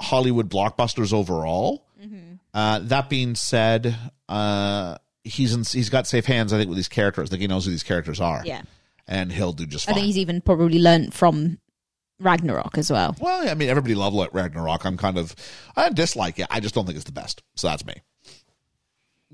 Hollywood 0.00 0.48
blockbusters 0.48 1.12
overall. 1.12 1.84
Mm-hmm. 2.02 2.36
Uh, 2.54 2.78
that 2.84 3.10
being 3.10 3.34
said, 3.34 3.94
uh, 4.30 4.96
he's 5.24 5.52
in, 5.52 5.64
he's 5.64 5.90
got 5.90 6.06
safe 6.06 6.24
hands. 6.24 6.54
I 6.54 6.56
think 6.56 6.70
with 6.70 6.78
these 6.78 6.88
characters. 6.88 7.28
I 7.28 7.30
think 7.32 7.42
he 7.42 7.48
knows 7.48 7.66
who 7.66 7.70
these 7.70 7.82
characters 7.82 8.18
are. 8.18 8.42
Yeah. 8.46 8.62
and 9.06 9.30
he'll 9.30 9.52
do 9.52 9.66
just 9.66 9.90
I 9.90 9.92
think 9.92 10.06
he's 10.06 10.16
even 10.18 10.40
probably 10.40 10.78
learned 10.78 11.12
from 11.12 11.58
Ragnarok 12.22 12.78
as 12.78 12.90
well. 12.90 13.16
well, 13.20 13.48
I 13.48 13.54
mean, 13.54 13.68
everybody 13.68 13.94
loved 13.94 14.16
like 14.16 14.32
Ragnarok. 14.32 14.84
I'm 14.84 14.96
kind 14.96 15.18
of 15.18 15.34
I 15.76 15.88
dislike 15.90 16.38
it. 16.38 16.46
I 16.50 16.60
just 16.60 16.74
don't 16.74 16.86
think 16.86 16.96
it's 16.96 17.04
the 17.04 17.12
best. 17.12 17.42
So 17.56 17.68
that's 17.68 17.84
me. 17.84 17.94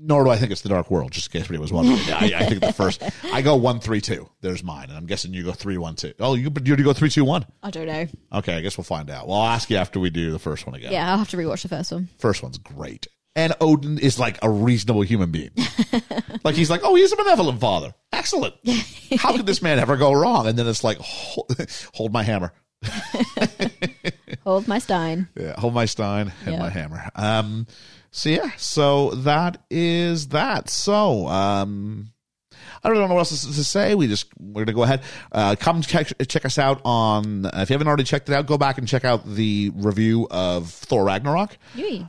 Nor 0.01 0.23
do 0.23 0.29
I 0.29 0.37
think 0.37 0.51
it's 0.51 0.61
the 0.61 0.69
Dark 0.69 0.89
World. 0.89 1.11
Just 1.11 1.27
in 1.27 1.33
case 1.33 1.49
anybody 1.49 1.59
was 1.59 1.73
wondering, 1.73 1.99
I, 2.09 2.31
I 2.37 2.45
think 2.45 2.61
the 2.61 2.71
first 2.71 3.03
I 3.33 3.41
go 3.41 3.55
one 3.55 3.79
three 3.79 3.99
two. 3.99 4.29
There's 4.41 4.63
mine, 4.63 4.87
and 4.89 4.97
I'm 4.97 5.05
guessing 5.05 5.33
you 5.33 5.43
go 5.43 5.51
three 5.51 5.77
one 5.77 5.95
two. 5.95 6.13
Oh, 6.19 6.35
you 6.35 6.51
you 6.63 6.83
go 6.83 6.93
three 6.93 7.09
two 7.09 7.25
one. 7.25 7.45
I 7.61 7.69
don't 7.69 7.87
know. 7.87 8.07
Okay, 8.33 8.55
I 8.55 8.61
guess 8.61 8.77
we'll 8.77 8.85
find 8.85 9.09
out. 9.09 9.27
Well, 9.27 9.37
I'll 9.37 9.49
ask 9.49 9.69
you 9.69 9.77
after 9.77 9.99
we 9.99 10.09
do 10.09 10.31
the 10.31 10.39
first 10.39 10.65
one 10.65 10.75
again. 10.75 10.93
Yeah, 10.93 11.11
I'll 11.11 11.17
have 11.17 11.29
to 11.29 11.37
rewatch 11.37 11.63
the 11.63 11.67
first 11.67 11.91
one. 11.91 12.07
First 12.17 12.41
one's 12.41 12.57
great. 12.57 13.07
And 13.35 13.53
Odin 13.61 13.99
is 13.99 14.19
like 14.19 14.39
a 14.41 14.49
reasonable 14.49 15.01
human 15.01 15.31
being. 15.31 15.51
like 16.43 16.55
he's 16.55 16.69
like, 16.69 16.81
oh, 16.83 16.95
he's 16.95 17.11
a 17.13 17.15
benevolent 17.15 17.61
father. 17.61 17.93
Excellent. 18.11 18.55
How 19.17 19.35
could 19.35 19.45
this 19.45 19.61
man 19.61 19.79
ever 19.79 19.97
go 19.97 20.11
wrong? 20.11 20.47
And 20.47 20.57
then 20.57 20.67
it's 20.67 20.83
like, 20.83 20.97
hold, 20.97 21.55
hold 21.93 22.11
my 22.11 22.23
hammer. 22.23 22.51
Hold 24.43 24.67
my 24.67 24.79
Stein. 24.79 25.27
Yeah, 25.39 25.59
hold 25.59 25.73
my 25.73 25.85
stein 25.85 26.31
and 26.45 26.53
Yeah. 26.55 26.59
my 26.59 26.69
hammer. 26.69 27.09
Um, 27.15 27.67
so 28.11 28.29
yeah, 28.29 28.51
so 28.57 29.11
that 29.11 29.61
is 29.69 30.29
that. 30.29 30.69
So 30.69 31.27
um, 31.27 32.11
I 32.83 32.89
don't 32.89 32.97
know 32.97 33.07
what 33.13 33.19
else 33.19 33.29
to, 33.43 33.63
say. 33.63 33.93
We 33.95 34.07
just 34.07 34.25
we're 34.39 34.63
gonna 34.65 34.75
go 34.75 34.83
ahead. 34.83 35.01
Uh, 35.31 35.55
come 35.59 35.81
check 35.81 36.11
check 36.27 36.45
us 36.45 36.57
out 36.57 36.81
on. 36.85 37.45
Uh, 37.45 37.51
if 37.55 37.69
you 37.69 37.73
haven't 37.75 37.87
already 37.87 38.03
checked 38.05 38.29
it 38.29 38.33
out, 38.33 38.47
go 38.47 38.57
back 38.57 38.77
and 38.79 38.87
check 38.87 39.05
out 39.05 39.25
the 39.25 39.71
review 39.75 40.27
of 40.31 40.69
Thor 40.69 41.03
Ragnarok 41.03 41.57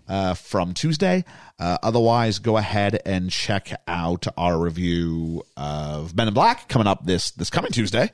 uh, 0.09 0.35
from 0.35 0.73
Tuesday. 0.73 1.25
Uh, 1.59 1.77
otherwise, 1.83 2.39
go 2.39 2.57
ahead 2.57 3.01
and 3.05 3.31
check 3.31 3.79
out 3.87 4.27
our 4.39 4.59
review 4.59 5.43
of 5.57 6.15
Men 6.17 6.29
in 6.29 6.35
Black 6.35 6.69
coming 6.69 6.87
up 6.87 7.05
this 7.05 7.33
this 7.33 7.51
coming 7.51 7.73
Tuesday. 7.73 8.11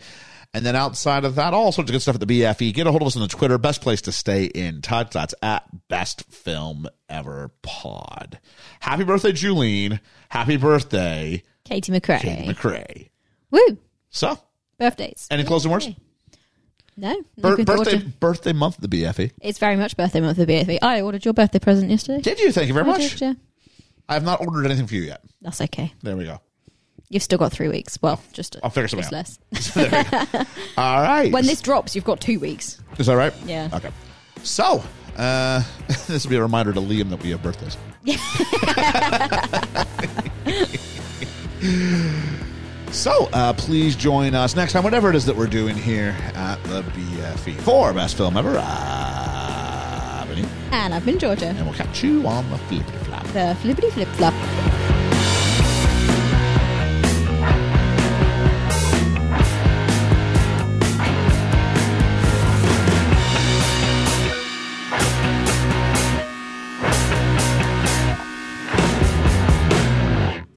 And 0.54 0.64
then 0.64 0.74
outside 0.74 1.24
of 1.24 1.34
that, 1.34 1.52
all 1.52 1.70
sorts 1.72 1.90
of 1.90 1.92
good 1.94 2.00
stuff 2.00 2.14
at 2.14 2.26
the 2.26 2.40
BFE. 2.40 2.72
Get 2.72 2.86
a 2.86 2.90
hold 2.90 3.02
of 3.02 3.08
us 3.08 3.16
on 3.16 3.22
the 3.22 3.28
Twitter. 3.28 3.58
Best 3.58 3.82
place 3.82 4.00
to 4.02 4.12
stay 4.12 4.44
in 4.44 4.80
touch. 4.80 5.10
That's 5.12 5.34
at 5.42 5.64
Best 5.88 6.22
Film 6.32 6.86
Ever 7.08 7.50
Pod. 7.62 8.38
Happy 8.80 9.04
birthday, 9.04 9.32
Julene. 9.32 10.00
Happy 10.30 10.56
birthday, 10.56 11.42
Katie 11.64 11.92
McRae. 11.92 12.20
Katie 12.20 12.48
McRae. 12.52 13.10
Woo! 13.50 13.78
So, 14.08 14.38
Birthdays. 14.78 15.26
any 15.30 15.44
closing 15.44 15.70
words? 15.70 15.88
No. 16.96 17.14
Bir- 17.38 17.62
birthday 17.64 17.98
birthday 17.98 18.52
month 18.54 18.82
at 18.82 18.90
the 18.90 19.02
BFE. 19.02 19.30
It's 19.42 19.58
very 19.58 19.76
much 19.76 19.96
birthday 19.96 20.20
month 20.20 20.38
of 20.38 20.46
the 20.46 20.52
BFE. 20.54 20.78
I 20.80 21.02
ordered 21.02 21.24
your 21.24 21.34
birthday 21.34 21.58
present 21.58 21.90
yesterday. 21.90 22.22
Did 22.22 22.40
you? 22.40 22.50
Thank 22.52 22.68
you 22.68 22.74
very 22.74 22.86
I 22.86 22.88
much. 22.88 23.10
did, 23.10 23.20
yeah. 23.20 23.32
I 24.08 24.14
have 24.14 24.24
not 24.24 24.40
ordered 24.40 24.64
anything 24.64 24.86
for 24.86 24.94
you 24.94 25.02
yet. 25.02 25.22
That's 25.42 25.60
okay. 25.60 25.92
There 26.02 26.16
we 26.16 26.24
go. 26.24 26.40
You've 27.08 27.22
still 27.22 27.38
got 27.38 27.52
three 27.52 27.68
weeks. 27.68 27.98
Well, 28.02 28.20
just 28.32 28.56
I'll 28.62 28.70
figure 28.70 28.88
just 28.88 29.08
something 29.10 29.38
less. 29.52 30.46
All 30.76 31.02
right. 31.02 31.32
When 31.32 31.46
this 31.46 31.60
drops, 31.62 31.94
you've 31.94 32.04
got 32.04 32.20
two 32.20 32.40
weeks. 32.40 32.80
Is 32.98 33.06
that 33.06 33.14
right? 33.14 33.32
Yeah. 33.46 33.68
Okay. 33.72 33.90
So, 34.42 34.82
uh, 35.16 35.62
this 36.08 36.24
will 36.24 36.30
be 36.30 36.36
a 36.36 36.42
reminder 36.42 36.72
to 36.72 36.80
Liam 36.80 37.10
that 37.10 37.22
we 37.22 37.30
have 37.30 37.42
birthdays. 37.42 37.76
so, 42.92 43.28
uh, 43.32 43.52
please 43.52 43.94
join 43.96 44.34
us 44.34 44.56
next 44.56 44.72
time, 44.72 44.84
whatever 44.84 45.10
it 45.10 45.16
is 45.16 45.24
that 45.26 45.36
we're 45.36 45.46
doing 45.46 45.76
here 45.76 46.16
at 46.34 46.62
the 46.64 46.82
BFE 46.82 47.54
for 47.60 47.92
Best 47.92 48.16
Film 48.16 48.36
Ever. 48.36 48.56
Uh, 48.58 48.62
Avenue. 50.22 50.46
And 50.72 50.94
I've 50.94 51.04
been 51.04 51.18
Georgia. 51.18 51.46
and 51.46 51.64
we'll 51.66 51.74
catch 51.74 52.02
you 52.02 52.26
on 52.26 52.48
the 52.50 52.58
flippity 52.58 52.98
flap. 53.04 53.26
The 53.28 53.56
flippity 53.60 53.90
flip 53.90 54.08
flop. 54.10 54.34